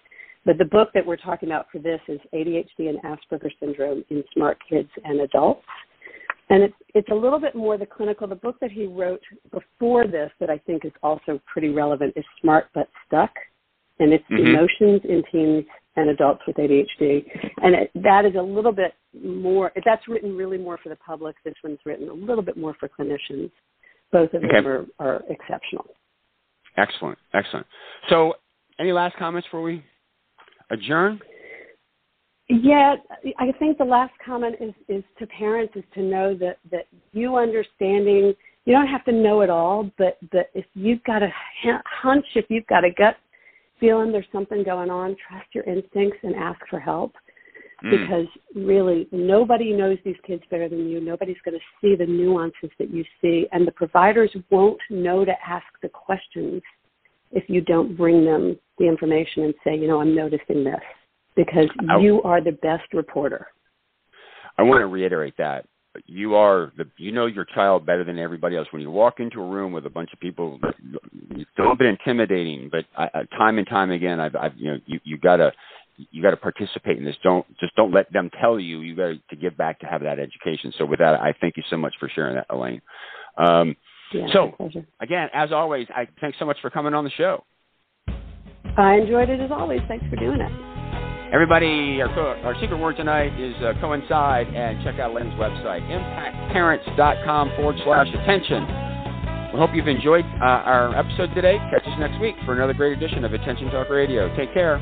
But 0.45 0.59
the 0.59 0.65
book 0.65 0.91
that 0.95 1.05
we're 1.05 1.17
talking 1.17 1.49
about 1.49 1.67
for 1.73 1.79
this 1.79 2.01
is 2.09 2.21
ADHD 2.33 2.89
and 2.89 2.99
Asperger 3.03 3.51
syndrome 3.61 4.05
in 4.11 4.23
smart 4.33 4.59
kids 4.69 4.89
and 5.05 5.21
adults. 5.21 5.65
And 6.49 6.63
it's 6.63 6.75
it's 6.95 7.09
a 7.11 7.15
little 7.15 7.41
bit 7.41 7.57
more 7.57 7.77
the 7.77 7.87
clinical. 7.87 8.29
The 8.29 8.37
book 8.37 8.57
that 8.61 8.71
he 8.71 8.87
wrote 8.87 9.23
before 9.51 10.07
this 10.07 10.31
that 10.39 10.49
I 10.49 10.59
think 10.59 10.85
is 10.85 10.93
also 11.03 11.41
pretty 11.53 11.71
relevant 11.71 12.13
is 12.15 12.25
Smart 12.41 12.69
But 12.73 12.89
Stuck, 13.07 13.33
and 13.99 14.13
it's 14.13 14.25
Mhm. 14.31 14.51
emotions 14.51 15.05
in 15.05 15.25
teens 15.25 15.67
and 15.97 16.11
adults 16.11 16.43
with 16.47 16.57
ADHD. 16.57 17.25
And 17.63 17.75
it, 17.75 17.91
that 17.95 18.25
is 18.25 18.35
a 18.39 18.43
little 18.43 18.73
bit 18.73 18.95
more. 19.23 19.73
That's 19.85 20.07
written 20.09 20.37
really 20.37 20.59
more 20.59 20.79
for 20.83 20.89
the 20.91 20.97
public. 20.97 21.37
This 21.45 21.55
one's 21.65 21.79
written 21.85 22.09
a 22.09 22.13
little 22.13 22.43
bit 22.43 22.57
more 22.57 22.75
for 22.79 22.89
clinicians. 22.89 23.51
Both 24.13 24.35
of 24.35 24.45
Okay. 24.45 24.63
them 24.63 24.67
are, 24.67 24.87
are 24.99 25.23
exceptional. 25.29 25.87
Excellent, 26.77 27.19
excellent. 27.35 27.67
So, 28.11 28.35
any 28.79 28.93
last 28.93 29.17
comments 29.17 29.47
before 29.47 29.63
we 29.63 29.83
adjourn? 30.71 31.21
Yeah, 32.49 32.97
I 33.39 33.53
think 33.59 33.79
the 33.79 33.85
last 33.85 34.13
comment 34.25 34.57
is, 34.61 34.73
is 34.89 35.03
to 35.19 35.27
parents 35.27 35.75
is 35.75 35.83
to 35.95 36.03
know 36.03 36.35
that, 36.37 36.59
that 36.71 36.87
you 37.13 37.37
understanding, 37.37 38.35
you 38.67 38.73
don't 38.73 38.87
have 38.87 39.05
to 39.07 39.13
know 39.13 39.41
it 39.41 39.51
all, 39.51 39.91
but, 39.99 40.19
but 40.31 40.51
if 40.55 40.67
you've 40.75 41.03
got 41.05 41.23
a 41.23 41.33
hunch, 42.03 42.25
if 42.35 42.45
you've 42.49 42.67
got 42.67 42.85
a 42.85 42.91
gut 42.91 43.17
feeling 43.81 44.13
there's 44.13 44.27
something 44.33 44.63
going 44.65 44.91
on, 44.91 45.17
trust 45.29 45.47
your 45.53 45.65
instincts 45.65 46.19
and 46.23 46.35
ask 46.35 46.61
for 46.69 46.81
help. 46.81 47.13
Mm. 47.85 47.91
Because 47.91 48.27
really, 48.55 49.07
nobody 49.13 49.73
knows 49.73 49.99
these 50.05 50.17
kids 50.27 50.43
better 50.51 50.69
than 50.69 50.89
you. 50.89 50.99
Nobody's 50.99 51.37
going 51.45 51.59
to 51.59 51.65
see 51.81 51.95
the 51.95 52.11
nuances 52.11 52.71
that 52.79 52.91
you 52.91 53.05
see. 53.21 53.47
And 53.53 53.67
the 53.67 53.73
providers 53.73 54.35
won't 54.51 54.81
know 54.89 55.27
to 55.27 55.33
ask 55.47 55.67
the 55.83 55.91
questions 55.91 56.63
if 57.33 57.45
you 57.49 57.61
don't 57.61 57.95
bring 57.95 58.25
them 58.25 58.57
the 58.79 58.87
information 58.87 59.45
and 59.45 59.55
say, 59.63 59.77
you 59.77 59.89
know, 59.89 60.01
I'm 60.01 60.15
noticing 60.15 60.65
this 60.65 60.81
because 61.35 61.69
I- 61.91 61.99
you 61.99 62.23
are 62.23 62.41
the 62.41 62.53
best 62.53 62.93
reporter. 62.95 63.49
I 64.59 64.63
want 64.63 64.81
to 64.81 64.87
reiterate 64.87 65.37
that 65.37 65.67
you 66.07 66.35
are 66.35 66.73
the 66.77 66.87
you 66.97 67.13
know 67.13 67.27
your 67.27 67.45
child 67.45 67.87
better 67.87 68.05
than 68.05 68.19
everybody 68.19 68.57
else. 68.57 68.69
When 68.71 68.83
you 68.83 68.91
walk 68.91 69.21
into 69.21 69.41
a 69.41 69.47
room 69.47 69.73
with 69.73 69.87
a 69.87 69.91
bunch 69.91 70.13
of 70.13 70.21
people, 70.21 70.59
it's 70.63 71.51
a 71.59 71.61
little 71.61 71.77
bit 71.77 71.89
intimidating. 71.89 72.69
But 72.71 72.85
I, 72.97 73.11
I, 73.21 73.37
time 73.37 73.59
and 73.59 73.67
time 73.67 73.91
again, 73.91 74.21
I've, 74.21 74.37
I've 74.37 74.57
you 74.57 74.73
know 74.73 74.79
you 74.87 75.01
you 75.05 75.19
gotta 75.19 75.53
you 76.11 76.23
got 76.23 76.31
to 76.31 76.37
participate 76.37 76.99
in 76.99 77.05
this. 77.05 77.17
Don't 77.23 77.47
just 77.59 77.75
don't 77.77 77.93
let 77.93 78.13
them 78.13 78.31
tell 78.41 78.61
you. 78.61 78.81
You 78.81 78.95
got 78.97 79.15
to 79.31 79.37
give 79.37 79.57
back 79.57 79.81
to 79.81 79.87
have 79.87 80.03
that 80.03 80.19
education. 80.19 80.73
So 80.79 80.85
with 80.85 80.99
that, 80.99 81.21
I 81.21 81.35
thank 81.41 81.57
you 81.57 81.63
so 81.71 81.77
much 81.77 81.95
for 81.99 82.09
sharing 82.09 82.35
that, 82.35 82.47
Elaine. 82.51 82.83
Um, 83.39 83.77
Yeah, 84.13 84.27
So- 84.33 84.55
again, 85.01 85.29
as 85.33 85.53
always, 85.53 85.89
I 85.91 86.07
thanks 86.21 86.39
so 86.39 86.45
much 86.45 86.61
for 86.61 86.71
coming 86.71 86.95
on 86.95 87.05
the 87.05 87.11
show. 87.11 87.45
I 88.77 88.97
enjoyed 88.97 89.31
it 89.31 89.41
as 89.41 89.51
always. 89.51 89.81
Thanks 89.89 90.05
for 90.11 90.17
doing 90.17 90.41
it. 90.41 90.76
Everybody, 91.33 92.01
our, 92.01 92.09
our 92.45 92.55
secret 92.61 92.79
word 92.79 92.97
tonight 92.97 93.39
is 93.39 93.55
uh, 93.63 93.73
coincide, 93.81 94.47
and 94.49 94.83
check 94.85 95.01
out 95.01 95.11
Elaine's 95.11 95.35
website, 95.35 95.83
impactparents.com 95.91 97.51
forward 97.57 97.77
slash 97.85 98.07
attention. 98.15 98.63
We 99.53 99.59
hope 99.59 99.71
you've 99.75 99.89
enjoyed 99.89 100.25
uh, 100.41 100.45
our 100.45 100.95
episode 100.95 101.35
today. 101.35 101.59
Catch 101.71 101.87
us 101.87 101.99
next 101.99 102.21
week 102.21 102.37
for 102.45 102.55
another 102.55 102.75
great 102.75 102.93
edition 102.97 103.25
of 103.25 103.33
Attention 103.33 103.71
Talk 103.71 103.91
Radio. 103.91 104.35
Take 104.37 104.53
care. 104.55 104.79